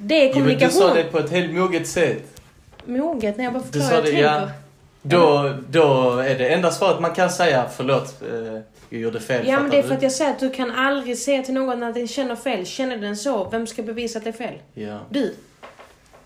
Det 0.00 0.14
är 0.14 0.20
Jo, 0.20 0.24
men 0.24 0.28
du 0.28 0.32
kommunikation. 0.40 0.80
sa 0.80 0.94
det 0.94 1.04
på 1.04 1.18
ett 1.18 1.30
helt 1.30 1.52
moget 1.54 1.88
sätt. 1.88 2.40
Moget 2.84 3.36
när 3.36 3.44
jag 3.44 3.52
bara 3.52 3.62
förklarar 3.62 3.96
hur 3.96 4.02
det, 4.02 4.10
jag 4.18 4.32
ja. 4.32 4.38
tänker. 4.38 4.54
Då, 5.02 5.54
då 5.68 6.18
är 6.18 6.38
det 6.38 6.48
enda 6.48 6.70
svaret 6.70 7.00
man 7.00 7.14
kan 7.14 7.30
säga, 7.30 7.66
förlåt, 7.76 8.22
eh, 8.22 8.60
jag 8.88 9.00
gjorde 9.00 9.20
fel. 9.20 9.46
Ja 9.48 9.60
men 9.60 9.70
det 9.70 9.78
är 9.78 9.82
för 9.82 9.94
att 9.94 10.02
jag 10.02 10.12
säger 10.12 10.30
att 10.30 10.38
du 10.40 10.50
kan 10.50 10.70
aldrig 10.70 11.18
säga 11.18 11.42
till 11.42 11.54
någon 11.54 11.82
att 11.82 11.94
den 11.94 12.08
känner 12.08 12.36
fel. 12.36 12.66
Känner 12.66 12.96
den 12.96 13.16
så, 13.16 13.48
vem 13.50 13.66
ska 13.66 13.82
bevisa 13.82 14.18
att 14.18 14.24
det 14.24 14.30
är 14.30 14.32
fel? 14.32 14.54
Ja, 14.74 14.98
Du. 15.10 15.34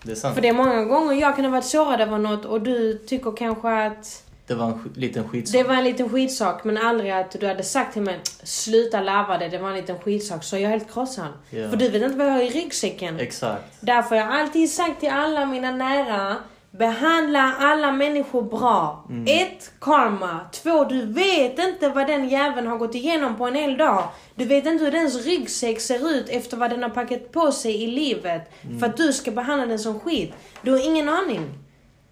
det 0.03 0.11
är 0.11 0.15
sant. 0.15 0.35
För 0.35 0.41
det 0.41 0.47
är 0.49 0.53
många 0.53 0.83
gånger 0.83 1.13
jag 1.21 1.35
kan 1.35 1.45
ha 1.45 1.51
varit 1.51 1.65
sårad 1.65 2.01
över 2.01 2.17
något 2.17 2.45
och 2.45 2.61
du 2.61 2.97
tycker 2.97 3.31
kanske 3.37 3.85
att 3.87 4.23
Det 4.53 4.59
var 4.59 4.65
en 4.67 4.73
sk- 4.73 4.99
liten 4.99 5.29
skitsak. 5.29 5.61
det 5.61 5.67
var 5.67 5.75
en 5.75 5.83
liten 5.83 6.09
skitsak 6.09 6.63
men 6.63 6.77
aldrig 6.77 7.11
att 7.11 7.31
du 7.39 7.47
hade 7.47 7.63
sagt 7.63 7.93
till 7.93 8.01
mig 8.01 8.19
sluta 8.43 9.01
lava 9.01 9.37
det, 9.37 9.49
det 9.49 9.57
var 9.57 9.69
en 9.69 9.75
liten 9.75 9.99
skitsak. 9.99 10.43
Så 10.43 10.55
jag 10.55 10.63
är 10.63 10.67
helt 10.69 10.93
krossad. 10.93 11.27
Ja. 11.49 11.69
För 11.69 11.77
du 11.77 11.89
vet 11.89 12.01
inte 12.03 12.17
vad 12.17 12.27
jag 12.27 12.31
har 12.31 12.41
i 12.41 12.49
ryggsäcken. 12.49 13.19
Exakt. 13.19 13.63
Därför 13.81 14.15
har 14.15 14.23
jag 14.31 14.41
alltid 14.41 14.71
sagt 14.71 14.99
till 14.99 15.09
alla 15.09 15.45
mina 15.45 15.71
nära 15.71 16.35
Behandla 16.77 17.55
alla 17.59 17.91
människor 17.91 18.41
bra. 18.41 19.05
Ett, 19.27 19.71
karma. 19.81 20.39
Två, 20.51 20.83
du 20.83 21.05
vet 21.05 21.59
inte 21.59 21.89
vad 21.89 22.07
den 22.07 22.29
jäveln 22.29 22.67
har 22.67 22.77
gått 22.77 22.95
igenom 22.95 23.35
på 23.37 23.45
en 23.47 23.55
hel 23.55 23.77
dag. 23.77 24.03
Du 24.35 24.45
vet 24.45 24.65
inte 24.65 24.83
hur 24.83 24.91
dens 24.91 25.25
ryggsäck 25.25 25.79
ser 25.81 26.09
ut 26.11 26.29
efter 26.29 26.57
vad 26.57 26.69
den 26.69 26.83
har 26.83 26.89
packat 26.89 27.31
på 27.31 27.51
sig 27.51 27.83
i 27.83 27.87
livet. 27.87 28.41
För 28.79 28.85
att 28.87 28.97
du 28.97 29.13
ska 29.13 29.31
behandla 29.31 29.65
den 29.65 29.79
som 29.79 29.99
skit. 29.99 30.33
Du 30.61 30.71
har 30.71 30.85
ingen 30.85 31.09
aning. 31.09 31.49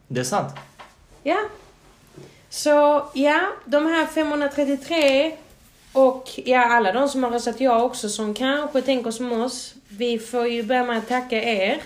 Det 0.08 0.20
är 0.20 0.24
sant. 0.24 0.54
Ja. 1.24 1.38
Så 2.52 3.06
ja, 3.14 3.42
de 3.66 3.86
här 3.86 4.06
533 4.06 5.32
och 5.94 6.30
ja, 6.46 6.60
alla 6.60 6.92
de 6.92 7.10
som 7.10 7.24
har 7.24 7.32
röstat 7.32 7.62
ja 7.62 7.84
också 7.84 8.10
som 8.10 8.34
kanske 8.34 8.82
tänker 8.82 9.12
som 9.12 9.32
oss. 9.32 9.74
Vi 9.88 10.20
får 10.20 10.48
ju 10.48 10.64
börja 10.64 10.84
med 10.84 10.98
att 10.98 11.08
tacka 11.08 11.44
er. 11.44 11.82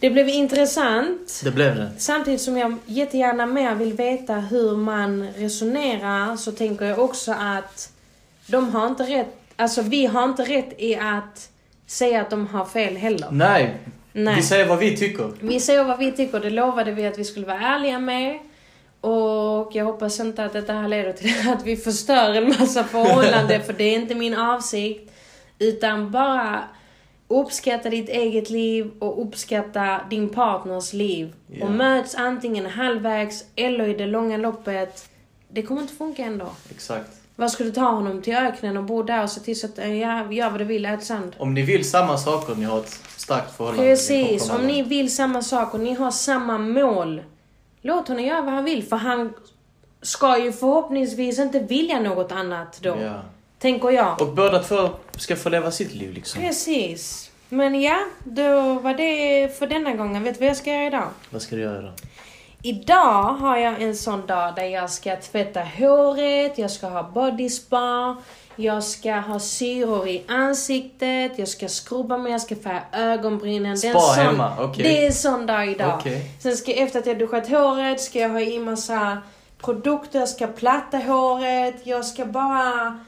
Det 0.00 0.10
blev 0.10 0.28
intressant. 0.28 1.40
Det 1.44 1.50
blev 1.50 1.76
det. 1.76 1.90
Samtidigt 1.98 2.40
som 2.40 2.56
jag 2.56 2.76
jättegärna 2.86 3.46
mer 3.46 3.74
vill 3.74 3.92
veta 3.92 4.34
hur 4.34 4.76
man 4.76 5.28
resonerar 5.36 6.36
så 6.36 6.52
tänker 6.52 6.84
jag 6.84 6.98
också 6.98 7.32
att 7.32 7.92
de 8.46 8.70
har 8.70 8.86
inte 8.86 9.02
rätt, 9.02 9.36
alltså 9.56 9.82
vi 9.82 10.06
har 10.06 10.24
inte 10.24 10.42
rätt 10.42 10.74
i 10.78 10.96
att 10.96 11.50
säga 11.86 12.20
att 12.20 12.30
de 12.30 12.46
har 12.46 12.64
fel 12.64 12.96
heller. 12.96 13.28
Nej. 13.30 13.76
Nej. 14.12 14.36
Vi 14.36 14.42
säger 14.42 14.66
vad 14.66 14.78
vi 14.78 14.96
tycker. 14.96 15.32
Vi 15.40 15.60
säger 15.60 15.84
vad 15.84 15.98
vi 15.98 16.12
tycker, 16.12 16.40
det 16.40 16.50
lovade 16.50 16.92
vi 16.92 17.06
att 17.06 17.18
vi 17.18 17.24
skulle 17.24 17.46
vara 17.46 17.60
ärliga 17.60 17.98
med. 17.98 18.38
Och 19.00 19.70
jag 19.72 19.84
hoppas 19.84 20.20
inte 20.20 20.44
att 20.44 20.52
detta 20.52 20.72
här 20.72 20.88
leder 20.88 21.12
till 21.12 21.48
att 21.52 21.64
vi 21.64 21.76
förstör 21.76 22.34
en 22.34 22.48
massa 22.48 22.84
förhållanden, 22.84 23.62
för 23.66 23.72
det 23.72 23.84
är 23.84 23.94
inte 23.94 24.14
min 24.14 24.34
avsikt. 24.34 25.12
Utan 25.58 26.10
bara 26.10 26.64
uppskatta 27.28 27.90
ditt 27.90 28.08
eget 28.08 28.50
liv 28.50 28.90
och 28.98 29.22
uppskatta 29.22 30.00
din 30.10 30.28
partners 30.28 30.92
liv. 30.92 31.34
Ja. 31.46 31.66
Och 31.66 31.72
möts 31.72 32.14
antingen 32.14 32.66
halvvägs 32.66 33.44
eller 33.56 33.88
i 33.88 33.94
det 33.94 34.06
långa 34.06 34.36
loppet. 34.36 35.08
Det 35.48 35.62
kommer 35.62 35.82
inte 35.82 35.94
funka 35.94 36.22
ändå. 36.22 36.46
Exakt. 36.70 37.10
Vad 37.36 37.50
ska 37.50 37.64
du 37.64 37.70
ta 37.70 37.90
honom 37.90 38.22
till 38.22 38.34
öknen 38.34 38.76
och 38.76 38.84
bo 38.84 39.02
där 39.02 39.22
och 39.22 39.30
se 39.30 39.40
till 39.40 39.60
så 39.60 39.66
att, 39.66 39.78
eh, 39.78 39.94
ja, 39.94 40.32
gör 40.32 40.50
vad 40.50 40.60
du 40.60 40.64
vill, 40.64 40.86
ät 40.86 41.04
sand. 41.04 41.36
Om 41.38 41.54
ni 41.54 41.62
vill 41.62 41.90
samma 41.90 42.18
saker, 42.18 42.54
ni 42.54 42.64
har 42.64 42.78
ett 42.78 43.00
starkt 43.16 43.56
förhållande. 43.56 43.90
Precis, 43.90 44.50
om 44.50 44.66
ni 44.66 44.82
vill 44.82 45.14
samma 45.14 45.42
sak 45.42 45.74
och 45.74 45.80
ni 45.80 45.94
har 45.94 46.10
samma 46.10 46.58
mål. 46.58 47.22
Låt 47.82 48.08
honom 48.08 48.24
göra 48.24 48.42
vad 48.42 48.54
han 48.54 48.64
vill, 48.64 48.82
för 48.82 48.96
han 48.96 49.32
ska 50.02 50.38
ju 50.38 50.52
förhoppningsvis 50.52 51.38
inte 51.38 51.58
vilja 51.58 52.00
något 52.00 52.32
annat 52.32 52.78
då. 52.82 52.96
Ja. 53.00 53.22
Tänker 53.58 53.90
jag. 53.90 54.22
Och 54.22 54.28
båda 54.28 54.62
två 54.62 54.90
ska 55.16 55.36
få 55.36 55.48
leva 55.48 55.70
sitt 55.70 55.94
liv 55.94 56.12
liksom. 56.12 56.42
Precis. 56.42 57.30
Men 57.48 57.80
ja, 57.80 57.98
då 58.24 58.74
var 58.74 58.94
det 58.94 59.58
för 59.58 59.66
denna 59.66 59.94
gången. 59.94 60.24
Vet 60.24 60.34
du 60.34 60.40
vad 60.40 60.48
jag 60.48 60.56
ska 60.56 60.70
göra 60.70 60.86
idag? 60.86 61.08
Vad 61.30 61.42
ska 61.42 61.56
du 61.56 61.62
göra 61.62 61.80
då? 61.80 61.92
Idag 62.62 63.22
har 63.22 63.56
jag 63.56 63.82
en 63.82 63.96
sån 63.96 64.26
dag 64.26 64.54
där 64.54 64.64
jag 64.64 64.90
ska 64.90 65.16
tvätta 65.16 65.60
håret, 65.60 66.58
jag 66.58 66.70
ska 66.70 66.86
ha 66.86 67.02
body 67.02 67.48
spa, 67.48 68.16
jag 68.60 68.84
ska 68.84 69.12
ha 69.14 69.38
syror 69.40 70.08
i 70.08 70.22
ansiktet, 70.28 71.32
jag 71.38 71.48
ska 71.48 71.68
skrubba 71.68 72.18
mig, 72.18 72.32
jag 72.32 72.40
ska 72.40 72.56
färga 72.56 72.82
ögonbrynen. 72.92 73.76
Det 73.82 73.88
är 73.88 73.90
Spa 73.92 74.00
sån- 74.00 74.24
hemma, 74.24 74.52
okej. 74.60 74.82
Det 74.84 75.02
är 75.02 75.06
en 75.06 75.12
sån 75.12 75.46
dag 75.46 75.68
idag. 75.68 75.94
Okej. 76.00 76.30
Sen 76.42 76.56
ska 76.56 76.72
efter 76.72 76.98
att 76.98 77.06
jag 77.06 77.18
duschat 77.18 77.48
håret 77.48 78.00
ska 78.00 78.18
jag 78.18 78.28
ha 78.28 78.40
i 78.40 78.58
massa 78.58 79.18
produkter, 79.60 80.18
jag 80.18 80.28
ska 80.28 80.46
platta 80.46 80.96
håret, 80.98 81.74
jag 81.84 82.04
ska 82.04 82.24
bara 82.24 82.98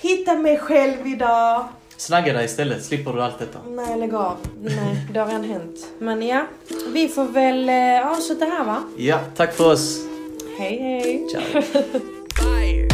hitta 0.00 0.34
mig 0.34 0.58
själv 0.58 1.06
idag. 1.06 1.64
Snagga 1.96 2.32
dig 2.32 2.44
istället, 2.44 2.84
slipper 2.84 3.12
du 3.12 3.22
allt 3.22 3.38
detta. 3.38 3.58
Nej, 3.68 3.98
lägg 3.98 4.14
av. 4.14 4.36
Nej, 4.62 5.06
det 5.12 5.20
har 5.20 5.26
redan 5.26 5.44
hänt. 5.44 5.86
Men 5.98 6.22
ja, 6.22 6.46
vi 6.92 7.08
får 7.08 7.24
väl 7.24 7.68
eh, 7.68 8.12
avsluta 8.12 8.44
här 8.44 8.64
va? 8.64 8.82
Ja, 8.96 9.18
tack 9.36 9.54
för 9.54 9.72
oss. 9.72 9.98
Hej 10.58 10.78
hej! 10.78 11.26
Ciao. 11.32 11.62